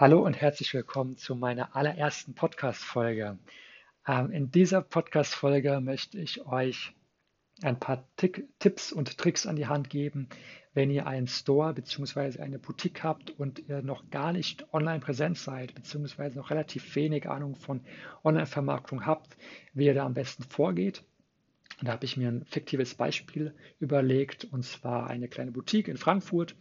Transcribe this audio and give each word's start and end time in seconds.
Hallo 0.00 0.24
und 0.24 0.40
herzlich 0.40 0.72
willkommen 0.72 1.18
zu 1.18 1.36
meiner 1.36 1.76
allerersten 1.76 2.32
Podcast-Folge. 2.32 3.38
Ähm, 4.08 4.30
in 4.30 4.50
dieser 4.50 4.80
Podcast-Folge 4.80 5.78
möchte 5.82 6.18
ich 6.18 6.46
euch 6.46 6.94
ein 7.60 7.78
paar 7.78 8.08
Tick, 8.16 8.48
Tipps 8.60 8.92
und 8.92 9.18
Tricks 9.18 9.46
an 9.46 9.56
die 9.56 9.66
Hand 9.66 9.90
geben, 9.90 10.30
wenn 10.72 10.90
ihr 10.90 11.06
einen 11.06 11.26
Store 11.26 11.74
bzw. 11.74 12.40
eine 12.40 12.58
Boutique 12.58 13.04
habt 13.04 13.38
und 13.38 13.58
ihr 13.68 13.82
noch 13.82 14.08
gar 14.08 14.32
nicht 14.32 14.72
online 14.72 15.00
präsent 15.00 15.36
seid 15.36 15.74
bzw. 15.74 16.30
noch 16.30 16.48
relativ 16.48 16.96
wenig 16.96 17.28
Ahnung 17.28 17.54
von 17.54 17.82
Online-Vermarktung 18.24 19.04
habt, 19.04 19.36
wie 19.74 19.84
ihr 19.84 19.92
da 19.92 20.06
am 20.06 20.14
besten 20.14 20.44
vorgeht. 20.44 21.04
Und 21.78 21.88
da 21.88 21.92
habe 21.92 22.06
ich 22.06 22.16
mir 22.16 22.28
ein 22.28 22.46
fiktives 22.46 22.94
Beispiel 22.94 23.54
überlegt, 23.80 24.44
und 24.44 24.64
zwar 24.64 25.10
eine 25.10 25.28
kleine 25.28 25.50
Boutique 25.50 25.88
in 25.88 25.98
Frankfurt, 25.98 26.56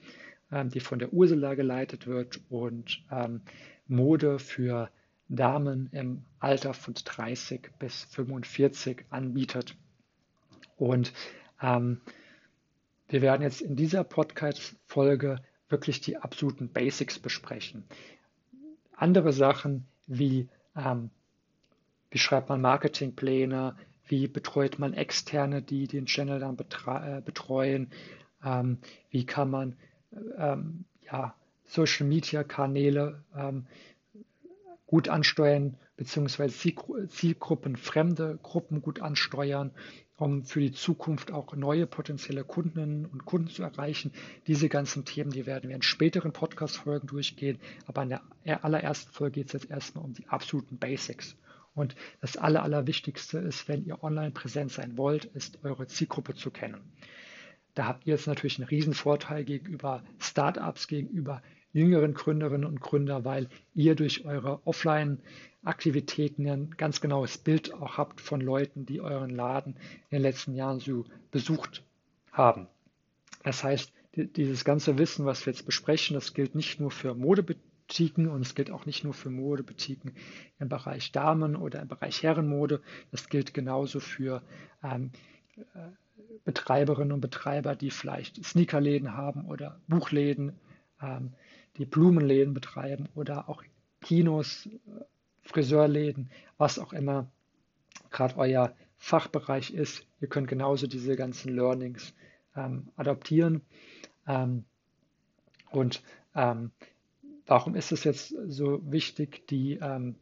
die 0.51 0.79
von 0.79 0.99
der 0.99 1.13
Ursula 1.13 1.53
geleitet 1.53 2.07
wird 2.07 2.41
und 2.49 3.03
ähm, 3.11 3.41
Mode 3.87 4.39
für 4.39 4.89
Damen 5.29 5.89
im 5.91 6.23
Alter 6.39 6.73
von 6.73 6.95
30 6.95 7.69
bis 7.77 8.05
45 8.05 9.05
anbietet. 9.09 9.75
Und 10.77 11.13
ähm, 11.61 12.01
wir 13.07 13.21
werden 13.21 13.43
jetzt 13.43 13.61
in 13.61 13.75
dieser 13.75 14.03
Podcast-Folge 14.03 15.41
wirklich 15.67 16.01
die 16.01 16.17
absoluten 16.17 16.69
Basics 16.69 17.19
besprechen. 17.19 17.83
Andere 18.95 19.33
Sachen 19.33 19.85
wie, 20.07 20.49
ähm, 20.75 21.11
wie 22.09 22.17
schreibt 22.17 22.49
man 22.49 22.61
Marketingpläne, 22.61 23.75
wie 24.05 24.27
betreut 24.27 24.79
man 24.79 24.93
Externe, 24.93 25.61
die 25.61 25.87
den 25.87 26.07
Channel 26.07 26.39
dann 26.39 26.57
äh, 26.57 27.21
betreuen, 27.21 27.91
ähm, 28.43 28.79
wie 29.11 29.25
kann 29.25 29.51
man 29.51 29.75
ähm, 30.37 30.85
ja, 31.01 31.35
Social 31.65 32.07
Media 32.07 32.43
Kanäle 32.43 33.23
ähm, 33.35 33.67
gut 34.87 35.07
ansteuern, 35.07 35.77
beziehungsweise 35.97 36.55
Zielgruppen, 37.09 37.75
fremde 37.75 38.39
Gruppen 38.41 38.81
gut 38.81 39.01
ansteuern, 39.01 39.71
um 40.17 40.43
für 40.43 40.59
die 40.59 40.71
Zukunft 40.71 41.31
auch 41.31 41.55
neue 41.55 41.85
potenzielle 41.85 42.43
Kundinnen 42.43 43.05
und 43.05 43.25
Kunden 43.25 43.49
zu 43.49 43.63
erreichen. 43.63 44.11
Diese 44.47 44.67
ganzen 44.67 45.05
Themen, 45.05 45.29
die 45.31 45.45
werden 45.45 45.69
wir 45.69 45.75
in 45.75 45.81
späteren 45.81 46.33
Podcast-Folgen 46.33 47.07
durchgehen, 47.07 47.59
aber 47.85 48.03
in 48.03 48.09
der 48.09 48.65
allerersten 48.65 49.11
Folge 49.11 49.41
geht 49.41 49.47
es 49.47 49.53
jetzt 49.53 49.69
erstmal 49.69 50.03
um 50.03 50.13
die 50.13 50.27
absoluten 50.27 50.77
Basics. 50.77 51.35
Und 51.75 51.95
das 52.19 52.35
Aller, 52.35 52.63
Allerwichtigste 52.63 53.37
ist, 53.37 53.67
wenn 53.67 53.85
ihr 53.85 54.03
online 54.03 54.31
präsent 54.31 54.71
sein 54.71 54.97
wollt, 54.97 55.25
ist 55.25 55.63
eure 55.63 55.87
Zielgruppe 55.87 56.33
zu 56.33 56.49
kennen. 56.49 56.81
Da 57.79 57.85
habt 57.85 58.05
ihr 58.05 58.15
jetzt 58.15 58.27
natürlich 58.27 58.59
einen 58.59 58.67
Riesenvorteil 58.67 59.45
gegenüber 59.45 60.03
Startups, 60.19 60.89
gegenüber 60.89 61.41
jüngeren 61.71 62.13
Gründerinnen 62.13 62.65
und 62.65 62.81
Gründer, 62.81 63.23
weil 63.23 63.47
ihr 63.73 63.95
durch 63.95 64.25
eure 64.25 64.59
Offline-Aktivitäten 64.67 66.45
ein 66.45 66.71
ganz 66.71 66.99
genaues 66.99 67.37
Bild 67.37 67.73
auch 67.73 67.97
habt 67.97 68.19
von 68.19 68.41
Leuten, 68.41 68.85
die 68.85 68.99
euren 68.99 69.29
Laden 69.29 69.77
in 70.09 70.17
den 70.17 70.23
letzten 70.23 70.55
Jahren 70.55 70.81
so 70.81 71.05
besucht 71.31 71.85
haben. 72.33 72.67
Das 73.43 73.63
heißt, 73.63 73.93
dieses 74.13 74.65
ganze 74.65 74.97
Wissen, 74.97 75.25
was 75.25 75.45
wir 75.45 75.53
jetzt 75.53 75.65
besprechen, 75.65 76.15
das 76.15 76.33
gilt 76.33 76.55
nicht 76.55 76.81
nur 76.81 76.91
für 76.91 77.13
Modebutiken 77.15 78.27
und 78.27 78.41
es 78.41 78.55
gilt 78.55 78.71
auch 78.71 78.87
nicht 78.87 79.05
nur 79.05 79.13
für 79.13 79.29
Modebutiken 79.29 80.15
im 80.59 80.67
Bereich 80.67 81.13
Damen 81.13 81.55
oder 81.55 81.81
im 81.81 81.87
Bereich 81.87 82.23
Herrenmode. 82.23 82.81
Das 83.11 83.29
gilt 83.29 83.53
genauso 83.53 84.01
für 84.01 84.43
ähm, 84.83 85.11
Betreiberinnen 86.43 87.11
und 87.11 87.21
Betreiber, 87.21 87.75
die 87.75 87.91
vielleicht 87.91 88.43
Sneakerläden 88.43 89.15
haben 89.15 89.45
oder 89.45 89.79
Buchläden, 89.87 90.53
ähm, 91.01 91.33
die 91.77 91.85
Blumenläden 91.85 92.53
betreiben 92.53 93.07
oder 93.15 93.49
auch 93.49 93.63
Kinos, 94.01 94.65
äh, 94.65 94.69
Friseurläden, 95.43 96.29
was 96.57 96.79
auch 96.79 96.93
immer 96.93 97.31
gerade 98.11 98.37
euer 98.37 98.75
Fachbereich 98.97 99.73
ist. 99.73 100.05
Ihr 100.21 100.27
könnt 100.27 100.47
genauso 100.47 100.87
diese 100.87 101.15
ganzen 101.15 101.55
Learnings 101.55 102.13
ähm, 102.55 102.89
adaptieren. 102.95 103.61
Ähm, 104.27 104.65
und 105.71 106.03
ähm, 106.35 106.71
warum 107.45 107.75
ist 107.75 107.91
es 107.91 108.03
jetzt 108.03 108.35
so 108.47 108.79
wichtig, 108.91 109.47
die 109.47 109.79
ähm, 109.81 110.15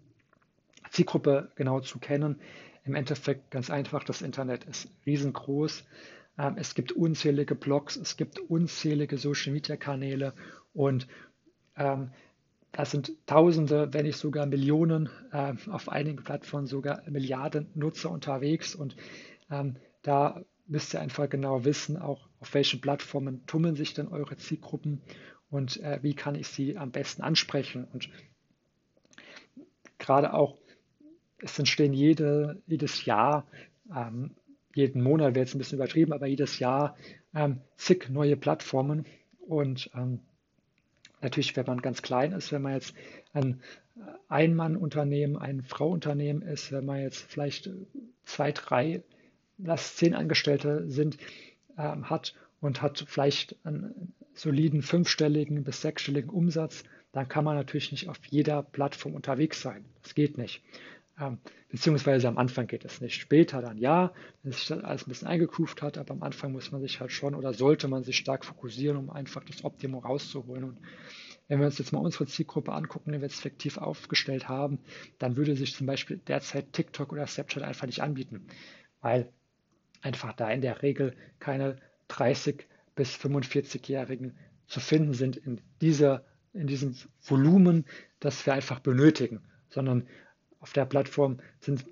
Zielgruppe 0.91 1.51
genau 1.55 1.79
zu 1.81 1.99
kennen? 1.99 2.39
Im 2.87 2.95
Endeffekt 2.95 3.51
ganz 3.51 3.69
einfach, 3.69 4.03
das 4.03 4.21
Internet 4.21 4.63
ist 4.63 4.89
riesengroß. 5.05 5.83
Ähm, 6.37 6.55
es 6.57 6.73
gibt 6.73 6.91
unzählige 6.93 7.55
Blogs, 7.55 7.97
es 7.97 8.17
gibt 8.17 8.39
unzählige 8.39 9.17
Social-Media-Kanäle 9.17 10.33
und 10.73 11.07
ähm, 11.75 12.11
da 12.71 12.85
sind 12.85 13.11
Tausende, 13.25 13.93
wenn 13.93 14.05
nicht 14.05 14.17
sogar 14.17 14.45
Millionen, 14.45 15.09
äh, 15.31 15.53
auf 15.69 15.89
einigen 15.89 16.23
Plattformen 16.23 16.67
sogar 16.67 17.01
Milliarden 17.09 17.69
Nutzer 17.73 18.11
unterwegs. 18.11 18.75
Und 18.75 18.95
ähm, 19.49 19.77
da 20.03 20.43
müsst 20.67 20.93
ihr 20.93 21.01
einfach 21.01 21.29
genau 21.29 21.65
wissen, 21.65 21.97
auch 21.97 22.27
auf 22.39 22.53
welchen 22.53 22.79
Plattformen 22.81 23.45
tummeln 23.47 23.75
sich 23.75 23.93
denn 23.93 24.07
eure 24.07 24.37
Zielgruppen 24.37 25.01
und 25.49 25.77
äh, 25.81 25.99
wie 26.03 26.13
kann 26.13 26.35
ich 26.35 26.49
sie 26.49 26.77
am 26.77 26.91
besten 26.91 27.23
ansprechen. 27.23 27.87
Und 27.91 28.09
gerade 29.97 30.33
auch 30.33 30.57
es 31.39 31.57
entstehen 31.59 31.93
jede, 31.93 32.61
jedes 32.67 33.05
Jahr, 33.05 33.45
ähm, 33.95 34.31
jeden 34.73 35.01
Monat 35.01 35.33
wäre 35.33 35.45
jetzt 35.45 35.55
ein 35.55 35.59
bisschen 35.59 35.79
übertrieben, 35.79 36.13
aber 36.13 36.27
jedes 36.27 36.59
Jahr 36.59 36.95
ähm, 37.33 37.61
zig 37.77 38.09
neue 38.09 38.37
Plattformen. 38.37 39.05
Und 39.39 39.89
ähm, 39.95 40.19
natürlich, 41.21 41.55
wenn 41.55 41.65
man 41.65 41.81
ganz 41.81 42.01
klein 42.01 42.31
ist, 42.31 42.51
wenn 42.51 42.61
man 42.61 42.73
jetzt 42.73 42.93
ein 43.33 43.61
Ein-Mann-Unternehmen, 44.29 45.37
ein 45.37 45.63
Frau-Unternehmen 45.63 46.41
ist, 46.41 46.71
wenn 46.71 46.85
man 46.85 47.01
jetzt 47.01 47.21
vielleicht 47.31 47.69
zwei, 48.25 48.51
drei, 48.51 49.01
lass 49.57 49.95
zehn 49.95 50.13
Angestellte 50.13 50.87
sind, 50.89 51.17
ähm, 51.77 52.09
hat 52.09 52.35
und 52.61 52.81
hat 52.81 53.03
vielleicht 53.07 53.55
einen 53.63 54.13
soliden 54.33 54.81
fünfstelligen 54.83 55.63
bis 55.63 55.81
sechsstelligen 55.81 56.29
Umsatz, 56.29 56.83
dann 57.11 57.27
kann 57.27 57.45
man 57.45 57.55
natürlich 57.55 57.91
nicht 57.91 58.09
auf 58.09 58.19
jeder 58.29 58.61
Plattform 58.61 59.15
unterwegs 59.15 59.61
sein. 59.61 59.85
Das 60.03 60.13
geht 60.13 60.37
nicht. 60.37 60.61
Beziehungsweise 61.69 62.27
am 62.27 62.37
Anfang 62.37 62.67
geht 62.67 62.85
es 62.85 63.01
nicht. 63.01 63.15
Später 63.15 63.61
dann 63.61 63.77
ja, 63.77 64.13
wenn 64.43 64.51
sich 64.51 64.67
das 64.67 64.83
alles 64.83 65.07
ein 65.07 65.09
bisschen 65.09 65.27
eingegroovt 65.27 65.81
hat, 65.81 65.97
aber 65.97 66.11
am 66.11 66.21
Anfang 66.21 66.51
muss 66.51 66.71
man 66.71 66.81
sich 66.81 66.99
halt 66.99 67.11
schon 67.11 67.33
oder 67.33 67.53
sollte 67.53 67.87
man 67.87 68.03
sich 68.03 68.17
stark 68.17 68.45
fokussieren, 68.45 68.97
um 68.97 69.09
einfach 69.09 69.43
das 69.43 69.63
Optimum 69.63 70.03
rauszuholen. 70.03 70.63
Und 70.63 70.79
wenn 71.47 71.59
wir 71.59 71.65
uns 71.65 71.79
jetzt 71.79 71.91
mal 71.91 71.99
unsere 71.99 72.27
Zielgruppe 72.27 72.71
angucken, 72.71 73.11
die 73.11 73.17
wir 73.17 73.27
jetzt 73.27 73.39
effektiv 73.39 73.79
aufgestellt 73.79 74.47
haben, 74.47 74.79
dann 75.17 75.37
würde 75.37 75.55
sich 75.55 75.73
zum 75.73 75.87
Beispiel 75.87 76.17
derzeit 76.17 76.71
TikTok 76.73 77.11
oder 77.11 77.25
Snapchat 77.25 77.63
einfach 77.63 77.87
nicht 77.87 78.03
anbieten, 78.03 78.45
weil 79.01 79.31
einfach 80.01 80.33
da 80.33 80.51
in 80.51 80.61
der 80.61 80.83
Regel 80.83 81.15
keine 81.39 81.77
30 82.09 82.67
bis 82.95 83.15
45-Jährigen 83.15 84.37
zu 84.67 84.79
finden 84.79 85.13
sind 85.13 85.37
in 85.37 85.61
dieser 85.81 86.23
in 86.53 86.67
diesem 86.67 86.95
Volumen, 87.21 87.85
das 88.19 88.45
wir 88.45 88.53
einfach 88.53 88.79
benötigen, 88.79 89.41
sondern 89.69 90.07
auf 90.59 90.73
der 90.73 90.85
Plattform 90.85 91.39
sind 91.59 91.85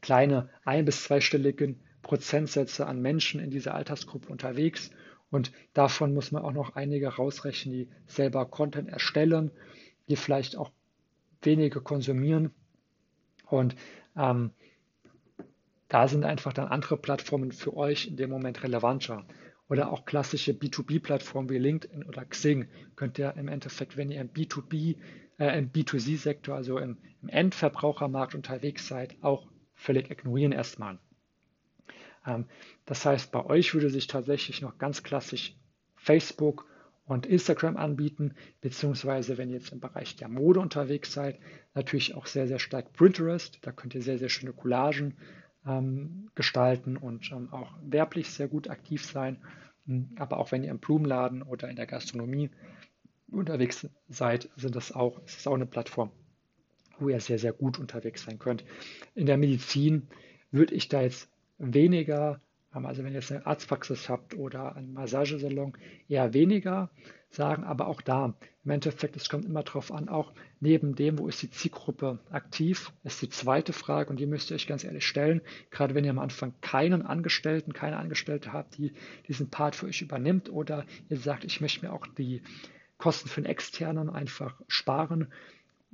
kleine 0.00 0.48
ein- 0.64 0.84
bis 0.84 1.04
zweistellige 1.04 1.74
Prozentsätze 2.02 2.86
an 2.86 3.02
Menschen 3.02 3.40
in 3.40 3.50
dieser 3.50 3.74
Altersgruppe 3.74 4.28
unterwegs. 4.28 4.90
Und 5.30 5.50
davon 5.74 6.14
muss 6.14 6.30
man 6.30 6.42
auch 6.42 6.52
noch 6.52 6.76
einige 6.76 7.08
rausrechnen, 7.08 7.74
die 7.74 7.88
selber 8.06 8.46
Content 8.46 8.88
erstellen, 8.88 9.50
die 10.08 10.16
vielleicht 10.16 10.56
auch 10.56 10.70
wenige 11.42 11.80
konsumieren. 11.80 12.52
Und 13.46 13.74
ähm, 14.16 14.52
da 15.88 16.08
sind 16.08 16.24
einfach 16.24 16.52
dann 16.52 16.68
andere 16.68 16.96
Plattformen 16.96 17.52
für 17.52 17.76
euch 17.76 18.06
in 18.06 18.16
dem 18.16 18.30
Moment 18.30 18.62
relevanter. 18.62 19.26
Oder 19.68 19.90
auch 19.92 20.04
klassische 20.04 20.52
B2B-Plattformen 20.52 21.50
wie 21.50 21.58
LinkedIn 21.58 22.04
oder 22.04 22.24
Xing 22.24 22.68
könnt 22.94 23.18
ihr 23.18 23.34
im 23.36 23.48
Endeffekt, 23.48 23.96
wenn 23.96 24.12
ihr 24.12 24.20
im 24.20 24.30
B2B 24.30 24.96
äh, 25.38 25.58
im 25.58 25.70
B2C-Sektor, 25.70 26.54
also 26.54 26.78
im, 26.78 26.98
im, 27.22 27.28
Endverbrauchermarkt 27.28 28.34
unterwegs 28.34 28.88
seid, 28.88 29.16
auch 29.22 29.46
völlig 29.74 30.10
ignorieren 30.10 30.52
erstmal. 30.52 30.98
Ähm, 32.26 32.46
das 32.84 33.04
heißt, 33.04 33.32
bei 33.32 33.44
euch 33.44 33.74
würde 33.74 33.90
sich 33.90 34.06
tatsächlich 34.06 34.62
noch 34.62 34.78
ganz 34.78 35.02
klassisch 35.02 35.54
Facebook 35.96 36.66
und 37.04 37.26
Instagram 37.26 37.76
anbieten, 37.76 38.34
beziehungsweise 38.60 39.38
wenn 39.38 39.48
ihr 39.50 39.56
jetzt 39.56 39.72
im 39.72 39.80
Bereich 39.80 40.16
der 40.16 40.28
Mode 40.28 40.60
unterwegs 40.60 41.12
seid, 41.12 41.38
natürlich 41.74 42.14
auch 42.14 42.26
sehr, 42.26 42.48
sehr 42.48 42.58
stark 42.58 42.92
Pinterest. 42.94 43.58
Da 43.62 43.72
könnt 43.72 43.94
ihr 43.94 44.02
sehr, 44.02 44.18
sehr 44.18 44.28
schöne 44.28 44.52
Collagen 44.52 45.16
ähm, 45.66 46.30
gestalten 46.34 46.96
und 46.96 47.30
ähm, 47.30 47.52
auch 47.52 47.72
werblich 47.82 48.30
sehr 48.30 48.48
gut 48.48 48.68
aktiv 48.68 49.04
sein. 49.04 49.38
Aber 50.16 50.38
auch 50.38 50.50
wenn 50.50 50.64
ihr 50.64 50.70
im 50.72 50.80
Blumenladen 50.80 51.42
oder 51.42 51.68
in 51.68 51.76
der 51.76 51.86
Gastronomie 51.86 52.50
unterwegs 53.30 53.88
seid, 54.08 54.48
sind 54.56 54.76
das 54.76 54.92
auch, 54.92 55.24
ist 55.24 55.36
das 55.36 55.46
auch 55.46 55.54
eine 55.54 55.66
Plattform, 55.66 56.10
wo 56.98 57.08
ihr 57.08 57.20
sehr, 57.20 57.38
sehr 57.38 57.52
gut 57.52 57.78
unterwegs 57.78 58.24
sein 58.24 58.38
könnt. 58.38 58.64
In 59.14 59.26
der 59.26 59.36
Medizin 59.36 60.08
würde 60.50 60.74
ich 60.74 60.88
da 60.88 61.02
jetzt 61.02 61.28
weniger 61.58 62.40
also 62.84 63.02
wenn 63.02 63.12
ihr 63.12 63.20
jetzt 63.20 63.32
eine 63.32 63.46
Arztpraxis 63.46 64.08
habt 64.08 64.34
oder 64.34 64.76
einen 64.76 64.92
Massagesalon, 64.92 65.72
eher 66.08 66.34
weniger 66.34 66.90
sagen, 67.30 67.64
aber 67.64 67.86
auch 67.86 68.02
da, 68.02 68.34
im 68.64 68.70
Endeffekt, 68.70 69.16
es 69.16 69.28
kommt 69.28 69.44
immer 69.44 69.62
darauf 69.62 69.92
an, 69.92 70.08
auch 70.08 70.32
neben 70.60 70.94
dem, 70.94 71.18
wo 71.18 71.28
ist 71.28 71.42
die 71.42 71.50
Zielgruppe 71.50 72.18
aktiv, 72.30 72.92
ist 73.04 73.22
die 73.22 73.28
zweite 73.28 73.72
Frage 73.72 74.10
und 74.10 74.18
die 74.18 74.26
müsst 74.26 74.50
ihr 74.50 74.56
euch 74.56 74.66
ganz 74.66 74.84
ehrlich 74.84 75.06
stellen, 75.06 75.40
gerade 75.70 75.94
wenn 75.94 76.04
ihr 76.04 76.10
am 76.10 76.18
Anfang 76.18 76.54
keinen 76.60 77.02
Angestellten, 77.02 77.72
keine 77.72 77.96
Angestellte 77.96 78.52
habt, 78.52 78.78
die 78.78 78.92
diesen 79.28 79.50
Part 79.50 79.76
für 79.76 79.86
euch 79.86 80.02
übernimmt 80.02 80.50
oder 80.50 80.84
ihr 81.08 81.18
sagt, 81.18 81.44
ich 81.44 81.60
möchte 81.60 81.86
mir 81.86 81.92
auch 81.92 82.06
die 82.06 82.42
Kosten 82.98 83.28
für 83.28 83.42
den 83.42 83.50
externen 83.50 84.10
einfach 84.10 84.60
sparen, 84.68 85.32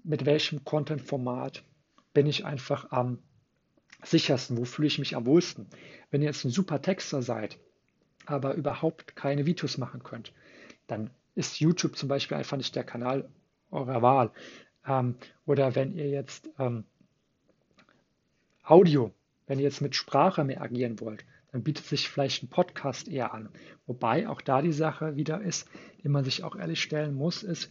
mit 0.04 0.24
welchem 0.26 0.64
Content-Format 0.64 1.62
bin 2.12 2.26
ich 2.26 2.44
einfach 2.44 2.90
am 2.90 3.18
sichersten, 4.02 4.56
wo 4.56 4.64
fühle 4.64 4.88
ich 4.88 4.98
mich 4.98 5.16
am 5.16 5.26
wohlsten. 5.26 5.66
Wenn 6.10 6.22
ihr 6.22 6.28
jetzt 6.28 6.44
ein 6.44 6.50
super 6.50 6.82
Texter 6.82 7.22
seid, 7.22 7.58
aber 8.26 8.54
überhaupt 8.54 9.16
keine 9.16 9.46
Videos 9.46 9.78
machen 9.78 10.02
könnt, 10.02 10.32
dann 10.86 11.10
ist 11.34 11.60
YouTube 11.60 11.96
zum 11.96 12.08
Beispiel 12.08 12.36
einfach 12.36 12.56
nicht 12.56 12.74
der 12.76 12.84
Kanal 12.84 13.28
eurer 13.70 14.02
Wahl. 14.02 14.30
Ähm, 14.86 15.16
oder 15.46 15.74
wenn 15.74 15.92
ihr 15.92 16.08
jetzt 16.08 16.50
ähm, 16.58 16.84
Audio, 18.64 19.12
wenn 19.46 19.58
ihr 19.58 19.64
jetzt 19.64 19.80
mit 19.80 19.96
Sprache 19.96 20.44
mehr 20.44 20.60
agieren 20.60 21.00
wollt, 21.00 21.24
dann 21.52 21.62
bietet 21.62 21.84
sich 21.84 22.08
vielleicht 22.08 22.42
ein 22.42 22.48
Podcast 22.48 23.08
eher 23.08 23.32
an. 23.34 23.48
Wobei 23.92 24.26
auch 24.26 24.40
da 24.40 24.62
die 24.62 24.72
Sache 24.72 25.16
wieder 25.16 25.42
ist, 25.42 25.68
die 26.02 26.08
man 26.08 26.24
sich 26.24 26.44
auch 26.44 26.56
ehrlich 26.56 26.80
stellen 26.80 27.14
muss, 27.14 27.42
ist, 27.42 27.70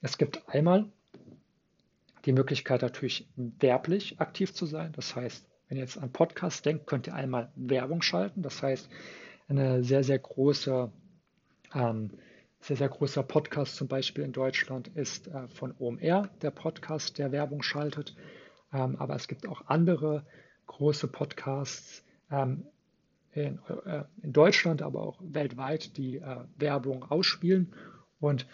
es 0.00 0.16
gibt 0.16 0.48
einmal 0.48 0.86
die 2.24 2.32
Möglichkeit 2.32 2.80
natürlich 2.80 3.28
werblich 3.36 4.18
aktiv 4.18 4.54
zu 4.54 4.64
sein. 4.64 4.92
Das 4.92 5.14
heißt, 5.14 5.44
wenn 5.68 5.76
ihr 5.76 5.82
jetzt 5.82 5.98
an 5.98 6.10
Podcast 6.10 6.64
denkt, 6.64 6.86
könnt 6.86 7.06
ihr 7.06 7.14
einmal 7.14 7.52
Werbung 7.54 8.00
schalten. 8.00 8.40
Das 8.40 8.62
heißt, 8.62 8.88
eine 9.48 9.84
sehr, 9.84 10.02
sehr 10.04 10.18
große, 10.18 10.90
ähm, 11.74 12.12
sehr, 12.62 12.76
sehr 12.76 12.88
großer 12.88 13.22
Podcast 13.22 13.76
zum 13.76 13.88
Beispiel 13.88 14.24
in 14.24 14.32
Deutschland 14.32 14.88
ist 14.94 15.28
äh, 15.28 15.48
von 15.48 15.74
OMR, 15.78 16.30
der 16.40 16.50
Podcast, 16.50 17.18
der 17.18 17.30
Werbung 17.30 17.62
schaltet. 17.62 18.16
Ähm, 18.72 18.96
aber 18.96 19.16
es 19.16 19.28
gibt 19.28 19.46
auch 19.46 19.66
andere 19.66 20.24
große 20.66 21.08
Podcasts 21.08 22.02
ähm, 22.30 22.64
in, 23.42 23.58
äh, 23.86 24.04
in, 24.22 24.32
Deutschland, 24.32 24.82
aber 24.82 25.02
auch 25.02 25.20
weltweit, 25.22 25.96
die 25.96 26.16
äh, 26.16 26.36
Werbung 26.56 27.04
ausspielen. 27.04 27.72
Und 28.20 28.46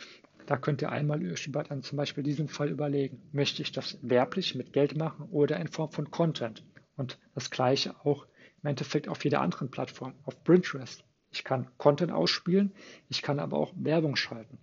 da 0.46 0.56
könnt 0.56 0.82
ihr 0.82 0.90
einmal 0.90 1.22
über 1.22 1.64
dann 1.64 1.82
zum 1.82 1.96
Beispiel 1.96 2.22
diesen 2.22 2.48
Fall 2.48 2.68
überlegen, 2.68 3.22
möchte 3.32 3.62
ich 3.62 3.72
das 3.72 3.98
werblich 4.02 4.54
mit 4.54 4.72
Geld 4.72 4.96
machen 4.96 5.28
oder 5.30 5.58
in 5.58 5.68
Form 5.68 5.90
von 5.90 6.10
Content? 6.10 6.62
Und 6.96 7.18
das 7.34 7.50
gleiche 7.50 7.94
auch 8.04 8.26
im 8.62 8.70
Endeffekt 8.70 9.08
auf 9.08 9.24
jeder 9.24 9.40
anderen 9.40 9.70
Plattform, 9.70 10.14
auf 10.24 10.42
Pinterest. 10.44 11.04
Ich 11.30 11.44
kann 11.44 11.68
Content 11.78 12.12
ausspielen, 12.12 12.72
ich 13.08 13.22
kann 13.22 13.40
aber 13.40 13.58
auch 13.58 13.72
Werbung 13.76 14.16
schalten. 14.16 14.58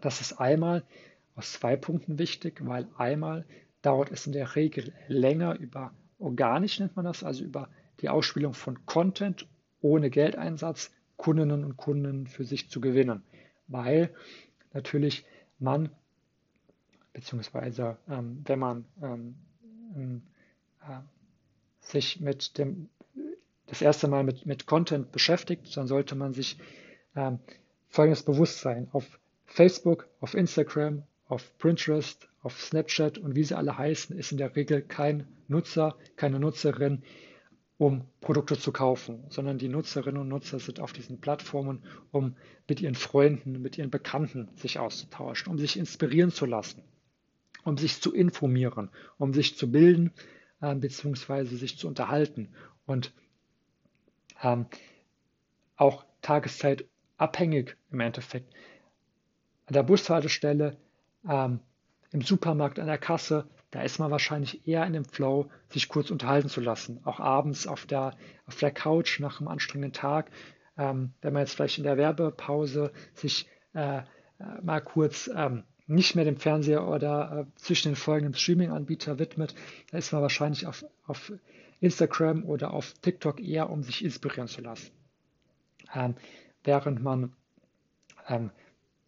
Das 0.00 0.20
ist 0.20 0.34
einmal 0.34 0.84
aus 1.34 1.52
zwei 1.52 1.76
Punkten 1.76 2.18
wichtig, 2.18 2.60
weil 2.64 2.88
einmal 2.96 3.44
dauert 3.82 4.10
es 4.10 4.26
in 4.26 4.32
der 4.32 4.54
Regel 4.56 4.92
länger 5.08 5.58
über 5.58 5.92
organisch 6.22 6.78
nennt 6.78 6.96
man 6.96 7.04
das, 7.04 7.24
also 7.24 7.44
über 7.44 7.68
die 8.02 8.08
Ausspielung 8.08 8.54
von 8.54 8.84
Content 8.84 9.46
ohne 9.80 10.10
Geldeinsatz 10.10 10.90
Kundinnen 11.16 11.64
und 11.64 11.76
Kunden 11.76 12.26
für 12.26 12.44
sich 12.44 12.68
zu 12.68 12.80
gewinnen, 12.80 13.22
weil 13.68 14.12
natürlich 14.72 15.24
man 15.58 15.90
beziehungsweise 17.12 17.96
ähm, 18.08 18.42
wenn 18.44 18.58
man 18.58 18.84
ähm, 19.02 20.22
äh, 20.80 20.98
sich 21.80 22.20
mit 22.20 22.58
dem, 22.58 22.88
das 23.66 23.82
erste 23.82 24.08
Mal 24.08 24.24
mit, 24.24 24.46
mit 24.46 24.66
Content 24.66 25.12
beschäftigt, 25.12 25.76
dann 25.76 25.86
sollte 25.86 26.14
man 26.14 26.32
sich 26.32 26.58
ähm, 27.14 27.38
folgendes 27.88 28.24
bewusst 28.24 28.60
sein. 28.60 28.88
Auf 28.92 29.20
Facebook, 29.44 30.08
auf 30.20 30.34
Instagram, 30.34 31.02
auf 31.26 31.56
Pinterest, 31.58 32.28
auf 32.42 32.60
Snapchat 32.60 33.18
und 33.18 33.36
wie 33.36 33.44
sie 33.44 33.56
alle 33.56 33.76
heißen, 33.76 34.16
ist 34.18 34.32
in 34.32 34.38
der 34.38 34.56
Regel 34.56 34.82
kein 34.82 35.28
Nutzer, 35.48 35.96
keine 36.16 36.40
Nutzerin, 36.40 37.02
um 37.82 38.04
Produkte 38.20 38.56
zu 38.56 38.70
kaufen, 38.70 39.24
sondern 39.28 39.58
die 39.58 39.68
Nutzerinnen 39.68 40.20
und 40.20 40.28
Nutzer 40.28 40.60
sind 40.60 40.78
auf 40.78 40.92
diesen 40.92 41.20
Plattformen, 41.20 41.82
um 42.12 42.36
mit 42.68 42.80
ihren 42.80 42.94
Freunden, 42.94 43.60
mit 43.60 43.76
ihren 43.76 43.90
Bekannten 43.90 44.48
sich 44.54 44.78
auszutauschen, 44.78 45.50
um 45.50 45.58
sich 45.58 45.76
inspirieren 45.76 46.30
zu 46.30 46.46
lassen, 46.46 46.84
um 47.64 47.76
sich 47.76 48.00
zu 48.00 48.14
informieren, 48.14 48.88
um 49.18 49.34
sich 49.34 49.56
zu 49.56 49.72
bilden, 49.72 50.12
äh, 50.60 50.76
beziehungsweise 50.76 51.56
sich 51.56 51.76
zu 51.76 51.88
unterhalten 51.88 52.50
und 52.86 53.12
ähm, 54.44 54.66
auch 55.74 56.04
Tageszeit 56.20 56.84
abhängig 57.16 57.76
im 57.90 57.98
Endeffekt. 57.98 58.54
An 59.66 59.72
der 59.72 59.82
Bushaltestelle, 59.82 60.76
ähm, 61.28 61.58
im 62.12 62.22
Supermarkt, 62.22 62.78
an 62.78 62.86
der 62.86 62.98
Kasse, 62.98 63.48
da 63.72 63.80
ist 63.82 63.98
man 63.98 64.10
wahrscheinlich 64.10 64.68
eher 64.68 64.86
in 64.86 64.92
dem 64.92 65.06
Flow, 65.06 65.50
sich 65.70 65.88
kurz 65.88 66.10
unterhalten 66.10 66.48
zu 66.48 66.60
lassen. 66.60 67.00
Auch 67.04 67.18
abends 67.18 67.66
auf 67.66 67.86
der, 67.86 68.14
auf 68.46 68.56
der 68.56 68.70
Couch 68.70 69.18
nach 69.18 69.40
einem 69.40 69.48
anstrengenden 69.48 69.94
Tag, 69.94 70.30
ähm, 70.76 71.12
wenn 71.22 71.32
man 71.32 71.42
jetzt 71.42 71.54
vielleicht 71.54 71.78
in 71.78 71.84
der 71.84 71.96
Werbepause 71.96 72.92
sich 73.14 73.48
äh, 73.74 73.98
äh 73.98 74.02
mal 74.62 74.80
kurz 74.80 75.28
ähm, 75.34 75.64
nicht 75.86 76.14
mehr 76.14 76.24
dem 76.24 76.36
Fernseher 76.36 76.86
oder 76.86 77.46
äh, 77.46 77.56
zwischen 77.56 77.88
den 77.88 77.96
folgenden 77.96 78.34
Streaming-Anbieter 78.34 79.18
widmet, 79.18 79.54
da 79.90 79.98
ist 79.98 80.12
man 80.12 80.22
wahrscheinlich 80.22 80.66
auf, 80.66 80.84
auf 81.06 81.32
Instagram 81.80 82.44
oder 82.44 82.72
auf 82.74 82.92
TikTok 83.00 83.40
eher, 83.40 83.70
um 83.70 83.82
sich 83.82 84.04
inspirieren 84.04 84.48
zu 84.48 84.60
lassen. 84.60 84.92
Ähm, 85.94 86.14
während 86.62 87.02
man 87.02 87.32
ähm, 88.28 88.50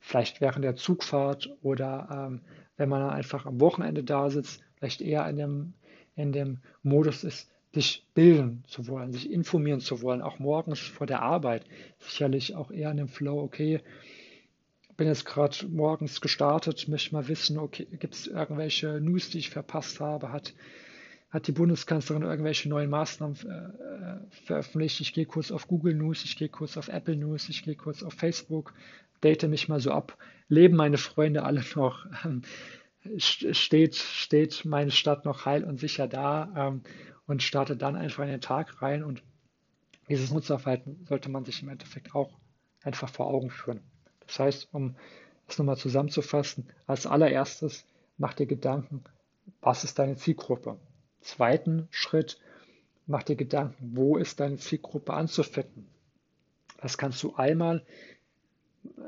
vielleicht 0.00 0.40
während 0.40 0.64
der 0.64 0.76
Zugfahrt 0.76 1.55
oder 1.62 2.08
ähm, 2.10 2.40
wenn 2.76 2.88
man 2.88 3.09
einfach 3.11 3.47
am 3.47 3.61
Wochenende 3.61 4.03
da 4.05 4.31
sitzt, 4.31 4.62
vielleicht 4.76 5.00
eher 5.00 5.29
in 5.29 5.37
dem, 5.37 5.75
in 6.17 6.32
dem 6.32 6.59
Modus 6.82 7.25
ist, 7.25 7.50
sich 7.73 8.06
bilden 8.15 8.62
zu 8.69 8.87
wollen, 8.87 9.12
sich 9.12 9.31
informieren 9.31 9.81
zu 9.81 10.00
wollen, 10.00 10.23
auch 10.23 10.38
morgens 10.38 10.81
vor 10.81 11.06
der 11.06 11.23
Arbeit, 11.23 11.65
sicherlich 11.99 12.55
auch 12.55 12.71
eher 12.71 12.91
in 12.91 12.99
dem 12.99 13.09
Flow, 13.09 13.41
okay, 13.41 13.81
bin 14.97 15.09
jetzt 15.09 15.25
gerade 15.25 15.67
morgens 15.67 16.21
gestartet, 16.21 16.87
möchte 16.88 17.15
mal 17.15 17.26
wissen, 17.26 17.59
okay, 17.59 17.87
gibt 17.99 18.15
es 18.15 18.26
irgendwelche 18.29 19.00
News, 19.00 19.31
die 19.31 19.38
ich 19.38 19.50
verpasst 19.50 19.99
habe? 20.00 20.31
Hat, 20.31 20.55
hat 21.34 21.48
die 21.48 21.52
Bundeskanzlerin 21.52 22.22
irgendwelche 22.22 22.69
neuen 22.69 22.88
Maßnahmen 22.90 23.36
äh, 23.36 24.36
veröffentlicht? 24.46 25.00
Ich 25.00 25.12
gehe 25.12 25.26
kurz 25.26 25.50
auf 25.50 25.66
Google 25.66 25.94
News, 25.94 26.22
ich 26.25 26.36
gehe 26.36 26.48
kurz 26.48 26.76
auf 26.76 26.86
Apple 26.86 27.16
News, 27.16 27.48
ich 27.48 27.64
gehe 27.64 27.75
kurz 27.75 28.04
auf 28.04 28.14
Facebook, 28.14 28.72
date 29.20 29.42
mich 29.48 29.69
mal 29.69 29.81
so 29.81 29.90
ab. 29.90 30.16
Leben 30.48 30.76
meine 30.76 30.96
Freunde 30.96 31.42
alle 31.42 31.64
noch? 31.75 32.06
Ähm, 32.25 32.42
steht, 33.19 33.96
steht 33.96 34.64
meine 34.64 34.93
Stadt 34.93 35.24
noch 35.24 35.44
heil 35.44 35.64
und 35.64 35.81
sicher 35.81 36.06
da? 36.06 36.53
Ähm, 36.56 36.82
und 37.26 37.43
starte 37.43 37.76
dann 37.76 37.96
einfach 37.96 38.22
in 38.22 38.31
den 38.31 38.41
Tag 38.41 38.81
rein 38.81 39.03
und 39.03 39.24
dieses 40.08 40.31
Nutzerverhalten 40.31 41.05
sollte 41.08 41.31
man 41.31 41.44
sich 41.44 41.62
im 41.62 41.69
Endeffekt 41.69 42.14
auch 42.14 42.31
einfach 42.82 43.08
vor 43.08 43.26
Augen 43.26 43.50
führen. 43.50 43.81
Das 44.26 44.38
heißt, 44.38 44.69
um 44.72 44.94
es 45.48 45.58
nochmal 45.58 45.79
zusammenzufassen, 45.79 46.69
als 46.86 47.06
allererstes 47.06 47.86
mach 48.19 48.34
dir 48.34 48.46
Gedanken, 48.46 49.03
was 49.62 49.82
ist 49.82 49.98
deine 49.98 50.17
Zielgruppe? 50.17 50.79
Zweiten 51.24 51.88
Schritt, 51.90 52.38
mach 53.06 53.22
dir 53.22 53.36
Gedanken, 53.36 53.96
wo 53.96 54.16
ist 54.16 54.40
deine 54.40 54.58
Zielgruppe 54.58 55.14
anzufinden? 55.14 55.88
Das 56.81 56.98
kannst 56.98 57.22
du 57.22 57.34
einmal, 57.34 57.84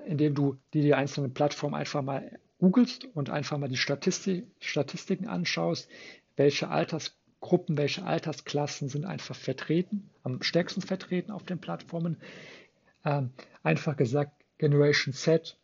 indem 0.06 0.34
du 0.34 0.56
dir 0.72 0.82
die 0.82 0.94
einzelnen 0.94 1.34
Plattformen 1.34 1.74
einfach 1.74 2.02
mal 2.02 2.38
googelst 2.58 3.04
und 3.14 3.28
einfach 3.28 3.58
mal 3.58 3.68
die 3.68 3.76
Statistik, 3.76 4.46
Statistiken 4.60 5.28
anschaust, 5.28 5.88
welche 6.36 6.68
Altersgruppen, 6.68 7.76
welche 7.76 8.04
Altersklassen 8.04 8.88
sind 8.88 9.04
einfach 9.04 9.36
vertreten, 9.36 10.08
am 10.22 10.42
stärksten 10.42 10.80
vertreten 10.80 11.30
auf 11.30 11.44
den 11.44 11.60
Plattformen. 11.60 12.16
Ähm, 13.04 13.30
einfach 13.62 13.96
gesagt, 13.96 14.32
Generation 14.58 15.12
Z, 15.12 15.58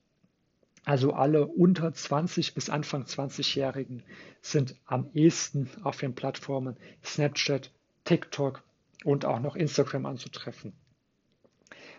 also 0.84 1.12
alle 1.12 1.46
unter 1.46 1.92
20 1.92 2.54
bis 2.54 2.68
Anfang 2.68 3.04
20-Jährigen, 3.04 4.02
sind 4.40 4.76
am 4.84 5.08
ehesten 5.14 5.70
auf 5.82 5.98
den 5.98 6.14
Plattformen 6.14 6.76
Snapchat, 7.04 7.70
TikTok 8.04 8.62
und 9.04 9.24
auch 9.24 9.40
noch 9.40 9.54
Instagram 9.54 10.06
anzutreffen. 10.06 10.72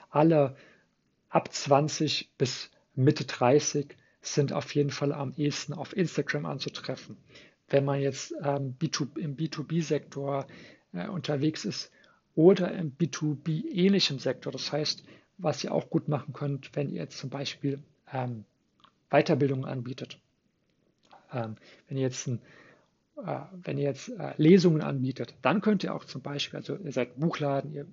Alle 0.09 0.55
ab 1.29 1.53
20 1.53 2.29
bis 2.37 2.69
Mitte 2.95 3.25
30 3.25 3.95
sind 4.21 4.53
auf 4.53 4.75
jeden 4.75 4.91
Fall 4.91 5.11
am 5.11 5.33
ehesten 5.37 5.73
auf 5.73 5.95
Instagram 5.95 6.45
anzutreffen. 6.45 7.17
Wenn 7.69 7.85
man 7.85 7.99
jetzt 7.99 8.33
ähm, 8.43 8.75
B2, 8.79 9.17
im 9.17 9.35
B2B-Sektor 9.35 10.45
äh, 10.93 11.07
unterwegs 11.07 11.65
ist 11.65 11.91
oder 12.35 12.71
im 12.73 12.95
B2B-ähnlichen 12.97 14.19
Sektor, 14.19 14.51
das 14.51 14.71
heißt 14.71 15.03
was 15.37 15.63
ihr 15.63 15.73
auch 15.73 15.89
gut 15.89 16.07
machen 16.07 16.33
könnt, 16.33 16.75
wenn 16.75 16.89
ihr 16.89 17.01
jetzt 17.01 17.17
zum 17.17 17.29
Beispiel 17.29 17.79
ähm, 18.11 18.45
Weiterbildungen 19.13 19.65
anbietet. 19.65 20.19
Ähm, 21.31 21.55
wenn 21.87 21.97
ihr 21.97 22.03
jetzt 22.03 22.27
ein 22.27 22.39
äh, 23.17 23.39
wenn 23.63 23.77
ihr 23.77 23.85
jetzt 23.85 24.09
äh, 24.09 24.33
Lesungen 24.37 24.81
anbietet, 24.81 25.35
dann 25.41 25.61
könnt 25.61 25.83
ihr 25.83 25.93
auch 25.93 26.05
zum 26.05 26.21
Beispiel, 26.21 26.57
also 26.57 26.77
ihr 26.77 26.91
seid 26.91 27.19
Buchladen, 27.19 27.71
ihr, 27.71 27.85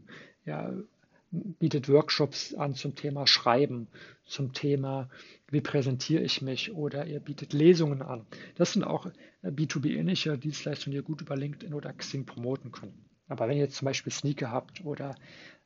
ihr 0.46 0.82
bietet 1.30 1.88
Workshops 1.88 2.54
an 2.54 2.74
zum 2.74 2.94
Thema 2.94 3.26
Schreiben, 3.26 3.86
zum 4.24 4.52
Thema, 4.52 5.10
wie 5.48 5.60
präsentiere 5.60 6.22
ich 6.22 6.42
mich 6.42 6.72
oder 6.72 7.06
ihr 7.06 7.20
bietet 7.20 7.52
Lesungen 7.52 8.02
an. 8.02 8.26
Das 8.56 8.72
sind 8.72 8.82
auch 8.82 9.06
B2B-ähnliche 9.44 10.38
Dienstleistungen, 10.38 10.92
die 10.92 10.98
ihr 10.98 11.04
gut 11.04 11.20
über 11.20 11.36
LinkedIn 11.36 11.74
oder 11.74 11.92
Xing 11.92 12.24
promoten 12.24 12.72
könnt. 12.72 12.94
Aber 13.28 13.46
wenn 13.46 13.58
ihr 13.58 13.64
jetzt 13.64 13.76
zum 13.76 13.86
Beispiel 13.86 14.12
Sneaker 14.12 14.50
habt 14.50 14.84
oder 14.84 15.14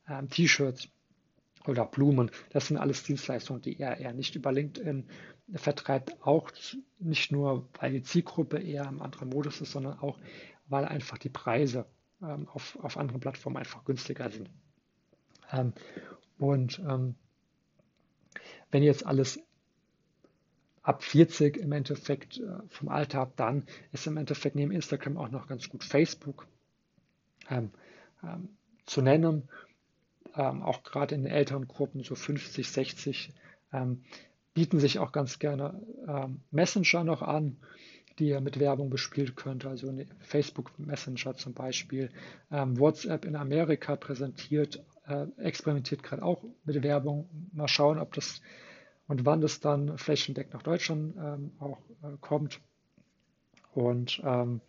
ähm, 0.07 0.29
T-Shirts 0.29 0.89
oder 1.67 1.85
Blumen, 1.85 2.31
das 2.49 2.67
sind 2.67 2.77
alles 2.77 3.03
Dienstleistungen, 3.03 3.61
die 3.61 3.73
ihr 3.73 3.97
eher 3.97 4.13
nicht 4.13 4.35
über 4.35 4.51
LinkedIn 4.51 5.07
vertreibt, 5.53 6.21
auch 6.21 6.51
nicht 6.99 7.31
nur, 7.31 7.69
weil 7.79 7.91
die 7.91 8.03
Zielgruppe 8.03 8.59
eher 8.59 8.87
im 8.87 9.01
anderen 9.01 9.29
Modus 9.29 9.61
ist, 9.61 9.71
sondern 9.71 9.99
auch, 9.99 10.19
weil 10.67 10.85
einfach 10.85 11.17
die 11.17 11.29
Preise 11.29 11.85
ähm, 12.21 12.47
auf, 12.49 12.77
auf 12.81 12.97
anderen 12.97 13.19
Plattformen 13.19 13.57
einfach 13.57 13.85
günstiger 13.85 14.29
sind. 14.29 14.49
Ähm, 15.51 15.73
und 16.37 16.79
ähm, 16.79 17.15
wenn 18.71 18.83
jetzt 18.83 19.05
alles 19.05 19.39
ab 20.81 21.03
40 21.03 21.57
im 21.57 21.71
Endeffekt 21.71 22.39
äh, 22.39 22.59
vom 22.69 22.89
Alter 22.89 23.19
habt, 23.19 23.39
dann 23.39 23.65
ist 23.91 24.07
im 24.07 24.17
Endeffekt 24.17 24.55
neben 24.55 24.71
Instagram 24.71 25.17
auch 25.17 25.29
noch 25.29 25.47
ganz 25.47 25.69
gut 25.69 25.83
Facebook 25.83 26.47
ähm, 27.49 27.71
ähm, 28.23 28.49
zu 28.85 29.01
nennen. 29.01 29.49
Ähm, 30.35 30.63
auch 30.63 30.83
gerade 30.83 31.15
in 31.15 31.23
den 31.23 31.31
älteren 31.31 31.67
Gruppen, 31.67 32.03
so 32.03 32.15
50, 32.15 32.69
60, 32.69 33.33
ähm, 33.73 34.03
bieten 34.53 34.79
sich 34.79 34.99
auch 34.99 35.11
ganz 35.11 35.39
gerne 35.39 35.81
ähm, 36.07 36.41
Messenger 36.51 37.03
noch 37.03 37.21
an, 37.21 37.57
die 38.19 38.29
ihr 38.29 38.41
mit 38.41 38.59
Werbung 38.59 38.89
bespielt 38.89 39.35
könnt. 39.35 39.65
Also 39.65 39.93
Facebook 40.19 40.77
Messenger 40.79 41.35
zum 41.35 41.53
Beispiel. 41.53 42.09
Ähm, 42.51 42.79
WhatsApp 42.79 43.25
in 43.25 43.35
Amerika 43.35 43.95
präsentiert, 43.95 44.83
äh, 45.07 45.27
experimentiert 45.37 46.03
gerade 46.03 46.23
auch 46.23 46.43
mit 46.63 46.81
Werbung. 46.83 47.29
Mal 47.53 47.67
schauen, 47.67 47.99
ob 47.99 48.13
das 48.13 48.41
und 49.07 49.25
wann 49.25 49.41
das 49.41 49.59
dann 49.59 49.97
flächendeckend 49.97 50.53
nach 50.53 50.63
Deutschland 50.63 51.15
ähm, 51.17 51.51
auch 51.59 51.79
äh, 52.01 52.17
kommt. 52.21 52.59
Und 53.73 54.21
ähm, 54.23 54.61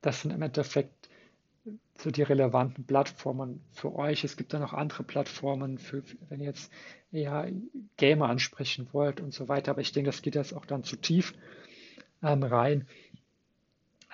das 0.00 0.22
sind 0.22 0.32
im 0.32 0.42
Endeffekt 0.42 0.99
so 2.00 2.10
die 2.10 2.22
relevanten 2.22 2.84
Plattformen 2.84 3.60
für 3.72 3.94
euch. 3.94 4.24
Es 4.24 4.36
gibt 4.36 4.52
dann 4.52 4.62
noch 4.62 4.72
andere 4.72 5.02
Plattformen, 5.02 5.78
für, 5.78 6.02
wenn 6.28 6.40
ihr 6.40 6.46
jetzt 6.46 6.72
eher 7.12 7.50
Gamer 7.96 8.28
ansprechen 8.28 8.88
wollt 8.92 9.20
und 9.20 9.32
so 9.34 9.48
weiter. 9.48 9.72
Aber 9.72 9.80
ich 9.80 9.92
denke, 9.92 10.10
das 10.10 10.22
geht 10.22 10.34
jetzt 10.34 10.52
auch 10.52 10.64
dann 10.64 10.84
zu 10.84 10.96
tief 10.96 11.34
ähm, 12.22 12.42
rein. 12.42 12.86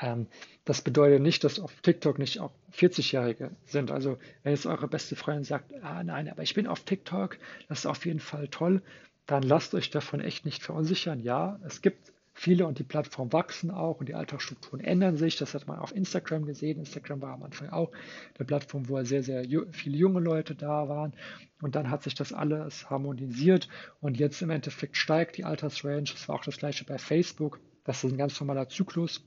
Ähm, 0.00 0.26
das 0.64 0.82
bedeutet 0.82 1.22
nicht, 1.22 1.44
dass 1.44 1.60
auf 1.60 1.80
TikTok 1.80 2.18
nicht 2.18 2.40
auch 2.40 2.52
40-Jährige 2.74 3.52
sind. 3.64 3.90
Also 3.90 4.18
wenn 4.42 4.52
jetzt 4.52 4.66
eure 4.66 4.88
beste 4.88 5.16
Freundin 5.16 5.44
sagt, 5.44 5.72
ah 5.82 6.02
nein, 6.02 6.28
aber 6.28 6.42
ich 6.42 6.54
bin 6.54 6.66
auf 6.66 6.80
TikTok, 6.80 7.38
das 7.68 7.80
ist 7.80 7.86
auf 7.86 8.04
jeden 8.04 8.20
Fall 8.20 8.48
toll, 8.48 8.82
dann 9.26 9.42
lasst 9.42 9.74
euch 9.74 9.90
davon 9.90 10.20
echt 10.20 10.44
nicht 10.44 10.62
verunsichern. 10.62 11.20
Ja, 11.20 11.58
es 11.64 11.82
gibt 11.82 12.12
viele 12.38 12.66
und 12.66 12.78
die 12.78 12.84
Plattformen 12.84 13.32
wachsen 13.32 13.70
auch 13.70 13.98
und 13.98 14.10
die 14.10 14.14
Alltagsstrukturen 14.14 14.84
ändern 14.84 15.16
sich. 15.16 15.36
Das 15.36 15.54
hat 15.54 15.66
man 15.66 15.78
auf 15.78 15.94
Instagram 15.96 16.44
gesehen. 16.44 16.78
Instagram 16.78 17.22
war 17.22 17.32
am 17.32 17.42
Anfang 17.42 17.70
auch 17.70 17.90
eine 18.38 18.44
Plattform, 18.44 18.90
wo 18.90 19.02
sehr, 19.04 19.22
sehr 19.22 19.44
viele 19.72 19.96
junge 19.96 20.20
Leute 20.20 20.54
da 20.54 20.88
waren. 20.88 21.14
Und 21.62 21.74
dann 21.74 21.90
hat 21.90 22.02
sich 22.02 22.14
das 22.14 22.34
alles 22.34 22.90
harmonisiert 22.90 23.68
und 24.00 24.18
jetzt 24.18 24.42
im 24.42 24.50
Endeffekt 24.50 24.98
steigt 24.98 25.38
die 25.38 25.44
Altersrange. 25.44 26.04
Das 26.04 26.28
war 26.28 26.36
auch 26.36 26.44
das 26.44 26.58
gleiche 26.58 26.84
bei 26.84 26.98
Facebook. 26.98 27.58
Das 27.84 28.04
ist 28.04 28.12
ein 28.12 28.18
ganz 28.18 28.38
normaler 28.38 28.68
Zyklus, 28.68 29.24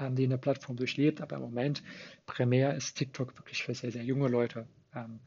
ähm, 0.00 0.16
den 0.16 0.32
eine 0.32 0.38
Plattform 0.38 0.76
durchlebt. 0.76 1.20
Aber 1.20 1.36
im 1.36 1.42
Moment 1.42 1.84
primär 2.26 2.74
ist 2.74 2.96
TikTok 2.96 3.38
wirklich 3.38 3.62
für 3.62 3.74
sehr, 3.74 3.92
sehr 3.92 4.02
junge 4.02 4.26
Leute 4.26 4.66
ähm, 4.92 5.20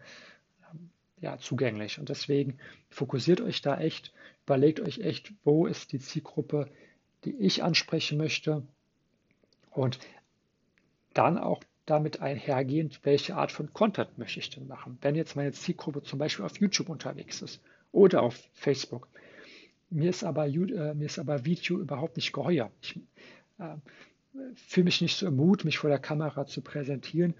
ähm 0.73 0.89
ja, 1.21 1.37
zugänglich. 1.37 1.99
Und 1.99 2.09
deswegen 2.09 2.59
fokussiert 2.89 3.39
euch 3.39 3.61
da 3.61 3.79
echt, 3.79 4.13
überlegt 4.45 4.81
euch 4.81 4.99
echt, 4.99 5.33
wo 5.45 5.65
ist 5.65 5.93
die 5.93 5.99
Zielgruppe, 5.99 6.69
die 7.25 7.35
ich 7.37 7.63
ansprechen 7.63 8.17
möchte. 8.17 8.63
Und 9.71 9.99
dann 11.13 11.37
auch 11.37 11.61
damit 11.85 12.21
einhergehend, 12.21 12.99
welche 13.03 13.35
Art 13.35 13.51
von 13.51 13.73
Content 13.73 14.17
möchte 14.17 14.39
ich 14.39 14.49
denn 14.49 14.67
machen. 14.67 14.97
Wenn 15.01 15.15
jetzt 15.15 15.35
meine 15.35 15.53
Zielgruppe 15.53 16.03
zum 16.03 16.19
Beispiel 16.19 16.45
auf 16.45 16.59
YouTube 16.59 16.89
unterwegs 16.89 17.41
ist 17.41 17.61
oder 17.91 18.21
auf 18.21 18.37
Facebook. 18.53 19.07
Mir 19.89 20.09
ist 20.09 20.23
aber, 20.23 20.47
äh, 20.47 20.93
mir 20.93 21.05
ist 21.05 21.17
aber 21.17 21.45
Video 21.45 21.79
überhaupt 21.79 22.17
nicht 22.17 22.33
geheuer. 22.33 22.69
Ich 22.81 22.99
äh, 23.57 23.75
fühle 24.55 24.83
mich 24.85 25.01
nicht 25.01 25.17
so 25.17 25.27
im 25.27 25.37
Mut, 25.37 25.63
mich 25.63 25.77
vor 25.77 25.89
der 25.89 25.99
Kamera 25.99 26.45
zu 26.45 26.61
präsentieren, 26.61 27.33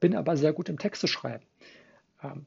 bin 0.00 0.16
aber 0.16 0.36
sehr 0.36 0.52
gut 0.52 0.68
im 0.68 0.78
Texte 0.78 1.06
schreiben. 1.06 1.44
Ähm, 2.22 2.46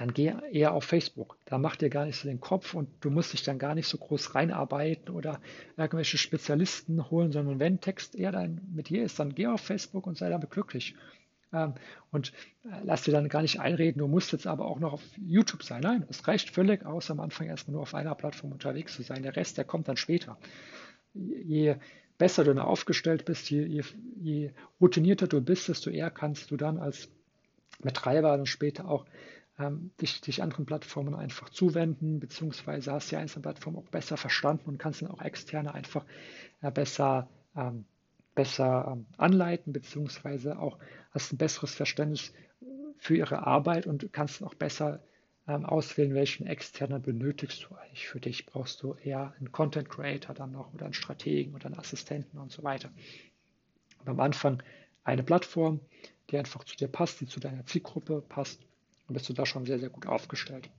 dann 0.00 0.14
geh 0.14 0.32
eher 0.50 0.72
auf 0.72 0.84
Facebook. 0.84 1.36
Da 1.44 1.58
macht 1.58 1.82
dir 1.82 1.90
gar 1.90 2.06
nicht 2.06 2.16
so 2.16 2.26
den 2.26 2.40
Kopf 2.40 2.72
und 2.72 2.88
du 3.02 3.10
musst 3.10 3.34
dich 3.34 3.42
dann 3.42 3.58
gar 3.58 3.74
nicht 3.74 3.86
so 3.86 3.98
groß 3.98 4.34
reinarbeiten 4.34 5.14
oder 5.14 5.42
irgendwelche 5.76 6.16
Spezialisten 6.16 7.10
holen, 7.10 7.32
sondern 7.32 7.60
wenn 7.60 7.82
Text 7.82 8.14
eher 8.14 8.32
dein 8.32 8.62
mit 8.72 8.88
dir 8.88 9.04
ist, 9.04 9.18
dann 9.18 9.34
geh 9.34 9.46
auf 9.46 9.60
Facebook 9.60 10.06
und 10.06 10.16
sei 10.16 10.30
damit 10.30 10.50
glücklich. 10.50 10.94
Ähm, 11.52 11.74
und 12.10 12.32
äh, 12.64 12.80
lass 12.82 13.02
dir 13.02 13.12
dann 13.12 13.28
gar 13.28 13.42
nicht 13.42 13.60
einreden, 13.60 13.98
du 13.98 14.08
musst 14.08 14.32
jetzt 14.32 14.46
aber 14.46 14.64
auch 14.64 14.80
noch 14.80 14.94
auf 14.94 15.02
YouTube 15.18 15.64
sein. 15.64 15.82
Nein, 15.82 16.06
es 16.08 16.26
reicht 16.26 16.48
völlig 16.48 16.86
aus, 16.86 17.10
am 17.10 17.20
Anfang 17.20 17.48
erstmal 17.48 17.74
nur 17.74 17.82
auf 17.82 17.94
einer 17.94 18.14
Plattform 18.14 18.52
unterwegs 18.52 18.94
zu 18.94 19.02
sein. 19.02 19.22
Der 19.22 19.36
Rest, 19.36 19.58
der 19.58 19.66
kommt 19.66 19.86
dann 19.86 19.98
später. 19.98 20.38
Je 21.12 21.76
besser 22.16 22.44
du 22.44 22.58
aufgestellt 22.58 23.26
bist, 23.26 23.50
je, 23.50 23.66
je, 23.66 23.82
je 24.16 24.50
routinierter 24.80 25.26
du 25.26 25.42
bist, 25.42 25.68
desto 25.68 25.90
eher 25.90 26.10
kannst 26.10 26.50
du 26.50 26.56
dann 26.56 26.78
als 26.78 27.10
Betreiber 27.82 28.34
dann 28.36 28.46
später 28.46 28.88
auch 28.88 29.04
ähm, 29.60 29.90
dich, 30.00 30.20
dich 30.20 30.42
anderen 30.42 30.66
Plattformen 30.66 31.14
einfach 31.14 31.50
zuwenden, 31.50 32.18
beziehungsweise 32.18 32.92
hast 32.92 33.10
die 33.10 33.16
einzelnen 33.16 33.42
Plattformen 33.42 33.78
auch 33.78 33.90
besser 33.90 34.16
verstanden 34.16 34.68
und 34.68 34.78
kannst 34.78 35.02
dann 35.02 35.10
auch 35.10 35.22
externe 35.22 35.74
einfach 35.74 36.04
äh, 36.62 36.70
besser, 36.70 37.28
ähm, 37.54 37.84
besser 38.34 38.92
ähm, 38.92 39.06
anleiten, 39.18 39.72
beziehungsweise 39.72 40.58
auch 40.58 40.78
hast 41.10 41.32
ein 41.32 41.38
besseres 41.38 41.74
Verständnis 41.74 42.32
für 42.96 43.16
ihre 43.16 43.46
Arbeit 43.46 43.86
und 43.86 44.12
kannst 44.12 44.42
auch 44.42 44.54
besser 44.54 45.02
ähm, 45.46 45.64
auswählen, 45.64 46.14
welchen 46.14 46.46
externen 46.46 47.02
benötigst 47.02 47.66
du 47.68 47.74
eigentlich 47.74 48.06
für 48.06 48.20
dich. 48.20 48.46
Brauchst 48.46 48.82
du 48.82 48.94
eher 48.94 49.34
einen 49.38 49.52
Content 49.52 49.88
Creator 49.88 50.34
dann 50.34 50.52
noch 50.52 50.72
oder 50.72 50.84
einen 50.84 50.94
Strategen 50.94 51.54
oder 51.54 51.66
einen 51.66 51.78
Assistenten 51.78 52.38
und 52.38 52.52
so 52.52 52.62
weiter. 52.62 52.90
Und 53.98 54.08
am 54.08 54.20
Anfang 54.20 54.62
eine 55.04 55.22
Plattform, 55.22 55.80
die 56.30 56.38
einfach 56.38 56.64
zu 56.64 56.76
dir 56.76 56.88
passt, 56.88 57.20
die 57.20 57.26
zu 57.26 57.40
deiner 57.40 57.66
Zielgruppe 57.66 58.22
passt 58.28 58.60
dann 59.10 59.14
bist 59.14 59.28
du 59.28 59.32
da 59.32 59.44
schon 59.44 59.66
sehr, 59.66 59.80
sehr 59.80 59.88
gut 59.88 60.06
aufgestellt. 60.06 60.70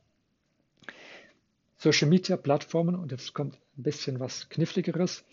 Social 1.76 2.08
Media 2.08 2.38
Plattformen, 2.38 2.96
und 2.96 3.12
jetzt 3.12 3.34
kommt 3.34 3.56
ein 3.78 3.84
bisschen 3.84 4.22
was 4.22 4.48
Kniffligeres, 4.48 5.26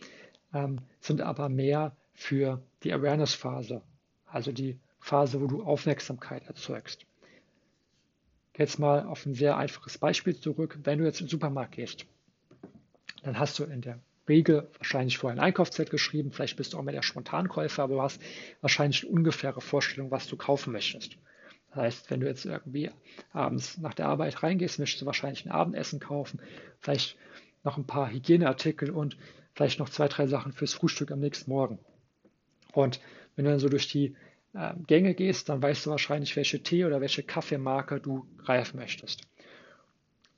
ähm, 0.52 0.80
sind 1.00 1.20
aber 1.20 1.48
mehr 1.48 1.96
für 2.12 2.60
die 2.82 2.92
Awareness-Phase, 2.92 3.82
also 4.26 4.50
die 4.50 4.80
Phase, 4.98 5.40
wo 5.40 5.46
du 5.46 5.62
Aufmerksamkeit 5.62 6.48
erzeugst. 6.48 7.06
Jetzt 8.56 8.80
mal 8.80 9.06
auf 9.06 9.24
ein 9.26 9.34
sehr 9.34 9.56
einfaches 9.56 9.98
Beispiel 9.98 10.36
zurück. 10.36 10.80
Wenn 10.82 10.98
du 10.98 11.04
jetzt 11.04 11.20
in 11.20 11.26
den 11.26 11.30
Supermarkt 11.30 11.76
gehst, 11.76 12.04
dann 13.22 13.38
hast 13.38 13.60
du 13.60 13.64
in 13.64 13.80
der 13.80 14.00
Regel 14.28 14.68
wahrscheinlich 14.76 15.18
vorher 15.18 15.38
ein 15.38 15.44
Einkaufszeit 15.44 15.90
geschrieben, 15.90 16.32
vielleicht 16.32 16.56
bist 16.56 16.72
du 16.72 16.78
auch 16.78 16.82
mehr 16.82 16.94
der 16.94 17.02
Spontankäufer, 17.02 17.84
aber 17.84 17.94
du 17.94 18.02
hast 18.02 18.20
wahrscheinlich 18.60 19.04
eine 19.04 19.12
ungefähre 19.12 19.60
Vorstellung, 19.60 20.10
was 20.10 20.26
du 20.26 20.36
kaufen 20.36 20.72
möchtest. 20.72 21.16
Heißt, 21.74 22.10
wenn 22.10 22.20
du 22.20 22.26
jetzt 22.26 22.44
irgendwie 22.44 22.90
abends 23.32 23.78
nach 23.78 23.94
der 23.94 24.06
Arbeit 24.06 24.42
reingehst, 24.42 24.78
möchtest 24.78 25.02
du 25.02 25.06
wahrscheinlich 25.06 25.44
ein 25.44 25.52
Abendessen 25.52 26.00
kaufen, 26.00 26.40
vielleicht 26.80 27.16
noch 27.62 27.76
ein 27.76 27.86
paar 27.86 28.10
Hygieneartikel 28.10 28.90
und 28.90 29.16
vielleicht 29.54 29.78
noch 29.78 29.88
zwei, 29.88 30.08
drei 30.08 30.26
Sachen 30.26 30.52
fürs 30.52 30.72
Frühstück 30.72 31.10
am 31.10 31.20
nächsten 31.20 31.50
Morgen. 31.50 31.78
Und 32.72 33.00
wenn 33.36 33.44
du 33.44 33.50
dann 33.50 33.60
so 33.60 33.68
durch 33.68 33.88
die 33.88 34.16
äh, 34.54 34.74
Gänge 34.86 35.14
gehst, 35.14 35.48
dann 35.48 35.62
weißt 35.62 35.86
du 35.86 35.90
wahrscheinlich, 35.90 36.36
welche 36.36 36.62
Tee 36.62 36.84
oder 36.84 37.00
welche 37.00 37.22
Kaffeemarke 37.22 38.00
du 38.00 38.26
greifen 38.38 38.78
möchtest. 38.78 39.22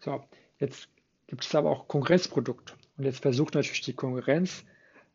So, 0.00 0.24
jetzt 0.58 0.88
gibt 1.26 1.44
es 1.44 1.54
aber 1.54 1.70
auch 1.70 1.86
Konkurrenzprodukte. 1.86 2.74
Und 2.96 3.04
jetzt 3.04 3.22
versucht 3.22 3.54
natürlich 3.54 3.82
die 3.82 3.94
Konkurrenz 3.94 4.64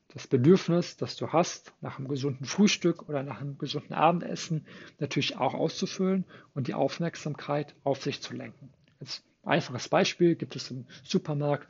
das 0.10 0.28
Bedürfnis, 0.28 0.98
das 0.98 1.16
du 1.18 1.34
hast, 1.34 1.74
nach 1.82 2.00
einem 2.00 2.08
gesunden 2.08 2.46
Frühstück 2.46 3.10
oder 3.10 3.24
nach 3.24 3.42
einem 3.42 3.58
gesunden 3.58 3.94
Abendessen 3.94 4.66
natürlich 5.00 5.38
auch 5.38 5.54
auszufüllen 5.54 6.26
und 6.54 6.68
die 6.68 6.74
Aufmerksamkeit 6.74 7.76
auf 7.84 8.02
sich 8.02 8.22
zu 8.22 8.34
lenken. 8.34 8.70
Als 9.00 9.24
einfaches 9.44 9.90
Beispiel 9.90 10.36
gibt 10.36 10.56
es 10.56 10.72
im 10.72 10.86
Supermarkt 11.04 11.68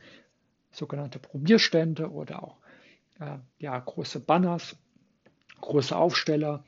sogenannte 0.72 1.20
Probierstände 1.20 2.12
oder 2.12 2.44
auch 2.44 2.58
äh, 3.20 3.38
ja, 3.60 3.80
große 3.80 4.20
Banners, 4.20 4.75
große 5.62 5.96
Aufsteller, 5.96 6.63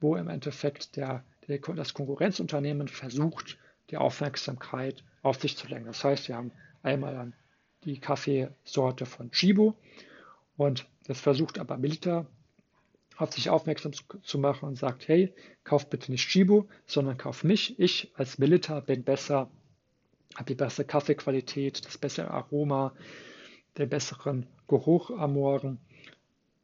wo 0.00 0.16
im 0.16 0.28
Endeffekt 0.28 0.96
der, 0.96 1.24
der, 1.48 1.58
das 1.58 1.92
Konkurrenzunternehmen 1.92 2.88
versucht, 2.88 3.58
die 3.90 3.96
Aufmerksamkeit 3.96 5.02
auf 5.22 5.40
sich 5.40 5.56
zu 5.56 5.66
lenken. 5.66 5.86
Das 5.88 6.04
heißt, 6.04 6.28
wir 6.28 6.36
haben 6.36 6.52
einmal 6.82 7.32
die 7.84 7.98
Kaffeesorte 7.98 9.06
von 9.06 9.30
Chibo 9.30 9.76
und 10.56 10.86
Das 11.08 11.20
versucht 11.20 11.58
aber 11.58 11.78
Milita 11.78 12.26
auf 13.16 13.32
sich 13.32 13.50
aufmerksam 13.50 13.92
zu 14.22 14.38
machen 14.38 14.68
und 14.68 14.76
sagt, 14.76 15.08
hey, 15.08 15.34
kauf 15.64 15.90
bitte 15.90 16.12
nicht 16.12 16.28
Chibo, 16.28 16.68
sondern 16.86 17.16
kauf 17.16 17.42
mich. 17.42 17.78
Ich 17.80 18.12
als 18.14 18.38
Milita 18.38 18.78
bin 18.78 19.02
besser, 19.02 19.50
habe 20.36 20.44
die 20.44 20.54
bessere 20.54 20.86
Kaffeequalität, 20.86 21.84
das 21.84 21.98
bessere 21.98 22.30
Aroma, 22.30 22.94
den 23.76 23.88
besseren 23.88 24.46
Geruch 24.68 25.10
am 25.10 25.32
Morgen. 25.32 25.80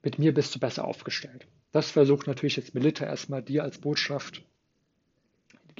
Mit 0.02 0.18
mir 0.20 0.32
bist 0.32 0.54
du 0.54 0.60
besser 0.60 0.84
aufgestellt. 0.84 1.48
Das 1.72 1.90
versucht 1.90 2.28
natürlich 2.28 2.56
jetzt 2.56 2.74
Milita 2.74 3.04
erstmal 3.04 3.42
dir 3.42 3.64
als 3.64 3.78
Botschaft 3.78 4.44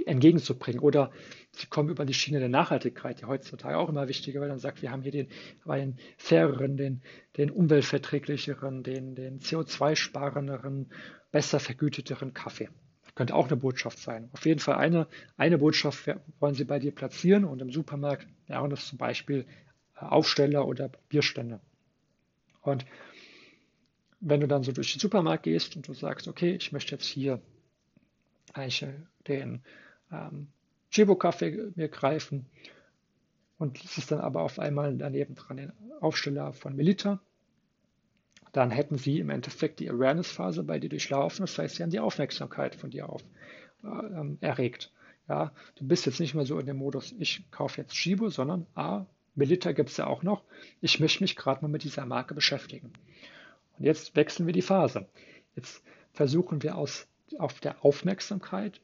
entgegenzubringen. 0.07 0.81
Oder 0.81 1.13
sie 1.57 1.67
kommen 1.67 1.89
über 1.89 2.05
die 2.05 2.15
Schiene 2.15 2.41
der 2.41 2.49
Nachhaltigkeit, 2.49 3.21
die 3.21 3.27
heutzutage 3.27 3.77
auch 3.77 3.89
immer 3.89 4.09
wichtiger 4.09 4.41
wird, 4.41 4.51
und 4.51 4.59
sagt, 4.59 4.83
wir 4.83 4.91
haben 4.91 5.03
hier 5.03 5.13
den, 5.13 5.29
den 5.67 5.99
faireren, 6.17 6.77
den, 6.77 7.03
den 7.37 7.51
umweltverträglicheren, 7.51 8.83
den, 8.83 9.15
den 9.15 9.41
CO2-sparenderen, 9.41 10.87
besser 11.31 11.61
vergüteteren 11.61 12.35
Kaffee. 12.35 12.69
Könnte 13.15 13.35
auch 13.35 13.47
eine 13.47 13.57
Botschaft 13.57 13.99
sein. 13.99 14.29
Auf 14.33 14.45
jeden 14.45 14.59
Fall 14.59 14.75
eine, 14.75 15.07
eine 15.37 15.59
Botschaft 15.59 16.11
wollen 16.41 16.55
sie 16.55 16.65
bei 16.65 16.81
dir 16.81 16.93
platzieren 16.93 17.45
und 17.45 17.63
im 17.63 17.71
Supermarkt 17.71 18.27
wären 18.49 18.71
das 18.71 18.89
zum 18.89 18.99
Beispiel 18.99 19.47
äh, 19.97 20.05
Aufsteller 20.05 20.67
oder 20.67 20.91
Bierstände. 21.09 21.61
Und 22.61 22.85
wenn 24.21 24.41
du 24.41 24.49
dann 24.49 24.65
so 24.65 24.73
durch 24.73 24.93
den 24.93 25.01
Supermarkt 25.01 25.45
gehst 25.45 25.77
und 25.77 25.87
du 25.87 25.95
sagst, 25.95 26.27
okay, 26.27 26.57
ich 26.57 26.73
möchte 26.73 26.93
jetzt 26.93 27.07
hier 27.07 27.41
eigentlich 28.53 28.85
den 29.29 29.63
ähm, 30.11 30.49
Chibo-Kaffee 30.95 31.73
mir 31.75 31.89
greifen 31.89 32.47
und 33.59 33.83
es 33.85 33.99
ist 33.99 34.11
dann 34.11 34.21
aber 34.21 34.43
auf 34.43 34.59
einmal 34.59 34.97
daneben 34.97 35.35
dran 35.35 35.57
den 35.57 35.73
Aufsteller 36.01 36.53
von 36.53 36.77
Melita, 36.77 37.21
dann 38.53 38.71
hätten 38.71 38.99
sie 38.99 39.19
im 39.19 39.31
Endeffekt 39.31 39.81
die 39.81 39.91
Awareness-Phase 39.91 40.63
bei 40.63 40.79
dir 40.79 40.89
durchlaufen. 40.89 41.45
Das 41.45 41.59
heißt, 41.59 41.77
sie 41.77 41.83
haben 41.83 41.91
die 41.91 41.99
Aufmerksamkeit 41.99 42.77
von 42.77 42.91
dir 42.91 43.09
auf 43.09 43.23
äh, 43.83 43.89
ähm, 43.89 44.39
erregt. 44.41 44.93
Ja, 45.29 45.53
du 45.77 45.87
bist 45.87 46.07
jetzt 46.07 46.21
nicht 46.21 46.35
mehr 46.35 46.47
so 46.47 46.59
in 46.59 46.67
dem 46.67 46.77
Modus, 46.77 47.15
ich 47.19 47.51
kaufe 47.51 47.81
jetzt 47.81 47.95
Chibo, 47.95 48.29
sondern 48.29 48.67
A, 48.75 49.07
Melita 49.35 49.73
gibt 49.73 49.91
es 49.91 49.97
ja 49.97 50.07
auch 50.07 50.23
noch. 50.23 50.45
Ich 50.81 51.01
möchte 51.01 51.25
mich 51.25 51.35
gerade 51.35 51.63
mal 51.63 51.69
mit 51.69 51.83
dieser 51.83 52.07
Marke 52.07 52.35
beschäftigen. 52.35 52.93
Und 53.79 53.85
jetzt 53.85 54.15
wechseln 54.15 54.47
wir 54.47 54.53
die 54.53 54.63
Phase. 54.63 55.09
Jetzt 55.57 55.83
versuchen 56.13 56.63
wir 56.63 56.77
aus, 56.77 57.09
auf 57.39 57.59
der 57.59 57.85
Aufmerksamkeit 57.85 58.81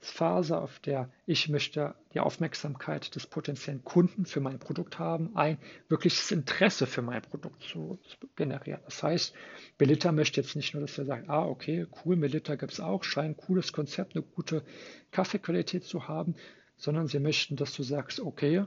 Phase, 0.00 0.60
auf 0.60 0.78
der 0.80 1.10
ich 1.26 1.48
möchte 1.48 1.94
die 2.12 2.20
Aufmerksamkeit 2.20 3.14
des 3.14 3.26
potenziellen 3.26 3.84
Kunden 3.84 4.26
für 4.26 4.40
mein 4.40 4.58
Produkt 4.58 4.98
haben, 4.98 5.34
ein 5.34 5.58
wirkliches 5.88 6.30
Interesse 6.30 6.86
für 6.86 7.02
mein 7.02 7.22
Produkt 7.22 7.62
zu, 7.62 7.98
zu 8.04 8.16
generieren. 8.36 8.80
Das 8.84 9.02
heißt, 9.02 9.34
Melita 9.78 10.12
möchte 10.12 10.40
jetzt 10.40 10.56
nicht 10.56 10.74
nur, 10.74 10.82
dass 10.82 10.98
er 10.98 11.06
sagt, 11.06 11.28
ah, 11.28 11.44
okay, 11.46 11.86
cool, 12.04 12.16
Melita 12.16 12.54
gibt 12.56 12.72
es 12.72 12.80
auch, 12.80 13.02
scheint 13.02 13.38
ein 13.38 13.46
cooles 13.46 13.72
Konzept, 13.72 14.14
eine 14.14 14.24
gute 14.24 14.62
Kaffeequalität 15.10 15.84
zu 15.84 16.06
haben, 16.06 16.34
sondern 16.76 17.06
sie 17.06 17.20
möchten, 17.20 17.56
dass 17.56 17.72
du 17.74 17.82
sagst, 17.82 18.20
okay, 18.20 18.64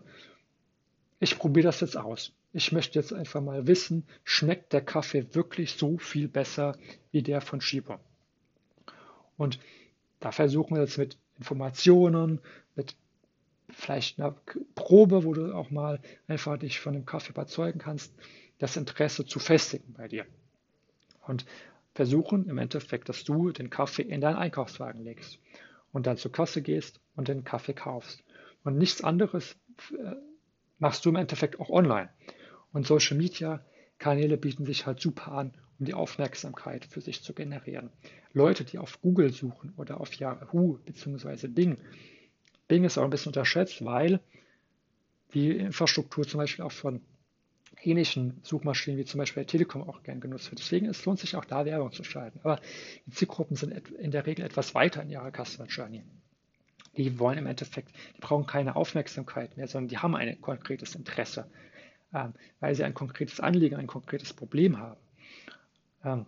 ich 1.20 1.38
probiere 1.38 1.68
das 1.68 1.82
jetzt 1.82 1.98
aus. 1.98 2.34
Ich 2.54 2.72
möchte 2.72 2.98
jetzt 2.98 3.14
einfach 3.14 3.42
mal 3.42 3.68
wissen, 3.68 4.08
schmeckt 4.24 4.74
der 4.74 4.82
Kaffee 4.82 5.36
wirklich 5.36 5.74
so 5.74 5.98
viel 5.98 6.28
besser 6.28 6.76
wie 7.12 7.22
der 7.22 7.42
von 7.42 7.62
Shiba? 7.62 8.00
Und 9.36 9.60
da 10.20 10.32
versuchen 10.32 10.76
wir 10.76 10.84
jetzt 10.84 10.98
mit 10.98 11.18
Informationen, 11.38 12.42
mit 12.76 12.96
vielleicht 13.70 14.20
einer 14.20 14.36
Probe, 14.76 15.24
wo 15.24 15.34
du 15.34 15.54
auch 15.54 15.70
mal 15.70 16.00
einfach 16.28 16.58
dich 16.58 16.80
von 16.80 16.94
dem 16.94 17.06
Kaffee 17.06 17.32
überzeugen 17.32 17.80
kannst, 17.80 18.14
das 18.60 18.78
Interesse 18.78 19.26
zu 19.26 19.40
festigen 19.40 19.94
bei 19.94 20.08
dir. 20.08 20.26
Und 21.28 21.46
versuchen 21.94 22.48
im 22.48 22.58
Endeffekt, 22.58 23.10
dass 23.10 23.24
du 23.24 23.52
den 23.52 23.70
Kaffee 23.70 24.04
in 24.04 24.22
deinen 24.22 24.36
Einkaufswagen 24.36 25.04
legst 25.04 25.40
und 25.92 26.08
dann 26.08 26.18
zur 26.18 26.32
Kasse 26.32 26.62
gehst 26.62 27.00
und 27.16 27.28
den 27.28 27.44
Kaffee 27.44 27.74
kaufst. 27.74 28.24
Und 28.64 28.78
nichts 28.78 29.04
anderes 29.04 29.58
äh, 29.92 30.16
machst 30.80 31.06
du 31.06 31.10
im 31.10 31.16
Endeffekt 31.16 31.60
auch 31.60 31.70
online. 31.70 32.10
Und 32.72 32.86
Social 32.86 33.18
Media 33.18 33.66
Kanäle 33.98 34.38
bieten 34.38 34.66
sich 34.66 34.86
halt 34.86 35.00
super 35.00 35.32
an, 35.32 35.54
um 35.80 35.86
die 35.86 35.94
Aufmerksamkeit 35.94 36.86
für 36.86 37.02
sich 37.02 37.24
zu 37.24 37.34
generieren. 37.34 37.90
Leute, 38.34 38.64
die 38.64 38.78
auf 38.78 39.02
Google 39.02 39.32
suchen 39.32 39.74
oder 39.78 40.00
auf 40.00 40.14
Yahoo 40.16 40.80
bzw. 40.86 41.48
Bing. 41.48 41.78
Bing 42.68 42.84
ist 42.84 42.98
auch 42.98 43.04
ein 43.04 43.10
bisschen 43.10 43.30
unterschätzt, 43.30 43.84
weil 43.86 44.20
die 45.34 45.52
Infrastruktur 45.52 46.28
zum 46.28 46.40
Beispiel 46.40 46.66
auch 46.66 46.72
von 46.72 47.02
ähnlichen 47.82 48.40
Suchmaschinen 48.44 49.00
wie 49.00 49.06
zum 49.06 49.20
Beispiel 49.20 49.44
der 49.44 49.48
Telekom 49.48 49.88
auch 49.88 50.04
gern 50.04 50.20
genutzt 50.20 50.50
wird. 50.52 50.60
Deswegen 50.60 50.88
es 50.88 51.06
lohnt 51.06 51.20
sich 51.20 51.36
auch 51.36 51.46
da 51.46 51.66
Werbung 51.66 51.92
zu 51.92 52.04
schalten. 52.04 52.40
Aber 52.44 52.60
die 53.06 53.12
Zielgruppen 53.12 53.56
sind 53.56 53.72
in 53.72 54.12
der 54.12 54.26
Regel 54.26 54.46
etwas 54.46 54.74
weiter 54.74 55.02
in 55.04 55.10
ihrer 55.10 55.32
Customer 55.32 55.68
Journey. 55.68 56.04
Die 56.96 57.20
wollen 57.20 57.38
im 57.38 57.46
Endeffekt, 57.46 57.90
die 58.16 58.22
brauchen 58.22 58.48
keine 58.48 58.76
Aufmerksamkeit 58.76 59.56
mehr, 59.56 59.68
sondern 59.68 59.90
die 59.90 60.00
haben 60.00 60.16
ein 60.16 60.42
konkretes 60.42 60.96
Interesse, 60.96 61.48
ähm, 62.14 62.34
weil 62.60 62.74
sie 62.74 62.84
ein 62.84 62.96
konkretes 62.96 63.40
Anliegen, 63.40 63.76
ein 63.76 63.88
konkretes 63.88 64.34
Problem 64.34 64.80
haben. 64.80 65.00
Ähm, 66.04 66.26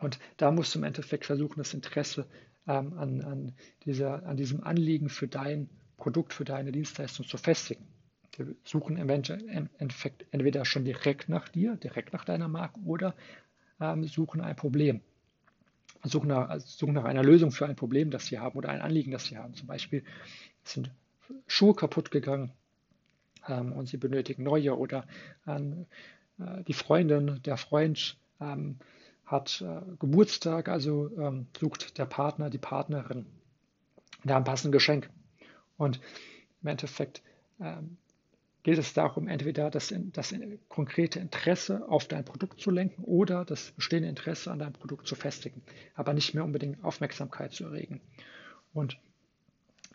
und 0.00 0.18
da 0.36 0.50
musst 0.50 0.74
du 0.74 0.78
im 0.78 0.84
Endeffekt 0.84 1.24
versuchen, 1.24 1.58
das 1.58 1.74
Interesse 1.74 2.26
ähm, 2.66 2.98
an, 2.98 3.20
an, 3.22 3.52
dieser, 3.84 4.26
an 4.26 4.36
diesem 4.36 4.62
Anliegen 4.62 5.08
für 5.08 5.28
dein 5.28 5.68
Produkt, 5.96 6.34
für 6.34 6.44
deine 6.44 6.72
Dienstleistung 6.72 7.26
zu 7.26 7.38
festigen. 7.38 7.86
Wir 8.36 8.54
suchen 8.64 8.98
im 8.98 9.08
Endeffekt 9.08 10.26
entweder 10.30 10.66
schon 10.66 10.84
direkt 10.84 11.28
nach 11.30 11.48
dir, 11.48 11.76
direkt 11.76 12.12
nach 12.12 12.24
deiner 12.26 12.48
Marke 12.48 12.78
oder 12.80 13.14
ähm, 13.80 14.04
suchen 14.04 14.42
ein 14.42 14.56
Problem. 14.56 15.00
Suchen 16.04 16.28
nach, 16.28 16.60
suchen 16.60 16.92
nach 16.92 17.04
einer 17.04 17.22
Lösung 17.22 17.50
für 17.50 17.66
ein 17.66 17.76
Problem, 17.76 18.10
das 18.10 18.26
sie 18.26 18.38
haben 18.38 18.58
oder 18.58 18.68
ein 18.68 18.82
Anliegen, 18.82 19.10
das 19.10 19.24
sie 19.24 19.38
haben. 19.38 19.54
Zum 19.54 19.66
Beispiel 19.66 20.04
sind 20.64 20.90
Schuhe 21.46 21.74
kaputt 21.74 22.10
gegangen 22.10 22.52
und 23.48 23.88
sie 23.88 23.96
benötigen 23.96 24.42
neue 24.42 24.76
oder 24.76 25.06
äh, 25.46 25.60
die 26.66 26.72
Freundin, 26.72 27.40
der 27.44 27.56
Freund 27.56 28.16
ähm, 28.40 28.78
hat 29.24 29.60
äh, 29.60 29.80
Geburtstag, 29.98 30.68
also 30.68 31.10
ähm, 31.18 31.46
sucht 31.58 31.98
der 31.98 32.06
Partner, 32.06 32.50
die 32.50 32.58
Partnerin 32.58 33.26
da 34.24 34.36
ein 34.36 34.44
passendes 34.44 34.78
Geschenk. 34.78 35.10
Und 35.76 36.00
im 36.62 36.68
Endeffekt 36.68 37.22
ähm, 37.60 37.96
gilt 38.62 38.78
es 38.78 38.94
darum, 38.94 39.28
entweder 39.28 39.70
das, 39.70 39.94
das 40.12 40.34
konkrete 40.68 41.20
Interesse 41.20 41.88
auf 41.88 42.08
dein 42.08 42.24
Produkt 42.24 42.60
zu 42.60 42.70
lenken 42.70 43.04
oder 43.04 43.44
das 43.44 43.72
bestehende 43.72 44.08
Interesse 44.08 44.50
an 44.50 44.58
deinem 44.58 44.72
Produkt 44.72 45.06
zu 45.06 45.14
festigen, 45.14 45.62
aber 45.94 46.12
nicht 46.14 46.34
mehr 46.34 46.44
unbedingt 46.44 46.82
Aufmerksamkeit 46.82 47.52
zu 47.52 47.64
erregen. 47.64 48.00
Und 48.72 48.98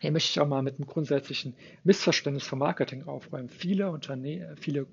hier 0.00 0.10
möchte 0.10 0.30
ich 0.30 0.40
auch 0.40 0.48
mal 0.48 0.62
mit 0.62 0.76
einem 0.76 0.86
grundsätzlichen 0.86 1.54
Missverständnis 1.84 2.44
vom 2.44 2.60
Marketing 2.60 3.04
aufräumen. 3.06 3.48
Viele 3.48 3.90
Unternehmen, 3.90 4.56
viele 4.56 4.86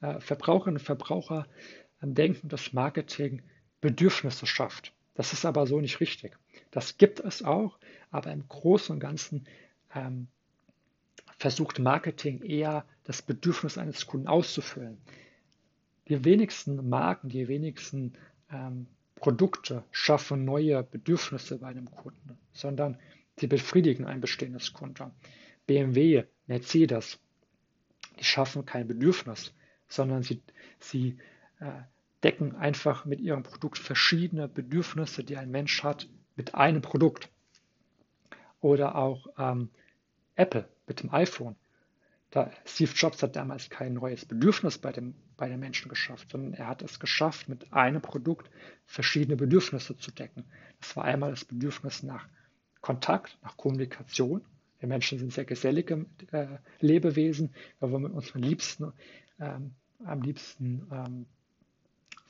äh, 0.00 0.20
Verbraucherinnen 0.20 0.78
und 0.78 0.84
Verbraucher 0.84 1.46
denken, 2.02 2.48
dass 2.48 2.72
Marketing 2.72 3.42
Bedürfnisse 3.80 4.46
schafft. 4.46 4.92
Das 5.14 5.32
ist 5.32 5.44
aber 5.44 5.66
so 5.66 5.80
nicht 5.80 6.00
richtig. 6.00 6.36
Das 6.70 6.98
gibt 6.98 7.20
es 7.20 7.42
auch, 7.42 7.78
aber 8.10 8.32
im 8.32 8.48
Großen 8.48 8.94
und 8.94 9.00
Ganzen 9.00 9.46
ähm, 9.94 10.28
versucht 11.38 11.78
Marketing 11.78 12.42
eher 12.42 12.84
das 13.04 13.22
Bedürfnis 13.22 13.78
eines 13.78 14.06
Kunden 14.06 14.28
auszufüllen. 14.28 14.98
Die 16.08 16.24
wenigsten 16.24 16.88
Marken, 16.88 17.28
die 17.28 17.48
wenigsten 17.48 18.14
ähm, 18.50 18.86
Produkte 19.14 19.84
schaffen 19.90 20.44
neue 20.44 20.82
Bedürfnisse 20.82 21.58
bei 21.58 21.68
einem 21.68 21.90
Kunden, 21.90 22.38
sondern 22.52 22.98
sie 23.38 23.46
befriedigen 23.46 24.06
ein 24.06 24.20
bestehendes 24.20 24.72
Kunden. 24.72 25.12
BMW, 25.66 26.24
Mercedes, 26.46 27.18
die 28.18 28.24
schaffen 28.24 28.64
kein 28.64 28.88
Bedürfnis, 28.88 29.54
sondern 29.88 30.22
sie, 30.22 30.42
sie 30.78 31.16
decken 32.22 32.56
einfach 32.56 33.04
mit 33.04 33.20
ihrem 33.20 33.42
Produkt 33.42 33.78
verschiedene 33.78 34.48
Bedürfnisse, 34.48 35.24
die 35.24 35.36
ein 35.36 35.50
Mensch 35.50 35.82
hat, 35.82 36.08
mit 36.36 36.54
einem 36.54 36.82
Produkt. 36.82 37.28
Oder 38.60 38.94
auch 38.96 39.26
ähm, 39.38 39.70
Apple 40.36 40.68
mit 40.86 41.02
dem 41.02 41.12
iPhone. 41.12 41.56
Da 42.30 42.50
Steve 42.64 42.92
Jobs 42.94 43.22
hat 43.22 43.34
damals 43.34 43.70
kein 43.70 43.94
neues 43.94 44.24
Bedürfnis 44.24 44.78
bei, 44.78 44.92
dem, 44.92 45.14
bei 45.36 45.48
den 45.48 45.58
Menschen 45.58 45.88
geschafft, 45.88 46.30
sondern 46.30 46.54
er 46.54 46.68
hat 46.68 46.82
es 46.82 47.00
geschafft, 47.00 47.48
mit 47.48 47.72
einem 47.72 48.00
Produkt 48.00 48.50
verschiedene 48.86 49.36
Bedürfnisse 49.36 49.96
zu 49.96 50.12
decken. 50.12 50.44
Das 50.80 50.96
war 50.96 51.04
einmal 51.04 51.30
das 51.30 51.44
Bedürfnis 51.44 52.02
nach 52.02 52.28
Kontakt, 52.80 53.36
nach 53.42 53.56
Kommunikation. 53.56 54.42
Wir 54.78 54.88
Menschen 54.88 55.18
sind 55.18 55.32
sehr 55.32 55.44
gesellige 55.44 56.06
äh, 56.30 56.46
Lebewesen. 56.80 57.52
Wir 57.80 57.90
wollen 57.90 58.04
mit 58.04 58.12
unseren 58.12 58.42
Liebsten 58.42 58.92
ähm, 59.38 59.72
am 60.04 60.22
liebsten 60.22 60.86
ähm, 60.90 61.26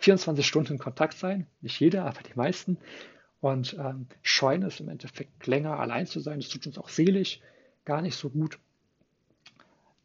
24 0.00 0.46
Stunden 0.46 0.74
in 0.74 0.78
Kontakt 0.78 1.14
sein. 1.14 1.46
Nicht 1.60 1.80
jeder, 1.80 2.04
aber 2.04 2.22
die 2.22 2.34
meisten. 2.34 2.78
Und 3.40 3.74
ähm, 3.78 4.06
scheuen 4.22 4.62
es 4.62 4.80
im 4.80 4.88
Endeffekt 4.88 5.46
länger 5.46 5.78
allein 5.78 6.06
zu 6.06 6.20
sein. 6.20 6.40
Das 6.40 6.48
tut 6.48 6.66
uns 6.66 6.78
auch 6.78 6.88
seelisch 6.88 7.40
gar 7.84 8.02
nicht 8.02 8.16
so 8.16 8.28
gut. 8.28 8.58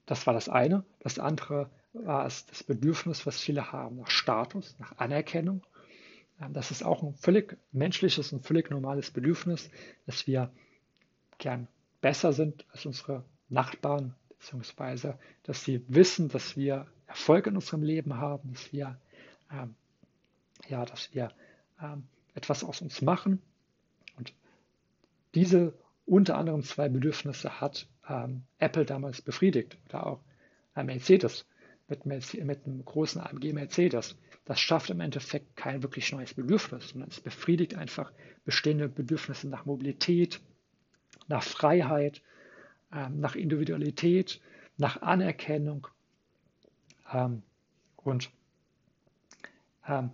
Das 0.06 0.28
war 0.28 0.34
das 0.34 0.48
eine. 0.48 0.84
Das 1.00 1.20
andere 1.20 1.70
war 1.94 2.26
es 2.26 2.46
das 2.46 2.64
Bedürfnis, 2.64 3.26
was 3.26 3.40
viele 3.40 3.72
haben, 3.72 3.98
nach 3.98 4.10
Status, 4.10 4.76
nach 4.80 4.98
Anerkennung. 4.98 5.62
Ähm, 6.42 6.54
das 6.54 6.72
ist 6.72 6.84
auch 6.84 7.04
ein 7.04 7.16
völlig 7.16 7.58
menschliches 7.72 8.34
und 8.34 8.46
völlig 8.46 8.70
normales 8.70 9.12
Bedürfnis, 9.12 9.70
dass 10.06 10.28
wir 10.28 10.52
gern 11.38 11.68
besser 12.02 12.34
sind 12.34 12.66
als 12.72 12.86
unsere 12.86 13.24
Nachbarn, 13.50 14.16
beziehungsweise 14.30 15.18
dass 15.44 15.64
sie 15.64 15.84
wissen, 15.88 16.30
dass 16.30 16.56
wir 16.58 16.88
Erfolg 17.08 17.48
in 17.48 17.56
unserem 17.56 17.84
Leben 17.84 18.18
haben, 18.18 18.54
dass 18.54 18.72
wir, 18.74 18.98
ähm, 19.52 19.76
ja, 20.68 20.86
dass 20.86 21.14
wir 21.14 21.30
ähm, 21.82 22.04
etwas 22.34 22.64
aus 22.64 22.82
uns 22.82 23.02
machen. 23.02 23.42
Und 24.18 24.34
diese 25.34 25.74
unter 26.06 26.38
anderem 26.38 26.64
zwei 26.64 26.90
Bedürfnisse 26.90 27.60
hat 27.60 27.88
ähm, 28.08 28.44
Apple 28.60 28.86
damals 28.86 29.22
befriedigt 29.22 29.78
oder 29.90 30.06
auch 30.06 30.20
äh, 30.76 30.84
Mercedes 30.84 31.46
mit, 31.88 32.06
mit 32.06 32.66
einem 32.66 32.86
großen 32.86 33.22
AMG 33.22 33.54
Mercedes. 33.54 34.18
Das 34.46 34.60
schafft 34.60 34.90
im 34.92 35.02
Endeffekt 35.02 35.56
kein 35.56 35.82
wirklich 35.82 36.12
neues 36.12 36.34
Bedürfnis, 36.34 36.90
sondern 36.90 37.10
es 37.10 37.20
befriedigt 37.20 37.76
einfach 37.76 38.12
bestehende 38.44 38.88
Bedürfnisse 38.88 39.48
nach 39.50 39.66
Mobilität, 39.66 40.40
nach 41.28 41.44
Freiheit, 41.44 42.22
ähm, 42.94 43.20
nach 43.20 43.36
Individualität, 43.36 44.40
nach 44.78 45.02
Anerkennung. 45.02 45.88
Ähm, 47.12 47.42
und 47.98 48.30
ähm, 49.88 50.12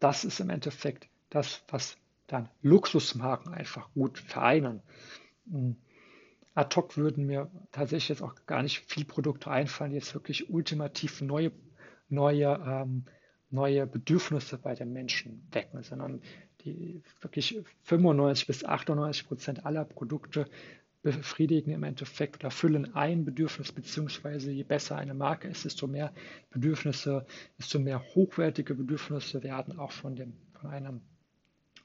das 0.00 0.24
ist 0.24 0.40
im 0.40 0.50
Endeffekt 0.50 1.08
das, 1.28 1.62
was 1.68 1.96
dann 2.26 2.48
Luxusmarken 2.62 3.54
einfach 3.54 3.92
gut 3.92 4.18
vereinen. 4.18 4.82
Hm. 5.50 5.76
Ad 6.54 6.74
hoc 6.74 6.96
würden 6.96 7.26
mir 7.26 7.50
tatsächlich 7.70 8.08
jetzt 8.08 8.22
auch 8.22 8.34
gar 8.46 8.62
nicht 8.62 8.80
viel 8.90 9.04
Produkte 9.04 9.50
einfallen, 9.50 9.90
die 9.90 9.96
jetzt 9.96 10.14
wirklich 10.14 10.50
ultimativ 10.50 11.20
neue, 11.20 11.52
neue, 12.08 12.60
ähm, 12.66 13.04
neue 13.50 13.86
Bedürfnisse 13.86 14.58
bei 14.58 14.74
den 14.74 14.92
Menschen 14.92 15.46
wecken, 15.52 15.82
sondern 15.82 16.20
die 16.64 17.02
wirklich 17.20 17.62
95 17.84 18.46
bis 18.46 18.64
98 18.64 19.28
Prozent 19.28 19.64
aller 19.64 19.84
Produkte 19.84 20.46
befriedigen 21.02 21.72
im 21.72 21.82
Endeffekt 21.82 22.42
oder 22.42 22.50
füllen 22.50 22.94
ein 22.94 23.24
Bedürfnis, 23.24 23.72
beziehungsweise 23.72 24.50
je 24.50 24.64
besser 24.64 24.96
eine 24.96 25.14
Marke 25.14 25.48
ist, 25.48 25.64
desto 25.64 25.86
mehr 25.86 26.12
Bedürfnisse, 26.50 27.26
desto 27.58 27.78
mehr 27.78 28.02
hochwertige 28.14 28.74
Bedürfnisse 28.74 29.42
werden 29.42 29.78
auch 29.78 29.92
von, 29.92 30.14
dem, 30.14 30.34
von, 30.60 30.70
einem, 30.70 31.00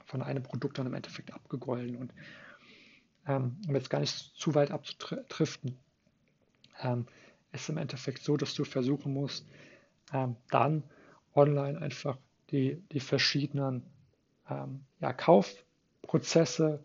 von 0.06 0.22
einem 0.22 0.44
Produkt 0.44 0.78
dann 0.78 0.88
im 0.88 0.94
Endeffekt 0.94 1.34
abgegolten. 1.34 1.96
Und 1.96 2.14
ähm, 3.28 3.58
um 3.68 3.76
jetzt 3.76 3.90
gar 3.90 4.00
nicht 4.00 4.14
zu 4.36 4.54
weit 4.54 4.72
abzutriften, 4.72 5.78
ähm, 6.82 7.06
ist 7.54 7.70
im 7.70 7.78
Endeffekt 7.78 8.22
so, 8.24 8.36
dass 8.36 8.54
du 8.54 8.66
versuchen 8.66 9.14
musst, 9.14 9.48
ähm, 10.14 10.36
dann 10.50 10.84
online 11.34 11.82
einfach 11.82 12.18
die, 12.52 12.82
die 12.92 13.00
verschiedenen 13.00 13.84
ähm, 14.50 14.82
ja, 15.00 15.14
Kaufprozesse, 15.14 16.84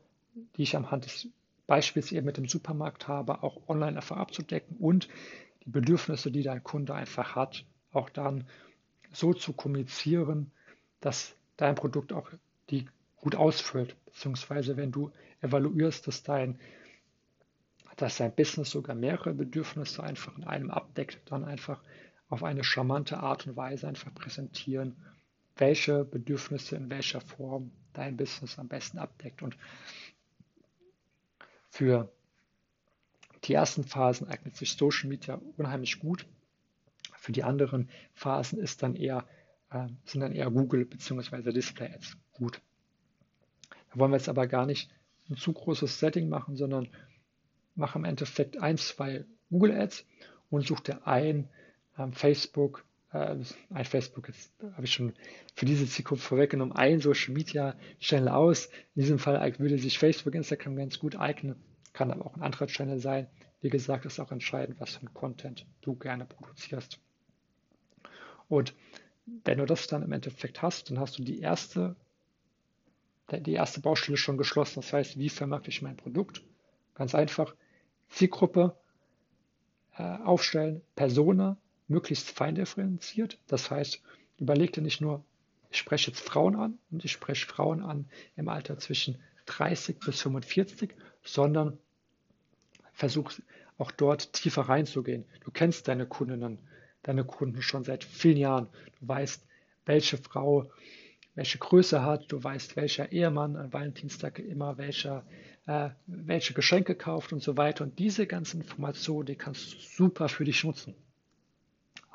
die 0.57 0.63
ich 0.63 0.77
am 0.77 0.93
Hand 0.93 1.07
des 1.07 1.29
Beispiels 1.71 2.11
eben 2.11 2.27
mit 2.27 2.37
dem 2.37 2.49
Supermarkt 2.49 3.07
habe, 3.07 3.45
auch 3.45 3.69
online 3.69 3.97
einfach 3.97 4.17
abzudecken 4.17 4.77
und 4.79 5.09
die 5.65 5.71
Bedürfnisse, 5.71 6.33
die 6.33 6.43
dein 6.43 6.65
Kunde 6.65 6.95
einfach 6.95 7.37
hat, 7.37 7.65
auch 7.93 8.11
dann 8.11 8.45
so 9.13 9.35
zu 9.35 9.53
kommunizieren, 9.53 10.51
dass 11.01 11.37
dein 11.57 11.77
Produkt 11.77 12.13
auch 12.13 12.29
die 12.71 12.89
gut 13.19 13.37
ausfüllt, 13.37 13.95
beziehungsweise 14.05 14.77
wenn 14.77 14.91
du 14.91 15.13
evaluierst, 15.43 16.09
dass 16.09 16.25
dein, 16.25 16.59
dass 17.97 18.17
dein 18.17 18.35
Business 18.35 18.71
sogar 18.71 18.97
mehrere 18.97 19.33
Bedürfnisse 19.33 20.03
einfach 20.03 20.37
in 20.37 20.43
einem 20.43 20.73
abdeckt, 20.73 21.21
dann 21.27 21.45
einfach 21.45 21.81
auf 22.29 22.43
eine 22.43 22.65
charmante 22.65 23.19
Art 23.19 23.47
und 23.47 23.57
Weise 23.57 23.87
einfach 23.87 24.13
präsentieren, 24.13 24.97
welche 25.55 26.05
Bedürfnisse 26.05 26.75
in 26.75 26.91
welcher 26.91 27.21
Form 27.21 27.71
dein 27.93 28.17
Business 28.17 28.59
am 28.59 28.67
besten 28.67 28.99
abdeckt. 28.99 29.41
Und 29.41 29.57
für 31.71 32.13
die 33.45 33.55
ersten 33.55 33.85
Phasen 33.85 34.29
eignet 34.29 34.57
sich 34.57 34.73
Social 34.75 35.09
Media 35.09 35.41
unheimlich 35.57 35.99
gut. 35.99 36.27
Für 37.17 37.33
die 37.33 37.45
anderen 37.45 37.89
Phasen 38.13 38.59
ist 38.59 38.83
dann 38.83 38.97
eher, 38.97 39.27
äh, 39.71 39.89
sind 40.05 40.21
dann 40.21 40.33
eher 40.33 40.51
Google 40.51 40.85
bzw. 40.85 41.53
Display 41.53 41.93
Ads 41.93 42.17
gut. 42.33 42.61
Da 43.71 43.99
wollen 43.99 44.11
wir 44.11 44.19
jetzt 44.19 44.29
aber 44.29 44.47
gar 44.47 44.67
nicht 44.67 44.91
ein 45.29 45.37
zu 45.37 45.53
großes 45.53 45.99
Setting 45.99 46.29
machen, 46.29 46.57
sondern 46.57 46.89
mache 47.75 47.99
im 47.99 48.05
Endeffekt 48.05 48.59
ein, 48.59 48.77
zwei 48.77 49.25
Google 49.49 49.73
Ads 49.73 50.05
und 50.51 50.67
suche 50.67 50.83
dir 50.83 51.07
ein 51.07 51.49
ähm, 51.99 52.13
Facebook, 52.13 52.85
äh, 53.13 53.37
ein 53.71 53.85
Facebook, 53.85 54.29
jetzt 54.29 54.53
habe 54.73 54.85
ich 54.85 54.93
schon 54.93 55.15
für 55.55 55.67
diese 55.67 55.87
Zielgruppe 55.87 56.21
vorweggenommen, 56.21 56.75
ein 56.75 57.01
Social 57.01 57.35
Media 57.35 57.77
Channel 58.01 58.29
aus. 58.29 58.67
In 58.95 59.03
diesem 59.03 59.19
Fall 59.19 59.59
würde 59.59 59.79
sich 59.79 59.99
Facebook, 59.99 60.35
Instagram 60.35 60.77
ganz 60.77 60.99
gut 60.99 61.17
eignen, 61.17 61.57
kann 61.93 62.11
aber 62.11 62.27
auch 62.27 62.37
ein 62.37 62.43
anderer 62.43 62.67
Channel 62.67 62.99
sein. 62.99 63.27
Wie 63.61 63.71
gesagt, 63.71 64.07
ist 64.07 64.21
auch 64.21 64.33
entscheidend, 64.33 64.81
was 64.81 64.97
für 64.97 65.03
ein 65.03 65.15
Content 65.15 65.67
du 65.83 65.95
gerne 65.95 66.25
produzierst. 66.25 66.99
Und 68.49 68.75
wenn 69.45 69.59
du 69.59 69.67
das 69.67 69.87
dann 69.87 70.03
im 70.03 70.13
Endeffekt 70.13 70.63
hast, 70.63 70.91
dann 70.91 70.99
hast 70.99 71.19
du 71.19 71.23
die 71.23 71.41
erste 71.41 71.97
die 73.39 73.53
erste 73.53 73.81
Baustelle 73.81 74.17
schon 74.17 74.37
geschlossen. 74.37 74.81
Das 74.81 74.93
heißt, 74.93 75.19
wie 75.19 75.29
vermarkte 75.29 75.71
ich 75.71 75.83
mein 75.83 75.97
Produkt? 75.97 76.43
Ganz 76.95 77.15
einfach, 77.15 77.55
Zielgruppe 78.09 78.77
äh, 79.97 80.03
aufstellen, 80.03 80.83
Persona, 80.97 81.57
möglichst 81.91 82.31
feindifferenziert. 82.31 83.39
Das 83.47 83.71
heißt, 83.71 84.01
überleg 84.39 84.73
dir 84.73 84.83
nicht 84.83 85.01
nur, 85.01 85.25
ich 85.71 85.79
spreche 85.79 86.11
jetzt 86.11 86.21
Frauen 86.21 86.57
an 86.57 86.79
und 86.91 87.05
ich 87.05 87.13
spreche 87.13 87.47
Frauen 87.47 87.83
an 87.83 88.09
im 88.37 88.49
Alter 88.49 88.79
zwischen 88.79 89.19
30 89.47 89.99
bis 89.99 90.23
45, 90.23 90.91
sondern 91.23 91.79
versuch 92.93 93.33
auch 93.79 93.91
dort 93.91 94.33
tiefer 94.33 94.63
reinzugehen. 94.63 95.25
Du 95.45 95.51
kennst 95.51 95.89
deine 95.89 96.07
Kundinnen, 96.07 96.59
deine 97.03 97.25
Kunden 97.25 97.63
schon 97.63 97.85
seit 97.85 98.05
vielen 98.05 98.37
Jahren. 98.37 98.69
Du 99.01 99.09
weißt, 99.09 99.47
welche 99.87 100.19
Frau 100.19 100.71
welche 101.35 101.59
Größe 101.59 102.03
hat, 102.03 102.31
du 102.33 102.43
weißt, 102.43 102.77
welcher 102.77 103.13
Ehemann 103.13 103.57
an 103.57 103.73
Valentinstag 103.73 104.39
immer 104.41 104.79
welcher, 104.79 105.25
äh, 105.67 105.91
welche 106.07 106.55
Geschenke 106.55 106.95
kauft 106.95 107.33
und 107.33 107.43
so 107.43 107.57
weiter. 107.57 107.85
Und 107.85 107.99
diese 107.99 108.27
ganzen 108.27 108.61
Informationen, 108.61 109.27
die 109.27 109.37
kannst 109.37 109.73
du 109.73 109.79
super 109.79 110.29
für 110.29 110.45
dich 110.45 110.65
nutzen. 110.65 110.95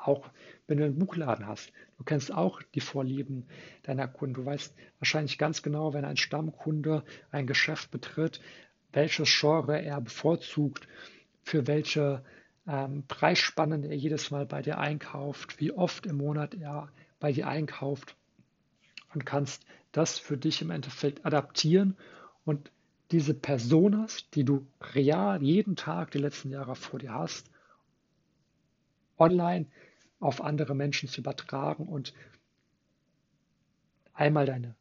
Auch 0.06 0.30
wenn 0.68 0.78
du 0.78 0.84
einen 0.84 0.98
Buchladen 0.98 1.46
hast. 1.46 1.72
Du 1.98 2.04
kennst 2.04 2.32
auch 2.32 2.62
die 2.62 2.80
Vorlieben 2.80 3.46
deiner 3.82 4.06
Kunden. 4.06 4.34
Du 4.34 4.46
weißt 4.46 4.72
wahrscheinlich 5.00 5.36
ganz 5.36 5.62
genau, 5.62 5.94
wenn 5.94 6.04
ein 6.04 6.16
Stammkunde 6.16 7.04
ein 7.32 7.46
Geschäft 7.46 7.90
betritt, 7.90 8.40
welches 8.92 9.28
Genre 9.28 9.82
er 9.82 10.00
bevorzugt, 10.00 10.86
für 11.42 11.66
welche 11.66 12.22
ähm, 12.68 13.04
Preisspannen 13.08 13.82
er 13.82 13.96
jedes 13.96 14.30
Mal 14.30 14.46
bei 14.46 14.62
dir 14.62 14.78
einkauft, 14.78 15.60
wie 15.60 15.72
oft 15.72 16.06
im 16.06 16.18
Monat 16.18 16.54
er 16.54 16.88
bei 17.18 17.32
dir 17.32 17.48
einkauft 17.48 18.16
und 19.12 19.26
kannst 19.26 19.66
das 19.90 20.18
für 20.18 20.36
dich 20.36 20.62
im 20.62 20.70
Endeffekt 20.70 21.26
adaptieren 21.26 21.96
und 22.44 22.70
diese 23.10 23.34
Personas, 23.34 24.28
die 24.30 24.44
du 24.44 24.66
real 24.94 25.42
jeden 25.42 25.74
Tag 25.74 26.12
die 26.12 26.18
letzten 26.18 26.50
Jahre 26.50 26.76
vor 26.76 26.98
dir 26.98 27.12
hast, 27.12 27.50
online 29.18 29.66
auf 30.20 30.40
andere 30.42 30.74
Menschen 30.74 31.08
zu 31.08 31.20
übertragen 31.20 31.86
und 31.86 32.14
einmal 34.12 34.46
deine 34.46 34.74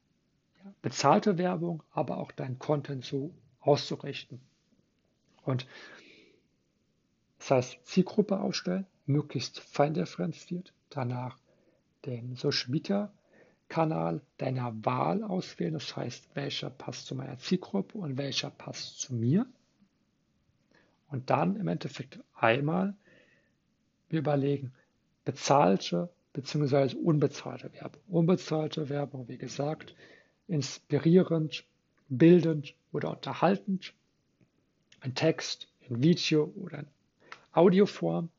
bezahlte 0.81 1.37
Werbung, 1.37 1.83
aber 1.91 2.17
auch 2.17 2.31
deinen 2.31 2.57
Content 2.57 3.05
so 3.05 3.33
auszurichten. 3.59 4.41
Und 5.43 5.67
das 7.39 7.51
heißt, 7.51 7.85
Zielgruppe 7.85 8.39
ausstellen, 8.39 8.87
möglichst 9.05 9.59
feindifferenziert, 9.59 10.73
danach 10.89 11.37
den 12.05 12.35
Social 12.35 12.71
Media 12.71 13.11
Kanal 13.67 14.21
deiner 14.37 14.73
Wahl 14.85 15.23
auswählen. 15.23 15.73
Das 15.73 15.95
heißt, 15.95 16.35
welcher 16.35 16.69
passt 16.69 17.07
zu 17.07 17.15
meiner 17.15 17.37
Zielgruppe 17.37 17.97
und 17.97 18.17
welcher 18.17 18.51
passt 18.51 18.99
zu 18.99 19.13
mir. 19.13 19.45
Und 21.09 21.29
dann 21.29 21.55
im 21.55 21.67
Endeffekt 21.67 22.19
einmal 22.35 22.95
überlegen, 24.09 24.73
bezahlte 25.25 26.09
bzw. 26.33 26.95
unbezahlte 26.95 27.71
Werbung. 27.73 28.01
Unbezahlte 28.07 28.89
Werbung, 28.89 29.27
wie 29.27 29.37
gesagt, 29.37 29.95
inspirierend, 30.47 31.65
bildend 32.07 32.75
oder 32.91 33.11
unterhaltend, 33.11 33.93
ein 35.01 35.15
Text, 35.15 35.67
in 35.89 36.01
Video 36.01 36.53
oder 36.55 36.79
in 36.79 36.87
Audioform 37.51 38.29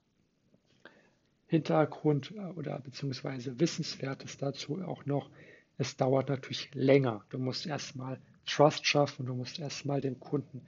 Hintergrund 1.49 2.33
äh, 2.33 2.41
oder 2.57 2.79
beziehungsweise 2.81 3.59
Wissenswertes 3.61 4.37
dazu 4.37 4.83
auch 4.83 5.07
noch. 5.07 5.31
Es 5.79 5.97
dauert 5.97 6.29
natürlich 6.29 6.75
länger. 6.75 7.25
Du 7.31 7.39
musst 7.39 7.67
erstmal 7.67 8.19
Trust 8.47 8.87
schaffen, 8.87 9.27
du 9.27 9.35
musst 9.35 9.59
erstmal 9.59 10.01
dem 10.01 10.19
Kunden 10.19 10.63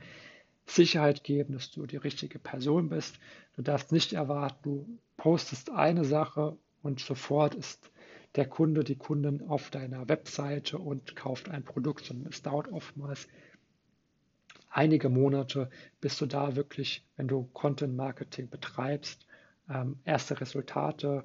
Sicherheit 0.71 1.25
geben, 1.25 1.55
dass 1.55 1.71
du 1.71 1.87
die 1.87 1.97
richtige 1.97 2.39
Person 2.39 2.89
bist. 2.89 3.19
Du 3.57 3.63
darfst 3.63 3.93
nicht 3.93 4.13
erwarten, 4.13 4.59
du 4.63 4.99
postest 5.17 5.71
eine 5.71 6.05
Sache 6.05 6.57
und 6.83 7.01
sofort 7.01 7.55
ist 7.55 7.91
der 8.35 8.47
Kunde, 8.47 8.85
die 8.85 8.97
Kundin 8.97 9.49
auf 9.49 9.71
deiner 9.71 10.09
Webseite 10.09 10.79
und 10.79 11.17
kauft 11.17 11.49
ein 11.49 11.65
Produkt, 11.65 12.05
sondern 12.05 12.31
es 12.31 12.43
dauert 12.43 12.69
oftmals 12.69 13.27
einige 14.71 15.09
Monate, 15.09 15.71
bis 16.01 16.19
du 16.19 16.27
da 16.27 16.55
wirklich, 16.55 17.05
wenn 17.17 17.27
du 17.27 17.49
Content 17.53 17.97
Marketing 17.97 18.49
betreibst, 18.49 19.27
ähm, 19.71 19.99
erste 20.05 20.41
Resultate 20.41 21.25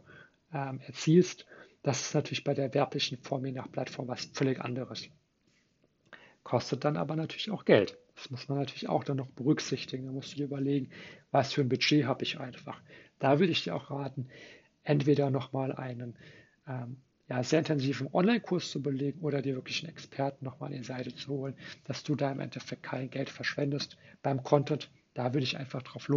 ähm, 0.54 0.80
erzielst. 0.86 1.46
Das 1.84 2.02
ist 2.02 2.16
natürlich 2.16 2.44
bei 2.44 2.54
der 2.54 2.74
werblichen 2.74 3.18
Form 3.18 3.46
je 3.46 3.52
nach 3.52 3.72
Plattform 3.72 4.08
was 4.08 4.26
völlig 4.34 4.62
anderes. 4.62 5.10
Kostet 6.44 6.86
dann 6.86 6.98
aber 6.98 7.16
natürlich 7.16 7.52
auch 7.52 7.66
Geld. 7.66 7.98
Das 8.16 8.30
muss 8.30 8.48
man 8.48 8.60
natürlich 8.60 8.90
auch 8.90 9.04
dann 9.04 9.18
noch 9.18 9.28
berücksichtigen. 9.28 10.06
Da 10.06 10.12
musst 10.12 10.34
du 10.34 10.38
dir 10.38 10.46
überlegen, 10.46 10.90
was 11.32 11.54
für 11.54 11.62
ein 11.62 11.70
Budget 11.70 12.06
habe 12.06 12.24
ich 12.24 12.40
einfach. 12.40 12.80
Da 13.20 13.40
würde 13.40 13.52
ich 13.52 13.64
dir 13.64 13.76
auch 13.76 13.90
raten, 13.90 14.28
entweder 14.84 15.30
nochmal 15.30 15.72
einen 15.72 16.16
ähm, 16.68 16.98
ja, 17.28 17.44
sehr 17.44 17.60
intensiven 17.60 18.08
Online-Kurs 18.14 18.70
zu 18.70 18.82
belegen 18.82 19.22
oder 19.22 19.42
dir 19.42 19.56
wirklich 19.56 19.84
einen 19.84 19.92
Experten 19.92 20.46
nochmal 20.46 20.72
an 20.72 20.78
die 20.78 20.84
Seite 20.84 21.16
zu 21.16 21.30
holen, 21.30 21.56
dass 21.86 22.04
du 22.04 22.16
da 22.16 22.32
im 22.32 22.40
Endeffekt 22.40 22.84
kein 22.84 23.10
Geld 23.10 23.30
verschwendest 23.30 23.98
beim 24.22 24.44
Content. 24.44 24.92
Da 25.14 25.34
würde 25.34 25.44
ich 25.44 25.58
einfach 25.58 25.82
drauf 25.82 26.08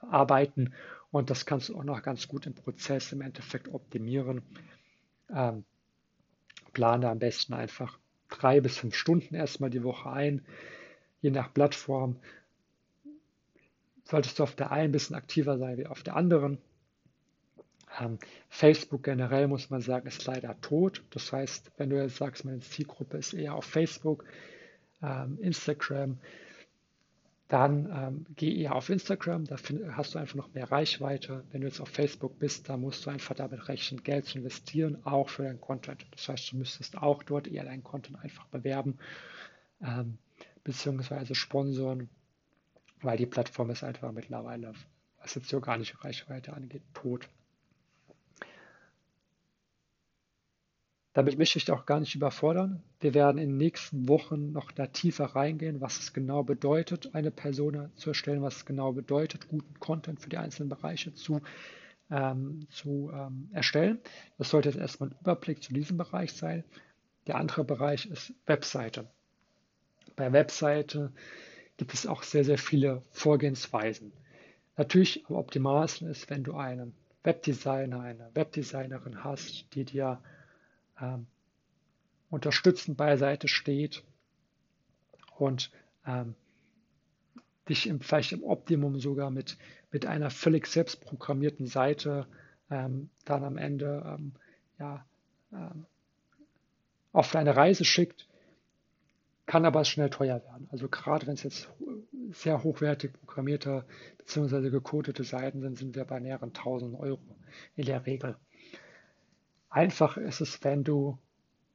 losarbeiten 0.00 0.74
und 1.10 1.30
das 1.30 1.46
kannst 1.46 1.68
du 1.68 1.76
auch 1.76 1.84
noch 1.84 2.02
ganz 2.02 2.26
gut 2.26 2.46
im 2.46 2.54
Prozess 2.54 3.12
im 3.12 3.20
Endeffekt 3.20 3.68
optimieren. 3.68 4.42
Ähm, 5.32 5.64
plane 6.72 7.08
am 7.08 7.20
besten 7.20 7.54
einfach 7.54 7.99
drei 8.30 8.60
bis 8.60 8.78
fünf 8.78 8.94
Stunden 8.94 9.34
erstmal 9.34 9.70
die 9.70 9.82
Woche 9.82 10.10
ein, 10.10 10.44
je 11.20 11.30
nach 11.30 11.52
Plattform. 11.52 12.16
Solltest 14.04 14.38
du 14.38 14.42
auf 14.42 14.54
der 14.56 14.72
einen 14.72 14.86
ein 14.90 14.92
bisschen 14.92 15.16
aktiver 15.16 15.58
sein 15.58 15.76
wie 15.78 15.86
auf 15.86 16.02
der 16.02 16.16
anderen. 16.16 16.58
Ähm, 17.98 18.18
Facebook 18.48 19.02
generell 19.02 19.48
muss 19.48 19.70
man 19.70 19.80
sagen, 19.80 20.06
ist 20.06 20.24
leider 20.26 20.60
tot. 20.60 21.02
Das 21.10 21.32
heißt, 21.32 21.72
wenn 21.76 21.90
du 21.90 22.00
jetzt 22.00 22.16
sagst, 22.16 22.44
meine 22.44 22.60
Zielgruppe 22.60 23.18
ist 23.18 23.34
eher 23.34 23.54
auf 23.54 23.64
Facebook, 23.64 24.24
ähm, 25.02 25.38
Instagram, 25.40 26.18
dann 27.50 27.90
ähm, 27.92 28.26
geh 28.36 28.62
eher 28.62 28.76
auf 28.76 28.90
Instagram, 28.90 29.44
da 29.44 29.56
find, 29.56 29.82
hast 29.96 30.14
du 30.14 30.20
einfach 30.20 30.36
noch 30.36 30.54
mehr 30.54 30.70
Reichweite. 30.70 31.42
Wenn 31.50 31.62
du 31.62 31.66
jetzt 31.66 31.80
auf 31.80 31.88
Facebook 31.88 32.38
bist, 32.38 32.68
da 32.68 32.76
musst 32.76 33.04
du 33.04 33.10
einfach 33.10 33.34
damit 33.34 33.68
rechnen, 33.68 34.04
Geld 34.04 34.26
zu 34.26 34.38
investieren, 34.38 35.04
auch 35.04 35.28
für 35.28 35.42
deinen 35.42 35.60
Content. 35.60 36.06
Das 36.12 36.28
heißt, 36.28 36.52
du 36.52 36.56
müsstest 36.56 36.96
auch 36.96 37.24
dort 37.24 37.48
eher 37.48 37.64
deinen 37.64 37.82
Content 37.82 38.22
einfach 38.22 38.46
bewerben, 38.46 38.98
ähm, 39.82 40.18
beziehungsweise 40.62 41.34
sponsoren, 41.34 42.08
weil 43.02 43.18
die 43.18 43.26
Plattform 43.26 43.70
ist 43.70 43.82
einfach 43.82 44.12
mittlerweile, 44.12 44.72
was 45.20 45.34
jetzt 45.34 45.50
die 45.50 45.56
organische 45.56 46.02
Reichweite 46.04 46.52
angeht, 46.52 46.82
tot. 46.94 47.28
Damit 51.12 51.38
möchte 51.38 51.58
ich 51.58 51.64
dich 51.64 51.74
auch 51.74 51.86
gar 51.86 51.98
nicht 51.98 52.14
überfordern. 52.14 52.82
Wir 53.00 53.14
werden 53.14 53.38
in 53.38 53.50
den 53.50 53.56
nächsten 53.56 54.08
Wochen 54.08 54.52
noch 54.52 54.70
da 54.70 54.86
tiefer 54.86 55.24
reingehen, 55.24 55.80
was 55.80 55.98
es 55.98 56.12
genau 56.12 56.44
bedeutet, 56.44 57.14
eine 57.14 57.32
Persona 57.32 57.90
zu 57.96 58.10
erstellen, 58.10 58.42
was 58.42 58.56
es 58.56 58.64
genau 58.64 58.92
bedeutet, 58.92 59.48
guten 59.48 59.74
Content 59.80 60.20
für 60.20 60.28
die 60.28 60.36
einzelnen 60.36 60.68
Bereiche 60.68 61.12
zu, 61.14 61.40
ähm, 62.10 62.66
zu 62.70 63.10
ähm, 63.12 63.48
erstellen. 63.52 63.98
Das 64.38 64.50
sollte 64.50 64.68
jetzt 64.68 64.78
erstmal 64.78 65.10
ein 65.10 65.16
Überblick 65.20 65.62
zu 65.64 65.72
diesem 65.72 65.96
Bereich 65.96 66.32
sein. 66.32 66.62
Der 67.26 67.36
andere 67.36 67.64
Bereich 67.64 68.06
ist 68.06 68.32
Webseite. 68.46 69.08
Bei 70.14 70.32
Webseite 70.32 71.12
gibt 71.76 71.92
es 71.92 72.06
auch 72.06 72.22
sehr, 72.22 72.44
sehr 72.44 72.58
viele 72.58 73.02
Vorgehensweisen. 73.10 74.12
Natürlich 74.76 75.24
am 75.28 75.36
optimalsten 75.36 76.08
ist, 76.08 76.30
wenn 76.30 76.44
du 76.44 76.54
einen 76.54 76.94
Webdesigner, 77.24 78.00
eine 78.00 78.30
Webdesignerin 78.34 79.24
hast, 79.24 79.74
die 79.74 79.84
dir 79.84 80.20
ähm, 81.00 81.26
unterstützend 82.30 82.96
beiseite 82.96 83.48
steht 83.48 84.02
und 85.36 85.70
ähm, 86.06 86.34
dich 87.68 87.86
im, 87.86 88.00
vielleicht 88.00 88.32
im 88.32 88.42
Optimum 88.42 88.98
sogar 89.00 89.30
mit, 89.30 89.56
mit 89.90 90.06
einer 90.06 90.30
völlig 90.30 90.66
selbst 90.66 91.00
programmierten 91.00 91.66
Seite 91.66 92.26
ähm, 92.70 93.10
dann 93.24 93.44
am 93.44 93.56
Ende 93.56 94.02
ähm, 94.06 94.32
ja, 94.78 95.04
ähm, 95.52 95.86
auf 97.12 97.30
deine 97.32 97.56
Reise 97.56 97.84
schickt, 97.84 98.28
kann 99.46 99.64
aber 99.64 99.84
schnell 99.84 100.10
teuer 100.10 100.42
werden. 100.44 100.68
Also 100.70 100.88
gerade 100.88 101.26
wenn 101.26 101.34
es 101.34 101.42
jetzt 101.42 101.68
sehr 102.30 102.62
hochwertig 102.62 103.12
programmierte 103.12 103.84
bzw. 104.18 104.70
gecodete 104.70 105.24
Seiten 105.24 105.60
sind, 105.60 105.76
sind 105.76 105.96
wir 105.96 106.04
bei 106.04 106.20
näheren 106.20 106.50
1000 106.50 106.98
Euro 106.98 107.20
in 107.74 107.84
der 107.84 108.06
Regel. 108.06 108.36
Einfach 109.70 110.16
ist 110.16 110.40
es, 110.40 110.62
wenn 110.64 110.84
du 110.84 111.18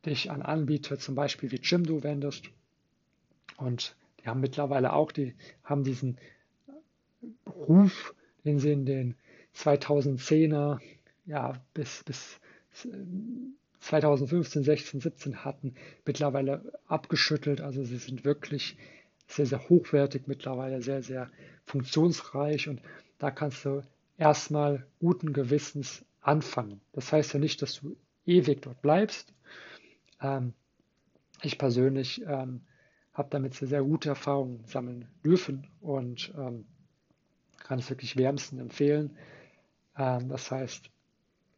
dich 0.05 0.29
an 0.29 0.41
Anbieter 0.41 0.99
zum 0.99 1.15
Beispiel 1.15 1.51
wie 1.51 1.61
Jimdo 1.61 2.03
wendest. 2.03 2.49
Und 3.57 3.95
die 4.19 4.27
haben 4.27 4.41
mittlerweile 4.41 4.93
auch, 4.93 5.11
die 5.11 5.33
haben 5.63 5.83
diesen 5.83 6.17
Ruf, 7.47 8.13
den 8.43 8.59
sie 8.59 8.71
in 8.71 8.85
den 8.85 9.15
2010er, 9.55 10.79
ja, 11.25 11.61
bis, 11.73 12.03
bis 12.03 12.39
2015, 13.79 14.63
16, 14.63 14.99
17 14.99 15.45
hatten, 15.45 15.75
mittlerweile 16.05 16.73
abgeschüttelt. 16.87 17.61
Also 17.61 17.83
sie 17.83 17.97
sind 17.97 18.25
wirklich 18.25 18.77
sehr, 19.27 19.45
sehr 19.45 19.69
hochwertig 19.69 20.27
mittlerweile, 20.27 20.81
sehr, 20.81 21.01
sehr 21.01 21.31
funktionsreich 21.65 22.67
und 22.67 22.81
da 23.17 23.31
kannst 23.31 23.63
du 23.65 23.81
erstmal 24.17 24.85
guten 24.99 25.33
Gewissens 25.33 26.03
anfangen. 26.25 26.81
Das 26.93 27.11
heißt 27.11 27.33
ja 27.33 27.39
nicht, 27.39 27.61
dass 27.61 27.79
du 27.79 27.95
ewig 28.25 28.61
dort 28.61 28.81
bleibst. 28.81 29.33
Ähm, 30.21 30.53
ich 31.41 31.57
persönlich 31.57 32.21
ähm, 32.25 32.61
habe 33.13 33.29
damit 33.29 33.53
sehr, 33.53 33.67
sehr 33.67 33.83
gute 33.83 34.09
Erfahrungen 34.09 34.65
sammeln 34.65 35.07
dürfen 35.23 35.67
und 35.81 36.33
ähm, 36.37 36.65
kann 37.59 37.79
es 37.79 37.89
wirklich 37.89 38.17
wärmsten 38.17 38.59
empfehlen. 38.59 39.17
Ähm, 39.97 40.29
das 40.29 40.49
heißt, 40.49 40.89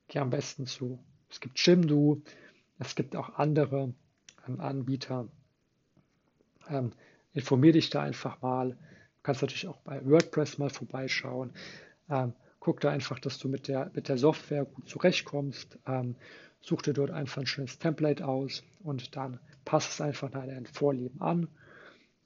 geh 0.08 0.20
am 0.20 0.30
besten 0.30 0.66
zu. 0.66 1.00
Es 1.30 1.40
gibt 1.40 1.60
Jimdo, 1.60 2.22
es 2.80 2.96
gibt 2.96 3.16
auch 3.16 3.36
andere 3.36 3.94
ähm, 4.48 4.60
Anbieter. 4.60 5.28
Ähm, 6.70 6.92
informier 7.34 7.72
dich 7.72 7.90
da 7.90 8.02
einfach 8.02 8.42
mal. 8.42 8.72
Du 8.72 9.24
kannst 9.24 9.42
natürlich 9.42 9.68
auch 9.68 9.80
bei 9.80 10.06
WordPress 10.06 10.58
mal 10.58 10.70
vorbeischauen. 10.70 11.54
Ähm, 12.10 12.34
guck 12.68 12.82
da 12.82 12.90
einfach, 12.90 13.18
dass 13.20 13.40
du 13.40 13.48
mit 13.48 13.70
der, 13.70 13.90
mit 13.94 14.10
der 14.10 14.18
Software 14.18 14.66
gut 14.66 14.90
zurechtkommst. 14.90 15.80
Ähm, 15.88 16.16
such 16.60 16.82
dir 16.82 16.92
dort 16.92 17.12
einfach 17.12 17.42
ein 17.42 17.48
schönes 17.48 17.80
Template 17.80 18.28
aus 18.28 18.62
und 18.84 19.16
dann 19.16 19.40
passt 19.64 19.92
es 19.92 20.02
einfach 20.02 20.34
nach 20.34 20.46
deinen 20.46 20.66
Vorlieben 20.66 21.22
an. 21.22 21.48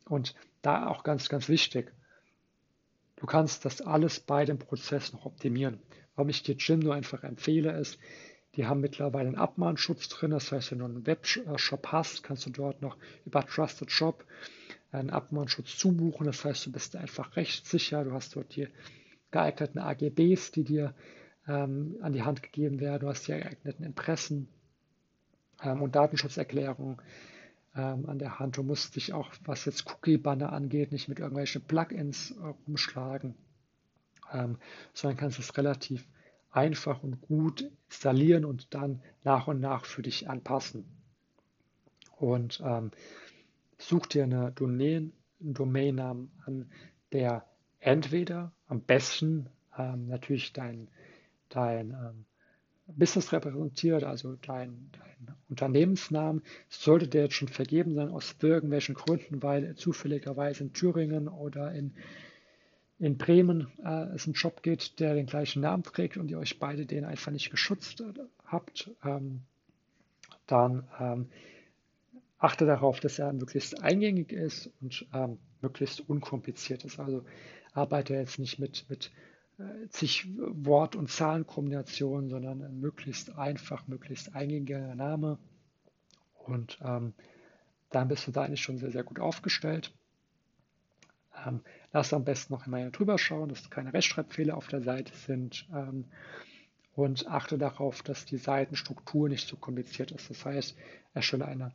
Und 0.04 0.34
da 0.63 0.88
auch 0.88 1.04
ganz, 1.04 1.30
ganz 1.30 1.47
wichtig, 1.47 1.93
du 3.17 3.27
kannst 3.27 3.65
das 3.65 3.82
alles 3.82 4.19
bei 4.19 4.43
dem 4.43 4.58
Prozess 4.58 5.13
noch 5.13 5.27
optimieren. 5.27 5.77
Warum 6.15 6.30
ich 6.30 6.41
dir 6.41 6.56
Jimdo 6.56 6.89
einfach 6.89 7.23
empfehle, 7.23 7.77
ist, 7.77 7.99
die 8.56 8.65
haben 8.65 8.82
mittlerweile 8.82 9.27
einen 9.27 9.38
Abmahnschutz 9.38 10.10
drin. 10.10 10.32
Das 10.32 10.51
heißt, 10.51 10.71
wenn 10.71 10.80
du 10.80 10.86
einen 10.86 11.06
Webshop 11.06 11.88
hast, 11.89 12.23
kannst 12.23 12.47
du 12.47 12.49
dort 12.49 12.82
noch 12.82 12.97
über 13.27 13.45
Trusted 13.45 13.91
Shop 13.91 14.25
einen 14.91 15.12
Abmahnschutz 15.12 15.77
zubuchen. 15.77 16.25
Das 16.25 16.43
heißt, 16.43 16.65
du 16.65 16.71
bist 16.71 16.95
einfach 16.95 17.36
rechtssicher. 17.36 18.04
Du 18.04 18.13
hast 18.13 18.36
dort 18.36 18.56
die 18.56 18.67
geeigneten 19.32 19.80
AGBs, 19.80 20.52
die 20.52 20.63
dir 20.63 20.94
ähm, 21.48 21.98
an 22.02 22.13
die 22.13 22.24
Hand 22.24 22.44
gegeben 22.44 22.80
werden. 22.80 23.02
Du 23.02 23.08
hast 23.08 23.28
die 23.28 23.32
geeigneten 23.32 23.84
Impressen 23.84 24.48
ähm, 25.63 25.82
und 25.82 25.96
Datenschutzerklärungen 25.96 26.98
ähm, 27.76 28.08
an 28.08 28.20
der 28.20 28.39
Hand. 28.39 28.58
Du 28.58 28.63
musst 28.63 28.96
dich 28.96 29.13
auch, 29.13 29.32
was 29.46 29.65
jetzt 29.65 29.86
Cookie-Banner 29.88 30.52
angeht, 30.52 30.91
nicht 30.91 31.08
mit 31.08 31.20
irgendwelchen 31.20 31.62
Plugins 31.62 32.32
äh, 32.32 32.54
rumschlagen, 32.67 33.36
ähm, 34.34 34.58
sondern 34.94 35.17
kannst 35.17 35.39
es 35.39 35.58
relativ 35.58 36.06
einfach 36.52 37.02
und 37.02 37.22
gut 37.22 37.70
installieren 37.88 38.46
und 38.46 38.74
dann 38.74 39.02
nach 39.24 39.48
und 39.48 39.62
nach 39.62 39.86
für 39.86 40.02
dich 40.02 40.30
anpassen. 40.30 40.86
Und 42.17 42.62
ähm, 42.63 42.91
such 43.78 44.06
dir 44.06 44.24
eine 44.24 44.52
Domain, 44.52 45.13
einen 45.39 45.54
Domainnamen 45.54 46.32
an, 46.46 46.70
der 47.13 47.46
entweder 47.82 48.54
am 48.67 48.82
besten 48.82 49.50
ähm, 49.78 50.08
natürlich 50.08 50.54
dein, 50.54 50.88
dein 51.50 51.91
ähm, 51.91 52.26
Business 52.88 53.32
repräsentiert, 53.34 54.04
also 54.04 54.36
dein, 54.41 54.89
dein 54.94 55.36
Unternehmensnamen. 55.50 56.44
Sollte 56.70 57.08
der 57.08 57.24
jetzt 57.24 57.36
schon 57.36 57.48
vergeben 57.48 57.96
sein 57.96 58.10
aus 58.10 58.36
irgendwelchen 58.41 58.96
Gründen, 58.96 59.44
weil 59.44 59.65
er 59.65 59.76
zufälligerweise 59.76 60.63
in 60.63 60.74
Thüringen 60.74 61.28
oder 61.28 61.74
in, 61.74 61.94
in 63.00 63.17
Bremen 63.17 63.67
äh, 63.84 64.13
es 64.15 64.26
einen 64.26 64.34
Job 64.34 64.62
geht, 64.63 65.00
der 65.00 65.15
den 65.15 65.26
gleichen 65.26 65.62
Namen 65.62 65.84
trägt 65.84 66.17
und 66.17 66.30
ihr 66.30 66.39
euch 66.39 66.60
beide 66.60 66.86
den 66.86 67.04
einfach 67.04 67.32
nicht 67.32 67.50
geschützt 67.50 68.04
habt, 68.46 68.91
ähm, 69.04 69.41
dann 70.48 70.88
ähm, 71.00 71.30
achte 72.38 72.65
darauf, 72.65 73.00
dass 73.00 73.20
er 73.20 73.34
möglichst 73.34 73.82
eingängig 73.82 74.32
ist 74.32 74.70
und 74.82 75.06
ähm, 75.13 75.38
möglichst 75.62 76.08
unkompliziert 76.10 76.84
ist. 76.84 77.00
Also 77.00 77.24
arbeite 77.73 78.13
jetzt 78.13 78.39
nicht 78.39 78.60
mit, 78.60 78.86
mit 78.89 79.12
äh, 79.60 79.88
zig 79.89 80.27
Wort- 80.38 80.95
und 80.95 81.10
Zahlenkombinationen, 81.10 82.29
sondern 82.29 82.62
ein 82.62 82.79
möglichst 82.79 83.38
einfach, 83.38 83.88
möglichst 83.88 84.36
eingängiger 84.36 84.95
Name. 84.95 85.38
Und 86.34 86.79
ähm, 86.84 87.13
dann 87.89 88.07
bist 88.07 88.27
du 88.27 88.31
da 88.31 88.43
eigentlich 88.43 88.62
schon 88.62 88.77
sehr, 88.77 88.91
sehr 88.91 89.03
gut 89.03 89.19
aufgestellt. 89.19 89.93
Ähm, 91.45 91.62
lass 91.91 92.13
am 92.13 92.23
besten 92.23 92.53
noch 92.53 92.65
einmal 92.65 92.91
drüber 92.91 93.17
schauen, 93.17 93.49
dass 93.49 93.69
keine 93.69 93.93
Rechtschreibfehler 93.93 94.57
auf 94.57 94.67
der 94.67 94.81
Seite 94.81 95.13
sind. 95.15 95.67
Ähm, 95.73 96.05
und 96.93 97.27
achte 97.27 97.57
darauf, 97.57 98.03
dass 98.03 98.25
die 98.25 98.38
Seitenstruktur 98.38 99.29
nicht 99.29 99.47
zu 99.47 99.55
kompliziert 99.55 100.12
ist. 100.12 100.29
Das 100.29 100.45
heißt, 100.45 100.75
erstelle 101.13 101.45
eine, 101.45 101.71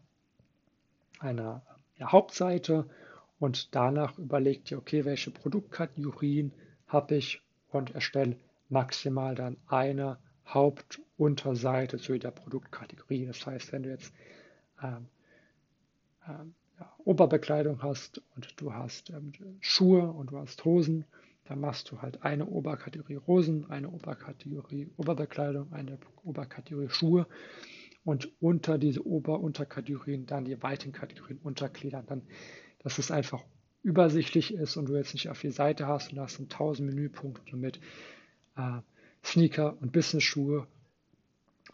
eine 1.18 1.62
ja, 1.96 2.12
Hauptseite 2.12 2.88
und 3.38 3.74
danach 3.74 4.18
überleg 4.18 4.64
dir, 4.64 4.78
okay, 4.78 5.04
welche 5.04 5.30
Produktkategorien 5.30 6.52
habe 6.86 7.16
ich 7.16 7.42
und 7.68 7.94
erstelle 7.94 8.36
maximal 8.68 9.34
dann 9.34 9.56
eine 9.66 10.18
Hauptunterseite 10.46 11.98
zu 11.98 12.12
jeder 12.14 12.30
Produktkategorie. 12.30 13.26
Das 13.26 13.44
heißt, 13.44 13.72
wenn 13.72 13.82
du 13.82 13.90
jetzt 13.90 14.12
ähm, 14.82 15.06
ähm, 16.28 16.54
ja, 16.78 16.92
Oberbekleidung 17.04 17.82
hast 17.82 18.22
und 18.36 18.60
du 18.60 18.72
hast 18.72 19.10
ähm, 19.10 19.32
Schuhe 19.60 20.10
und 20.10 20.30
du 20.30 20.38
hast 20.38 20.64
Hosen, 20.64 21.04
dann 21.44 21.60
machst 21.60 21.90
du 21.90 22.02
halt 22.02 22.22
eine 22.22 22.46
Oberkategorie 22.46 23.18
Hosen, 23.26 23.70
eine 23.70 23.88
Oberkategorie 23.90 24.90
Oberbekleidung, 24.96 25.72
eine 25.72 25.98
Oberkategorie 26.24 26.88
Schuhe 26.88 27.26
und 28.04 28.30
unter 28.40 28.78
diese 28.78 29.06
Ober-Unterkategorien 29.06 30.26
dann 30.26 30.44
die 30.44 30.60
weiten 30.62 30.92
Kategorien 30.92 31.38
untergliedern. 31.42 32.04
Dann, 32.06 32.22
dass 32.86 32.98
es 32.98 33.10
einfach 33.10 33.42
übersichtlich 33.82 34.54
ist 34.54 34.76
und 34.76 34.88
du 34.88 34.94
jetzt 34.94 35.12
nicht 35.12 35.28
auf 35.28 35.40
die 35.40 35.50
Seite 35.50 35.88
hast 35.88 36.12
und 36.12 36.20
hast 36.20 36.38
dann 36.38 36.44
1000 36.44 36.88
Menüpunkte 36.88 37.56
mit 37.56 37.80
äh, 38.56 38.78
Sneaker 39.24 39.76
und 39.80 39.90
Business-Schuhe 39.90 40.68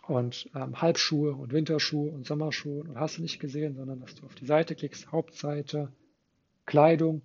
und 0.07 0.49
ähm, 0.55 0.81
Halbschuhe 0.81 1.35
und 1.35 1.53
Winterschuhe 1.53 2.11
und 2.11 2.27
Sommerschuhe 2.27 2.85
und 2.85 2.99
hast 2.99 3.19
du 3.19 3.23
nicht 3.23 3.41
gesehen, 3.41 3.75
sondern 3.75 4.01
dass 4.01 4.15
du 4.15 4.25
auf 4.25 4.35
die 4.37 4.47
Seite 4.47 4.75
klickst, 4.75 5.13
Hauptseite, 5.13 5.93
Kleidung 6.65 7.17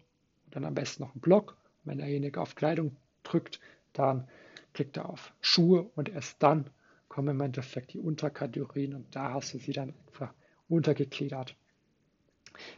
und 0.43 0.55
dann 0.57 0.65
am 0.65 0.73
besten 0.73 1.03
noch 1.03 1.15
ein 1.15 1.21
Blog. 1.21 1.55
Wenn 1.85 1.99
derjenige 1.99 2.41
auf 2.41 2.55
Kleidung 2.55 2.97
drückt, 3.23 3.61
dann 3.93 4.27
klickt 4.73 4.97
er 4.97 5.07
auf 5.07 5.31
Schuhe 5.39 5.89
und 5.95 6.09
erst 6.09 6.43
dann 6.43 6.69
kommen 7.07 7.29
im 7.29 7.39
Endeffekt 7.39 7.93
die 7.93 7.99
Unterkategorien 7.99 8.95
und 8.95 9.15
da 9.15 9.31
hast 9.31 9.53
du 9.53 9.59
sie 9.59 9.71
dann 9.71 9.93
einfach 10.07 10.33
untergegliedert. 10.67 11.55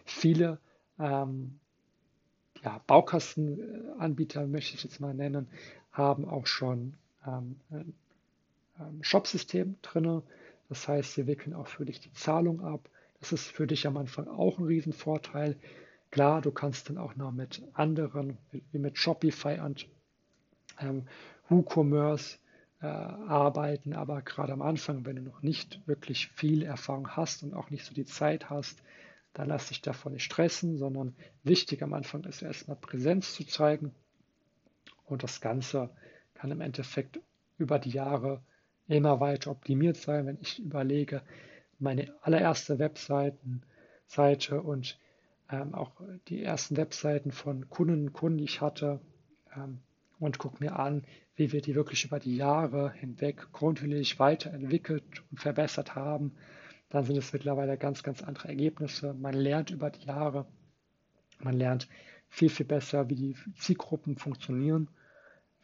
Viele 0.06 0.60
ähm, 0.99 1.59
ja, 2.63 2.81
Baukastenanbieter, 2.88 4.45
möchte 4.47 4.75
ich 4.75 4.83
jetzt 4.83 4.99
mal 4.99 5.13
nennen, 5.13 5.47
haben 5.91 6.25
auch 6.25 6.45
schon 6.45 6.93
ähm, 7.25 7.55
ähm, 7.71 7.93
Shop-System 9.01 9.77
drin. 9.81 10.21
Das 10.67 10.88
heißt, 10.88 11.13
sie 11.13 11.27
wickeln 11.27 11.53
auch 11.53 11.67
für 11.67 11.85
dich 11.85 11.99
die 11.99 12.13
Zahlung 12.13 12.62
ab. 12.62 12.89
Das 13.19 13.31
ist 13.31 13.47
für 13.47 13.67
dich 13.67 13.88
am 13.88 13.97
Anfang 13.97 14.27
auch 14.27 14.59
ein 14.59 14.65
Riesenvorteil. 14.65 15.57
Klar, 16.12 16.41
du 16.41 16.51
kannst 16.51 16.89
dann 16.89 16.97
auch 16.97 17.15
noch 17.15 17.31
mit 17.31 17.62
anderen, 17.73 18.38
wie 18.51 18.79
mit 18.79 18.97
Shopify 18.97 19.59
und 19.59 19.88
ähm, 20.79 21.07
WooCommerce 21.49 22.39
äh, 22.81 22.85
arbeiten, 22.85 23.93
aber 23.93 24.21
gerade 24.21 24.53
am 24.53 24.62
Anfang, 24.62 25.05
wenn 25.05 25.17
du 25.17 25.21
noch 25.21 25.41
nicht 25.41 25.85
wirklich 25.85 26.29
viel 26.29 26.63
Erfahrung 26.63 27.09
hast 27.09 27.43
und 27.43 27.53
auch 27.53 27.69
nicht 27.69 27.85
so 27.85 27.93
die 27.93 28.05
Zeit 28.05 28.49
hast, 28.49 28.81
dann 29.34 29.50
lass 29.50 29.68
dich 29.68 29.82
davon 29.82 30.13
nicht 30.13 30.24
stressen, 30.24 30.78
sondern 30.78 31.15
wichtig 31.44 31.84
am 31.84 31.94
Anfang 31.94 32.24
ist 32.24 32.42
erstmal 32.42 32.78
Präsenz 32.78 33.34
zu 33.34 33.46
zeigen. 33.46 33.94
Und 35.06 35.24
das 35.24 35.42
Ganze 35.42 35.89
kann 36.34 36.52
im 36.52 36.62
Endeffekt 36.62 37.20
über 37.58 37.80
die 37.80 37.92
Jahre 37.92 38.42
immer 38.88 39.20
weiter 39.20 39.52
optimiert 39.52 39.98
sein, 39.98 40.26
wenn 40.26 40.38
ich 40.42 40.60
überlege, 40.60 41.22
meine 41.78 42.13
allererste 42.22 42.80
Webseitenseite 42.80 44.62
und 44.62 45.00
ähm, 45.52 45.74
auch 45.74 45.92
die 46.28 46.44
ersten 46.44 46.78
Webseiten 46.78 47.32
von 47.32 47.70
Kunden 47.70 48.08
und 48.08 48.13
Kunden, 48.13 48.39
die 48.39 48.44
ich 48.46 48.62
hatte, 48.62 49.00
ähm, 49.56 49.80
und 50.20 50.38
gucke 50.38 50.62
mir 50.63 50.78
an, 50.78 51.04
wie 51.36 51.54
wir 51.54 51.62
die 51.62 51.76
wirklich 51.76 52.04
über 52.04 52.20
die 52.20 52.36
Jahre 52.36 52.92
hinweg 52.92 53.52
kontinuierlich 53.54 54.20
weiterentwickelt 54.20 55.24
und 55.32 55.39
verbessert 55.39 55.96
haben, 55.96 56.36
dann 56.89 57.06
sind 57.06 57.17
es 57.17 57.34
mittlerweile 57.34 57.78
ganz, 57.78 58.04
ganz 58.04 58.23
andere 58.23 58.47
Ergebnisse. 58.47 59.13
Man 59.13 59.34
lernt 59.34 59.69
über 59.69 59.89
die 59.89 60.06
Jahre, 60.06 60.45
man 61.39 61.58
lernt 61.58 61.88
viel, 62.30 62.49
viel 62.49 62.65
besser, 62.65 63.10
wie 63.10 63.15
die 63.15 63.36
Zielgruppen 63.56 64.17
funktionieren, 64.17 64.89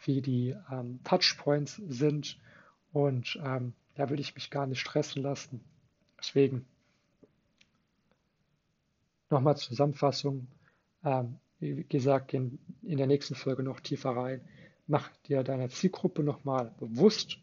wie 0.04 0.22
die 0.22 0.56
ähm, 0.72 1.00
Touchpoints 1.04 1.82
sind 1.88 2.40
und 2.92 3.40
ähm, 3.44 3.74
da 3.96 4.10
würde 4.10 4.22
ich 4.22 4.36
mich 4.36 4.50
gar 4.50 4.68
nicht 4.68 4.82
stressen 4.82 5.24
lassen. 5.24 5.62
Deswegen 6.20 6.66
nochmal 9.30 9.58
Zusammenfassung. 9.58 10.48
Ähm, 11.04 11.40
wie 11.60 11.84
gesagt, 11.84 12.34
in, 12.34 12.60
in 12.84 12.98
der 12.98 13.08
nächsten 13.08 13.36
Folge 13.36 13.64
noch 13.64 13.80
tiefer 13.80 14.12
rein. 14.12 14.42
Mach 14.88 15.10
dir 15.28 15.44
deine 15.44 15.70
Zielgruppe 15.70 16.24
nochmal 16.24 16.74
bewusst. 16.80 17.38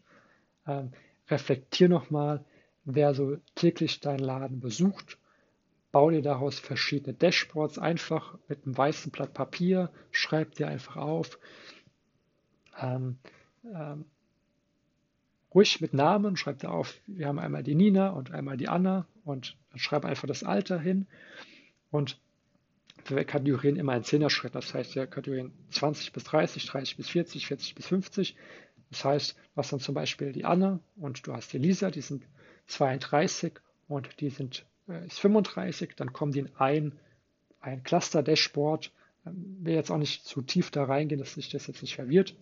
Ähm, 0.67 0.91
reflektier 1.29 1.89
nochmal, 1.89 2.45
wer 2.85 3.13
so 3.13 3.37
täglich 3.55 3.99
deinen 3.99 4.19
Laden 4.19 4.59
besucht. 4.59 5.17
Bau 5.91 6.09
dir 6.09 6.21
daraus 6.21 6.59
verschiedene 6.59 7.13
Dashboards 7.13 7.77
einfach 7.77 8.37
mit 8.47 8.65
einem 8.65 8.77
weißen 8.77 9.11
Blatt 9.11 9.33
Papier. 9.33 9.91
Schreib 10.11 10.55
dir 10.55 10.67
einfach 10.67 10.95
auf. 10.95 11.37
Ähm, 12.79 13.17
ähm, 13.63 14.05
ruhig 15.53 15.81
mit 15.81 15.93
Namen, 15.93 16.35
schreib 16.35 16.59
da 16.59 16.69
auf, 16.69 16.99
wir 17.05 17.27
haben 17.27 17.39
einmal 17.39 17.63
die 17.63 17.75
Nina 17.75 18.09
und 18.09 18.31
einmal 18.31 18.57
die 18.57 18.67
Anna 18.67 19.05
und 19.23 19.55
dann 19.69 19.79
schreib 19.79 20.05
einfach 20.05 20.27
das 20.27 20.43
Alter 20.43 20.79
hin 20.79 21.05
und 21.91 22.19
wir 23.05 23.23
Kategorien 23.25 23.75
immer 23.75 23.95
in 23.95 24.03
Zehner-Schritt. 24.03 24.55
Das 24.55 24.73
heißt, 24.73 24.95
wir 24.95 25.07
Kategorien 25.07 25.51
20 25.71 26.13
bis 26.13 26.23
30, 26.23 26.65
30 26.65 26.97
bis 26.97 27.09
40, 27.09 27.47
40 27.47 27.75
bis 27.75 27.87
50. 27.87 28.35
Das 28.89 29.03
heißt, 29.03 29.35
du 29.35 29.57
hast 29.57 29.73
dann 29.73 29.79
zum 29.79 29.93
Beispiel 29.93 30.31
die 30.31 30.45
Anna 30.45 30.79
und 30.95 31.27
du 31.27 31.33
hast 31.33 31.51
die 31.53 31.57
Lisa, 31.57 31.91
die 31.91 32.01
sind 32.01 32.23
32 32.67 33.53
und 33.87 34.19
die 34.19 34.29
sind 34.29 34.65
äh, 34.87 35.05
ist 35.05 35.19
35. 35.19 35.95
Dann 35.95 36.13
kommen 36.13 36.31
die 36.31 36.39
in 36.39 36.55
ein, 36.57 36.93
ein 37.59 37.83
Cluster-Dashboard. 37.83 38.91
Ähm, 39.25 39.57
will 39.61 39.75
jetzt 39.75 39.91
auch 39.91 39.97
nicht 39.97 40.25
zu 40.25 40.41
tief 40.41 40.71
da 40.71 40.83
reingehen, 40.83 41.19
dass 41.19 41.33
sich 41.33 41.49
das 41.49 41.67
jetzt 41.67 41.81
nicht 41.81 41.95
verwirrt. 41.95 42.35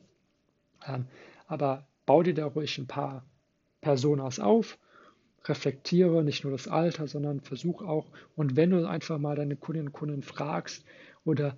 Ähm, 0.86 1.08
aber 1.48 1.88
bau 2.06 2.24
dir 2.24 2.34
da 2.34 2.46
ruhig 2.46 2.78
ein 2.78 2.88
paar 2.88 3.26
Personas 3.82 4.40
auf, 4.40 4.78
reflektiere 5.46 6.24
nicht 6.24 6.44
nur 6.44 6.52
das 6.52 6.68
Alter, 6.68 7.08
sondern 7.08 7.42
versuch 7.42 7.82
auch, 7.82 8.08
und 8.36 8.56
wenn 8.56 8.70
du 8.70 8.88
einfach 8.88 9.18
mal 9.18 9.36
deine 9.36 9.56
Kundinnen 9.56 9.88
und 9.88 9.94
Kunden 9.94 10.22
fragst 10.22 10.86
oder 11.26 11.58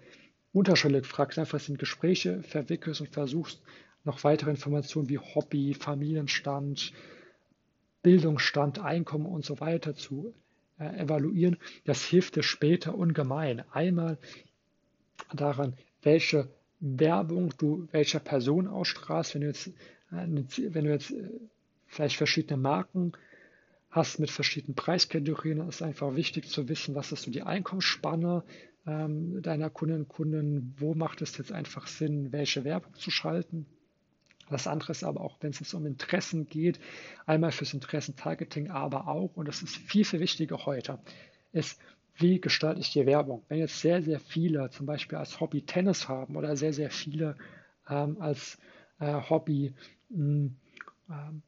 unterschwellig 0.53 1.05
fragst, 1.05 1.37
einfach 1.37 1.67
in 1.67 1.77
Gespräche 1.77 2.43
verwickelst 2.43 3.01
und 3.01 3.09
versuchst, 3.09 3.61
noch 4.05 4.23
weitere 4.23 4.51
Informationen 4.51 5.09
wie 5.09 5.17
Hobby, 5.17 5.73
Familienstand, 5.73 6.93
Bildungsstand, 8.03 8.79
Einkommen 8.79 9.25
und 9.25 9.43
so 9.43 9.59
weiter 9.59 9.95
zu 9.95 10.33
äh, 10.79 10.99
evaluieren, 10.99 11.57
das 11.85 12.03
hilft 12.03 12.35
dir 12.35 12.43
später 12.43 12.95
ungemein. 12.95 13.63
Einmal 13.71 14.17
daran, 15.33 15.73
welche 16.03 16.49
Werbung 16.79 17.53
du 17.57 17.87
welcher 17.91 18.19
Person 18.19 18.67
ausstrahlst, 18.67 19.33
wenn 19.33 19.41
du 19.41 19.47
jetzt 19.47 19.71
wenn 20.13 20.85
du 20.85 20.91
jetzt 20.91 21.11
äh, 21.11 21.29
vielleicht 21.87 22.17
verschiedene 22.17 22.57
Marken 22.57 23.13
hast 23.89 24.19
mit 24.19 24.31
verschiedenen 24.31 24.75
Preiskategorien, 24.75 25.67
ist 25.67 25.81
einfach 25.81 26.15
wichtig 26.15 26.49
zu 26.49 26.67
wissen, 26.67 26.95
was 26.95 27.11
ist 27.11 27.23
so 27.23 27.31
die 27.31 27.43
Einkommensspanne 27.43 28.43
ähm, 28.87 29.41
deiner 29.41 29.69
Kundinnen 29.69 30.03
und 30.03 30.09
Kunden, 30.09 30.75
wo 30.77 30.93
macht 30.93 31.21
es 31.21 31.37
jetzt 31.37 31.51
einfach 31.51 31.87
Sinn, 31.87 32.31
welche 32.31 32.63
Werbung 32.63 32.93
zu 32.95 33.11
schalten. 33.11 33.65
Das 34.49 34.67
andere 34.67 34.91
ist 34.91 35.03
aber 35.03 35.21
auch, 35.21 35.37
wenn 35.41 35.51
es 35.51 35.73
um 35.73 35.85
Interessen 35.85 36.47
geht, 36.47 36.79
einmal 37.25 37.51
fürs 37.51 37.73
Interessentargeting, 37.73 38.69
aber 38.69 39.07
auch, 39.07 39.35
und 39.35 39.47
das 39.47 39.61
ist 39.61 39.77
viel, 39.77 40.05
viel 40.05 40.19
wichtiger 40.19 40.65
heute, 40.65 40.99
ist, 41.51 41.79
wie 42.15 42.39
gestalte 42.39 42.79
ich 42.79 42.91
die 42.91 43.05
Werbung? 43.05 43.43
Wenn 43.47 43.59
jetzt 43.59 43.79
sehr, 43.79 44.01
sehr 44.03 44.19
viele 44.19 44.69
zum 44.69 44.85
Beispiel 44.85 45.17
als 45.17 45.39
Hobby 45.39 45.61
Tennis 45.63 46.07
haben 46.07 46.35
oder 46.35 46.55
sehr, 46.55 46.73
sehr 46.73 46.91
viele 46.91 47.35
ähm, 47.89 48.21
als 48.21 48.57
äh, 48.99 49.13
Hobby 49.29 49.73
mh, 50.09 50.51
ähm, 51.09 51.41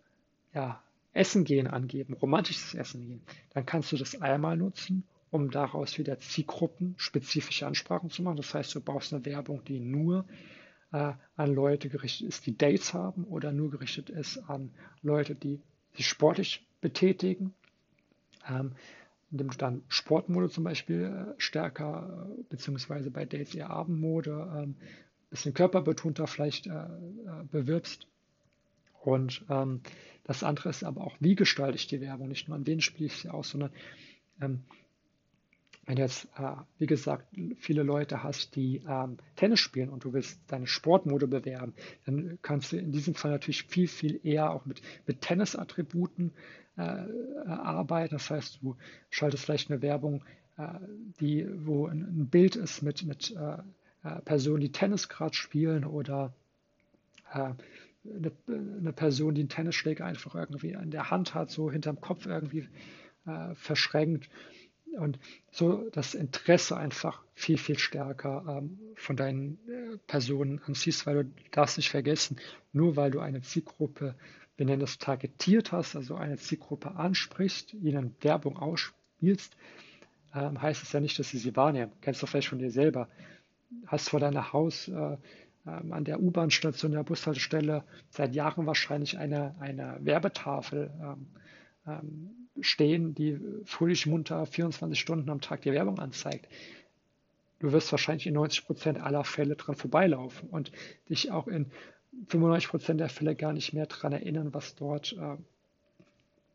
ja, 0.54 0.82
Essen 1.14 1.44
gehen 1.44 1.68
angeben, 1.68 2.14
romantisches 2.14 2.74
Essen 2.74 3.02
gehen, 3.06 3.22
dann 3.54 3.66
kannst 3.66 3.92
du 3.92 3.98
das 3.98 4.22
einmal 4.22 4.58
nutzen, 4.58 5.04
um 5.32 5.52
daraus 5.52 5.98
wieder 5.98 6.20
Zielgruppen 6.20 6.96
spezifische 6.98 7.68
Ansprachen 7.68 8.10
zu 8.10 8.24
machen. 8.24 8.38
Das 8.38 8.54
heißt, 8.54 8.74
du 8.74 8.82
brauchst 8.82 9.14
eine 9.14 9.26
Werbung, 9.26 9.64
die 9.66 9.80
nur 9.80 10.26
äh, 10.92 11.14
an 11.36 11.54
Leute 11.54 11.90
gerichtet 11.90 12.28
ist, 12.28 12.46
die 12.46 12.58
Dates 12.58 12.94
haben 12.94 13.26
oder 13.26 13.52
nur 13.52 13.72
gerichtet 13.72 14.10
ist 14.10 14.38
an 14.50 14.72
Leute, 15.02 15.36
die 15.36 15.62
sich 15.94 16.08
sportlich 16.08 16.66
betätigen. 16.82 17.54
Ähm, 18.48 18.74
indem 19.32 19.50
du 19.50 19.58
dann 19.58 19.84
Sportmode 19.88 20.50
zum 20.50 20.64
Beispiel 20.64 21.04
äh, 21.04 21.34
stärker, 21.38 22.30
äh, 22.30 22.44
beziehungsweise 22.50 23.12
bei 23.12 23.26
Dates 23.26 23.56
eher 23.56 23.70
Abendmode, 23.70 24.50
ähm, 24.56 24.76
bisschen 25.30 25.54
körperbetonter 25.54 26.28
vielleicht 26.28 26.68
äh, 26.68 26.72
äh, 26.72 26.88
bewirbst. 27.52 28.08
Und 29.02 29.44
ähm, 29.50 29.82
das 30.24 30.44
andere 30.44 30.70
ist 30.70 30.84
aber 30.84 31.02
auch, 31.02 31.16
wie 31.20 31.36
gestalte 31.36 31.76
ich 31.76 31.88
die 31.88 32.02
Werbung? 32.02 32.30
Nicht 32.30 32.48
nur 32.48 32.56
an 32.56 32.66
wen 32.66 32.82
spiele 32.82 33.08
ich 33.08 33.18
sie 33.18 33.30
aus, 33.30 33.50
sondern 33.50 33.72
ähm, 34.42 34.64
wenn 35.86 35.98
du 35.98 36.02
jetzt, 36.02 36.28
äh, 36.38 36.56
wie 36.80 36.88
gesagt, 36.88 37.28
viele 37.58 37.84
Leute 37.84 38.24
hast, 38.24 38.56
die 38.56 38.82
ähm, 38.88 39.18
Tennis 39.36 39.60
spielen 39.60 39.90
und 39.90 40.04
du 40.04 40.14
willst 40.14 40.40
deine 40.48 40.68
Sportmode 40.68 41.28
bewerben, 41.28 41.74
dann 42.06 42.40
kannst 42.42 42.72
du 42.72 42.78
in 42.78 42.92
diesem 42.92 43.14
Fall 43.14 43.32
natürlich 43.32 43.64
viel, 43.64 43.88
viel 43.88 44.20
eher 44.24 44.52
auch 44.52 44.66
mit, 44.66 44.82
mit 45.06 45.22
Tennis-Attributen 45.22 46.32
äh, 46.78 46.82
arbeiten. 46.82 48.16
Das 48.16 48.30
heißt, 48.30 48.60
du 48.62 48.76
schaltest 49.10 49.46
vielleicht 49.46 49.70
eine 49.70 49.82
Werbung, 49.82 50.24
äh, 50.58 50.68
die, 51.20 51.48
wo 51.66 51.88
ein, 51.88 52.02
ein, 52.02 52.28
Bild 52.30 52.56
ist 52.56 52.82
mit, 52.82 53.04
mit 53.04 53.36
äh, 53.36 53.58
äh, 54.04 54.22
Personen, 54.22 54.62
die 54.62 54.72
Tennis 54.72 55.08
gerade 55.08 55.36
spielen 55.36 55.86
oder 55.86 56.34
äh, 57.32 57.54
eine, 58.08 58.32
eine, 58.48 58.94
Person, 58.94 59.36
die 59.36 59.42
einen 59.42 59.50
Tennisschläger 59.50 60.06
einfach 60.06 60.36
irgendwie 60.36 60.72
in 60.72 60.92
der 60.92 61.12
Hand 61.12 61.36
hat, 61.36 61.52
so 61.52 61.72
hinterm 61.72 62.02
Kopf 62.02 62.26
irgendwie 62.26 62.68
verschränkt 63.56 64.30
und 64.96 65.20
so 65.52 65.90
das 65.92 66.14
Interesse 66.14 66.78
einfach 66.78 67.22
viel, 67.34 67.58
viel 67.58 67.78
stärker 67.78 68.46
ähm, 68.48 68.80
von 68.96 69.16
deinen 69.16 69.60
äh, 69.68 69.98
Personen 70.08 70.62
anziehst, 70.66 71.06
weil 71.06 71.24
du 71.24 71.32
darfst 71.52 71.78
nicht 71.78 71.90
vergessen, 71.90 72.38
nur 72.74 72.96
weil 72.96 73.12
du 73.12 73.20
eine 73.20 73.42
Zielgruppe, 73.42 74.16
wir 74.58 74.66
nennen 74.66 74.80
das 74.80 74.98
targetiert 74.98 75.72
hast, 75.72 75.96
also 75.96 76.16
eine 76.16 76.38
Zielgruppe 76.38 76.96
ansprichst, 76.96 77.74
ihnen 77.74 78.16
Werbung 78.22 78.58
ausspielst, 78.58 79.56
ähm, 80.34 80.62
heißt 80.62 80.84
es 80.84 80.92
ja 80.92 81.00
nicht, 81.00 81.18
dass 81.20 81.30
sie 81.30 81.38
sie 81.38 81.56
wahrnehmen. 81.56 81.92
Kennst 82.02 82.22
du 82.22 82.28
vielleicht 82.28 82.50
von 82.50 82.60
dir 82.60 82.72
selber. 82.72 83.10
Hast 83.88 84.10
vor 84.10 84.20
deinem 84.20 84.54
Haus 84.54 84.88
äh, 84.88 85.18
ähm, 85.68 85.94
an 85.94 86.06
der 86.06 86.22
U-Bahn-Station, 86.22 86.92
der 86.92 87.04
Bushaltestelle 87.04 87.84
seit 88.10 88.36
Jahren 88.36 88.66
wahrscheinlich 88.66 89.18
eine, 89.18 89.56
eine 89.60 89.98
Werbetafel. 90.02 90.92
Ähm, 91.02 91.28
ähm, 91.88 92.45
stehen, 92.62 93.16
die 93.16 93.40
fröhlich 93.66 94.06
munter 94.06 94.46
24 94.46 95.00
Stunden 95.00 95.30
am 95.30 95.42
Tag 95.42 95.62
die 95.62 95.72
Werbung 95.72 96.00
anzeigt. 96.00 96.48
Du 97.60 97.72
wirst 97.72 97.92
wahrscheinlich 97.92 98.28
in 98.28 98.34
90 98.34 98.66
Prozent 98.66 99.02
aller 99.02 99.24
Fälle 99.24 99.56
dran 99.56 99.76
vorbeilaufen 99.76 100.50
und 100.50 100.72
dich 101.10 101.32
auch 101.32 101.48
in 101.48 101.72
95 102.28 102.70
Prozent 102.70 103.00
der 103.00 103.10
Fälle 103.10 103.36
gar 103.36 103.54
nicht 103.54 103.74
mehr 103.74 103.86
daran 103.86 104.14
erinnern, 104.14 104.54
was 104.54 104.76
dort 104.76 105.14
äh, 105.14 105.38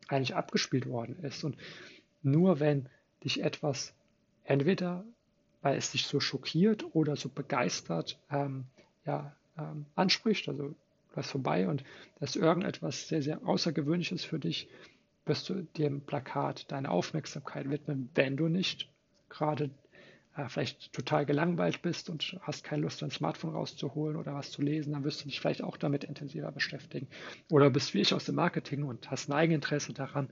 eigentlich 0.09 0.35
abgespielt 0.35 0.87
worden 0.87 1.17
ist. 1.23 1.45
Und 1.45 1.57
nur 2.23 2.61
wenn 2.61 2.89
dich 3.25 3.43
etwas 3.43 3.95
entweder, 4.45 5.05
weil 5.63 5.77
es 5.77 5.93
dich 5.93 6.07
so 6.07 6.21
schockiert 6.21 6.85
oder 6.95 7.17
so 7.17 7.29
begeistert, 7.29 8.19
ähm, 8.31 8.65
ja, 9.05 9.35
ähm, 9.59 9.87
anspricht, 9.95 10.49
also 10.49 10.75
warst 11.15 11.31
vorbei 11.31 11.69
und 11.69 11.85
das 12.19 12.37
irgendetwas 12.37 13.09
sehr, 13.09 13.23
sehr 13.23 13.47
Außergewöhnliches 13.47 14.25
für 14.25 14.39
dich, 14.39 14.69
wirst 15.27 15.49
du 15.49 15.63
dem 15.77 16.01
Plakat 16.03 16.71
deine 16.73 16.91
Aufmerksamkeit 16.91 17.71
widmen, 17.71 18.11
wenn 18.15 18.37
du 18.37 18.49
nicht 18.49 18.91
gerade 19.29 19.71
äh, 20.37 20.49
vielleicht 20.49 20.93
total 20.93 21.27
gelangweilt 21.27 21.83
bist 21.83 22.09
und 22.09 22.37
hast 22.43 22.65
keine 22.65 22.83
Lust, 22.83 23.03
dein 23.03 23.11
Smartphone 23.11 23.55
rauszuholen 23.55 24.17
oder 24.17 24.35
was 24.35 24.51
zu 24.51 24.63
lesen, 24.63 24.93
dann 24.93 25.05
wirst 25.05 25.23
du 25.23 25.29
dich 25.29 25.41
vielleicht 25.41 25.63
auch 25.63 25.77
damit 25.77 26.05
intensiver 26.05 26.53
beschäftigen. 26.53 27.09
Oder 27.51 27.71
bist 27.71 27.95
wie 27.95 28.01
ich 28.01 28.15
aus 28.15 28.25
dem 28.25 28.37
Marketing 28.37 28.85
und 28.85 29.11
hast 29.11 29.29
ein 29.29 29.33
Eigeninteresse 29.33 29.93
daran. 29.93 30.29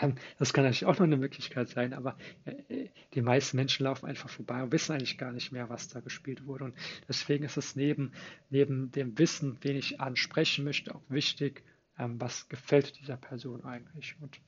Ähm, 0.00 0.14
das 0.38 0.52
kann 0.52 0.64
natürlich 0.64 0.86
auch 0.86 0.98
noch 0.98 1.06
eine 1.06 1.16
Möglichkeit 1.16 1.68
sein, 1.68 1.92
aber 1.92 2.16
äh, 2.44 2.88
die 3.14 3.22
meisten 3.22 3.56
Menschen 3.56 3.84
laufen 3.84 4.06
einfach 4.06 4.30
vorbei 4.30 4.62
und 4.62 4.72
wissen 4.72 4.92
eigentlich 4.92 5.18
gar 5.18 5.32
nicht 5.32 5.52
mehr, 5.52 5.68
was 5.68 5.88
da 5.88 6.00
gespielt 6.00 6.46
wurde. 6.46 6.64
Und 6.64 6.74
deswegen 7.08 7.44
ist 7.44 7.56
es 7.56 7.76
neben, 7.76 8.12
neben 8.50 8.90
dem 8.92 9.18
Wissen, 9.18 9.58
wen 9.62 9.76
ich 9.76 10.00
ansprechen 10.00 10.64
möchte, 10.64 10.94
auch 10.94 11.02
wichtig, 11.08 11.62
ähm, 11.98 12.20
was 12.20 12.48
gefällt 12.48 12.98
dieser 13.00 13.16
Person 13.16 13.64
eigentlich. 13.64 14.16
Und 14.20 14.40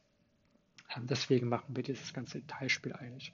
ähm, 0.97 1.07
deswegen 1.07 1.49
machen 1.49 1.77
wir 1.77 1.83
dieses 1.83 2.13
ganze 2.13 2.41
Detailspiel 2.41 2.93
eigentlich. 2.93 3.33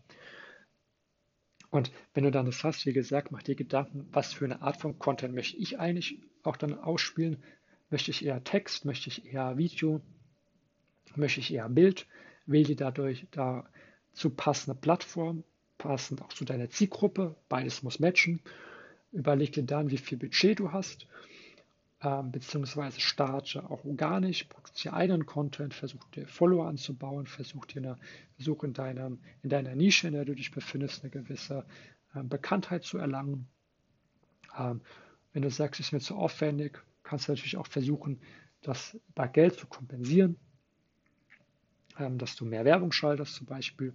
Und 1.70 1.90
wenn 2.14 2.24
du 2.24 2.30
dann 2.30 2.46
das 2.46 2.64
hast, 2.64 2.86
wie 2.86 2.92
gesagt, 2.92 3.32
mach 3.32 3.42
dir 3.42 3.54
Gedanken, 3.54 4.08
was 4.12 4.32
für 4.32 4.44
eine 4.44 4.62
Art 4.62 4.76
von 4.76 4.98
Content 4.98 5.34
möchte 5.34 5.56
ich 5.56 5.78
eigentlich 5.78 6.20
auch 6.42 6.56
dann 6.56 6.78
ausspielen. 6.78 7.42
Möchte 7.90 8.10
ich 8.10 8.24
eher 8.24 8.42
Text, 8.42 8.84
möchte 8.84 9.08
ich 9.08 9.26
eher 9.26 9.58
Video, 9.58 10.00
möchte 11.16 11.40
ich 11.40 11.52
eher 11.52 11.68
Bild, 11.68 12.06
wähle 12.46 12.76
dadurch 12.76 13.26
dazu 13.30 14.30
passende 14.30 14.78
Plattform, 14.78 15.44
passend 15.78 16.22
auch 16.22 16.32
zu 16.32 16.44
deiner 16.44 16.70
Zielgruppe, 16.70 17.36
beides 17.48 17.82
muss 17.82 18.00
matchen. 18.00 18.40
Überleg 19.12 19.52
dir 19.52 19.64
dann, 19.64 19.90
wie 19.90 19.98
viel 19.98 20.18
Budget 20.18 20.58
du 20.58 20.72
hast 20.72 21.06
ähm, 22.03 22.30
beziehungsweise 22.30 23.01
starte 23.01 23.70
auch 23.70 23.84
organisch, 23.84 24.44
produziere 24.44 24.94
eigenen 24.94 25.24
Content, 25.24 25.72
versuch 25.72 26.05
dir 26.11 26.26
Follower 26.26 26.66
anzubauen, 26.66 27.26
versuch 27.26 27.64
dir 27.64 27.82
eine, 27.82 27.97
versuch 28.36 28.64
in, 28.64 28.74
deinem, 28.74 29.20
in 29.42 29.51
deiner 29.51 29.74
Nische, 29.74 30.09
in 30.09 30.12
der 30.14 30.24
du 30.24 30.34
dich 30.34 30.51
befindest, 30.51 31.03
eine 31.03 31.11
gewisse 31.11 31.64
ähm, 32.14 32.28
Bekanntheit 32.28 32.84
zu 32.84 32.99
erlangen. 32.99 33.49
Ähm, 34.59 34.82
wenn 35.32 35.42
du 35.42 35.51
sagst, 35.51 35.80
es 35.80 35.86
ist 35.86 35.92
mir 35.92 36.01
zu 36.01 36.16
aufwendig, 36.16 36.82
kannst 37.03 37.28
du 37.28 37.32
natürlich 37.32 37.57
auch 37.57 37.66
versuchen, 37.66 38.20
das 38.61 38.99
bei 39.14 39.28
Geld 39.28 39.55
zu 39.55 39.66
kompensieren, 39.66 40.36
ähm, 41.99 42.18
dass 42.18 42.36
du 42.36 42.44
mehr 42.44 42.64
Werbung 42.66 42.92
schaltest 42.92 43.34
zum 43.36 43.47
Beispiel. 43.47 43.94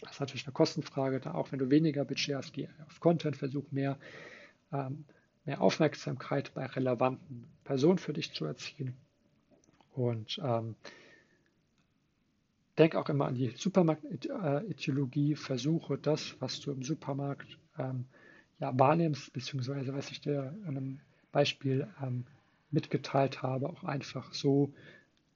Das 0.00 0.12
ist 0.12 0.20
natürlich 0.20 0.46
eine 0.46 0.52
Kostenfrage, 0.52 1.20
da 1.20 1.34
auch 1.34 1.52
wenn 1.52 1.58
du 1.58 1.70
weniger 1.70 2.04
Budget 2.04 2.36
hast, 2.36 2.52
geh 2.54 2.68
auf 2.86 3.00
Content, 3.00 3.36
versuch 3.36 3.70
mehr 3.70 3.98
ähm, 4.72 5.04
mehr 5.48 5.62
Aufmerksamkeit 5.62 6.52
bei 6.52 6.66
relevanten 6.66 7.46
Personen 7.64 7.96
für 7.96 8.12
dich 8.12 8.34
zu 8.34 8.44
erzielen. 8.44 8.94
Und 9.94 10.38
ähm, 10.44 10.76
denk 12.76 12.94
auch 12.94 13.08
immer 13.08 13.24
an 13.24 13.34
die 13.34 13.54
Supermarkt-Ideologie, 13.56 15.36
versuche 15.36 15.96
das, 15.96 16.36
was 16.38 16.60
du 16.60 16.70
im 16.70 16.82
Supermarkt 16.82 17.58
ähm, 17.78 18.04
ja, 18.60 18.78
wahrnimmst, 18.78 19.32
beziehungsweise 19.32 19.94
was 19.94 20.10
ich 20.10 20.20
dir 20.20 20.54
an 20.66 20.76
einem 20.76 21.00
Beispiel 21.32 21.88
ähm, 22.02 22.26
mitgeteilt 22.70 23.42
habe, 23.42 23.70
auch 23.70 23.84
einfach 23.84 24.34
so 24.34 24.74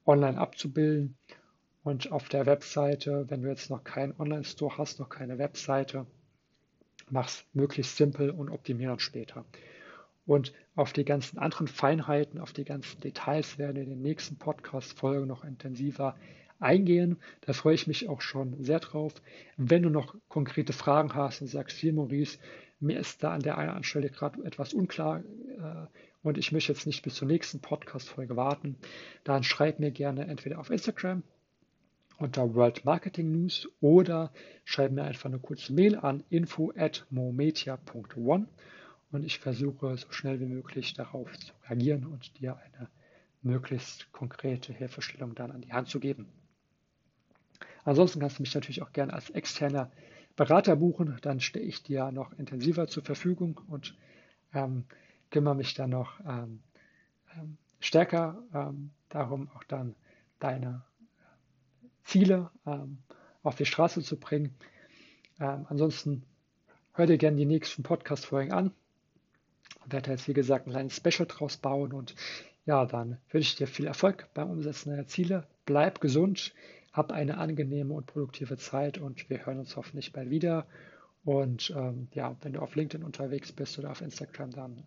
online 0.05 0.37
abzubilden. 0.37 1.17
Und 1.85 2.13
auf 2.13 2.29
der 2.29 2.45
Webseite, 2.45 3.25
wenn 3.31 3.41
du 3.41 3.49
jetzt 3.49 3.71
noch 3.71 3.83
keinen 3.83 4.15
Online-Store 4.21 4.77
hast, 4.77 5.01
noch 5.01 5.09
keine 5.09 5.39
Webseite, 5.39 6.07
mach 7.09 7.29
es 7.29 7.47
möglichst 7.55 7.97
simpel 7.97 8.29
und 8.29 8.51
optimiere 8.51 8.91
dann 8.91 9.01
später. 9.01 9.47
Und 10.25 10.53
auf 10.75 10.93
die 10.93 11.05
ganzen 11.05 11.39
anderen 11.39 11.67
Feinheiten, 11.67 12.39
auf 12.39 12.53
die 12.53 12.65
ganzen 12.65 13.01
Details 13.01 13.59
werden 13.59 13.77
in 13.77 13.91
den 13.91 14.03
nächsten 14.03 14.37
Podcast-Folgen 14.37 15.27
noch 15.27 15.45
intensiver 15.45 16.15
eingehen. 16.61 17.19
Da 17.43 17.53
freue 17.53 17.75
ich 17.75 17.87
mich 17.87 18.09
auch 18.09 18.21
schon 18.21 18.63
sehr 18.63 18.81
drauf. 18.81 19.15
Wenn 19.57 19.83
du 19.83 19.91
noch 19.91 20.15
konkrete 20.29 20.73
Fragen 20.73 21.15
hast 21.15 21.43
und 21.43 21.49
sagst, 21.49 21.77
hier 21.77 21.93
Maurice, 21.93 22.39
mir 22.81 22.99
ist 22.99 23.23
da 23.23 23.33
an 23.33 23.43
der 23.43 23.59
einen 23.59 23.85
Stelle 23.85 24.11
gerade 24.11 24.43
etwas 24.45 24.73
unklar 24.73 25.21
äh, 25.21 25.87
und 26.23 26.39
ich 26.39 26.53
möchte 26.53 26.73
jetzt 26.73 26.87
nicht 26.87 27.03
bis 27.03 27.15
zur 27.15 27.29
nächsten 27.29 27.61
Podcast-Folge 27.61 28.37
warten, 28.37 28.77
dann 29.25 29.43
schreib 29.43 29.79
mir 29.79 29.91
gerne 29.91 30.27
entweder 30.27 30.59
auf 30.59 30.71
Instagram 30.71 31.23
unter 32.19 32.55
World 32.55 32.85
Marketing 32.85 33.33
News 33.33 33.69
oder 33.81 34.33
schreib 34.65 34.93
mir 34.93 35.03
einfach 35.05 35.27
eine 35.27 35.39
kurze 35.39 35.73
Mail 35.73 35.97
an 35.97 36.23
info 36.31 36.73
at 36.77 37.07
mometia.one 37.11 38.47
und 39.13 39.25
ich 39.25 39.39
versuche 39.39 39.97
so 39.97 40.11
schnell 40.11 40.41
wie 40.41 40.47
möglich 40.47 40.95
darauf 40.95 41.39
zu 41.39 41.53
reagieren 41.69 42.07
und 42.07 42.39
dir 42.41 42.57
eine 42.57 42.89
möglichst 43.43 44.11
konkrete 44.13 44.73
Hilfestellung 44.73 45.35
dann 45.35 45.51
an 45.51 45.61
die 45.61 45.73
Hand 45.73 45.89
zu 45.89 46.01
geben. 46.01 46.29
Ansonsten 47.85 48.21
kannst 48.21 48.39
du 48.39 48.43
mich 48.43 48.55
natürlich 48.55 48.83
auch 48.83 48.93
gerne 48.93 49.13
als 49.13 49.31
externer 49.31 49.91
Berater 50.35 50.77
buchen, 50.77 51.19
dann 51.21 51.41
stehe 51.41 51.65
ich 51.65 51.83
dir 51.83 52.11
noch 52.11 52.33
intensiver 52.39 52.87
zur 52.87 53.05
Verfügung 53.05 53.61
und 53.69 53.97
ähm, 54.55 54.87
kümmere 55.31 55.57
mich 55.57 55.75
dann 55.75 55.91
noch 55.91 56.19
ähm, 56.21 56.63
ähm, 57.37 57.59
stärker 57.81 58.43
ähm, 58.55 58.91
darum, 59.11 59.51
auch 59.55 59.65
dann 59.65 59.95
deine 60.39 60.85
Ziele 62.05 62.51
ähm, 62.65 62.99
auf 63.43 63.57
die 63.57 63.67
Straße 63.67 64.01
zu 64.03 64.19
bringen. 64.19 64.55
Ähm, 65.39 65.67
ansonsten 65.69 66.25
hör 66.95 67.07
dir 67.07 67.19
gerne 67.19 67.37
die 67.37 67.47
nächsten 67.47 67.83
Podcast-Folgen 67.83 68.53
an 68.53 68.73
werde 69.87 70.11
jetzt, 70.11 70.29
wie 70.29 70.35
gesagt, 70.35 70.67
ein 70.67 70.73
kleines 70.73 70.97
Special 70.97 71.27
draus 71.27 71.57
bauen 71.57 71.93
und 71.93 72.15
ja, 72.65 72.87
dann 72.87 73.19
wünsche 73.31 73.49
ich 73.49 73.57
dir 73.57 73.67
viel 73.67 73.87
Erfolg 73.87 74.29
beim 74.35 74.51
Umsetzen 74.51 74.91
deiner 74.91 75.07
Ziele. 75.07 75.47
Bleib 75.67 76.01
gesund, 76.01 76.55
hab 76.93 77.11
eine 77.11 77.39
angenehme 77.39 77.95
und 77.95 78.07
produktive 78.07 78.57
Zeit 78.57 78.99
und 78.99 79.29
wir 79.29 79.45
hören 79.45 79.59
uns 79.59 79.77
hoffentlich 79.77 80.13
bald 80.13 80.31
wieder. 80.31 80.67
Und 81.25 81.73
ähm, 81.77 82.09
ja, 82.13 82.37
wenn 82.43 82.53
du 82.53 82.61
auf 82.61 82.75
LinkedIn 82.75 83.05
unterwegs 83.05 83.53
bist 83.53 83.79
oder 83.79 83.91
auf 83.91 84.01
Instagram, 84.01 84.51
dann 84.51 84.85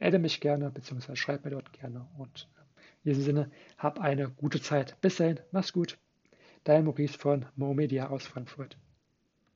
adde 0.00 0.18
mich 0.18 0.40
gerne, 0.40 0.70
beziehungsweise 0.70 1.16
schreib 1.16 1.44
mir 1.44 1.50
dort 1.50 1.72
gerne. 1.72 2.06
Und 2.18 2.48
in 3.04 3.10
diesem 3.10 3.24
Sinne, 3.24 3.50
hab 3.78 4.00
eine 4.00 4.28
gute 4.28 4.60
Zeit. 4.60 5.00
Bis 5.00 5.16
dahin, 5.16 5.40
mach's 5.50 5.72
gut. 5.72 5.98
Dein 6.64 6.84
Maurice 6.84 7.16
von 7.16 7.46
Momedia 7.56 8.08
aus 8.08 8.26
Frankfurt. 8.26 8.76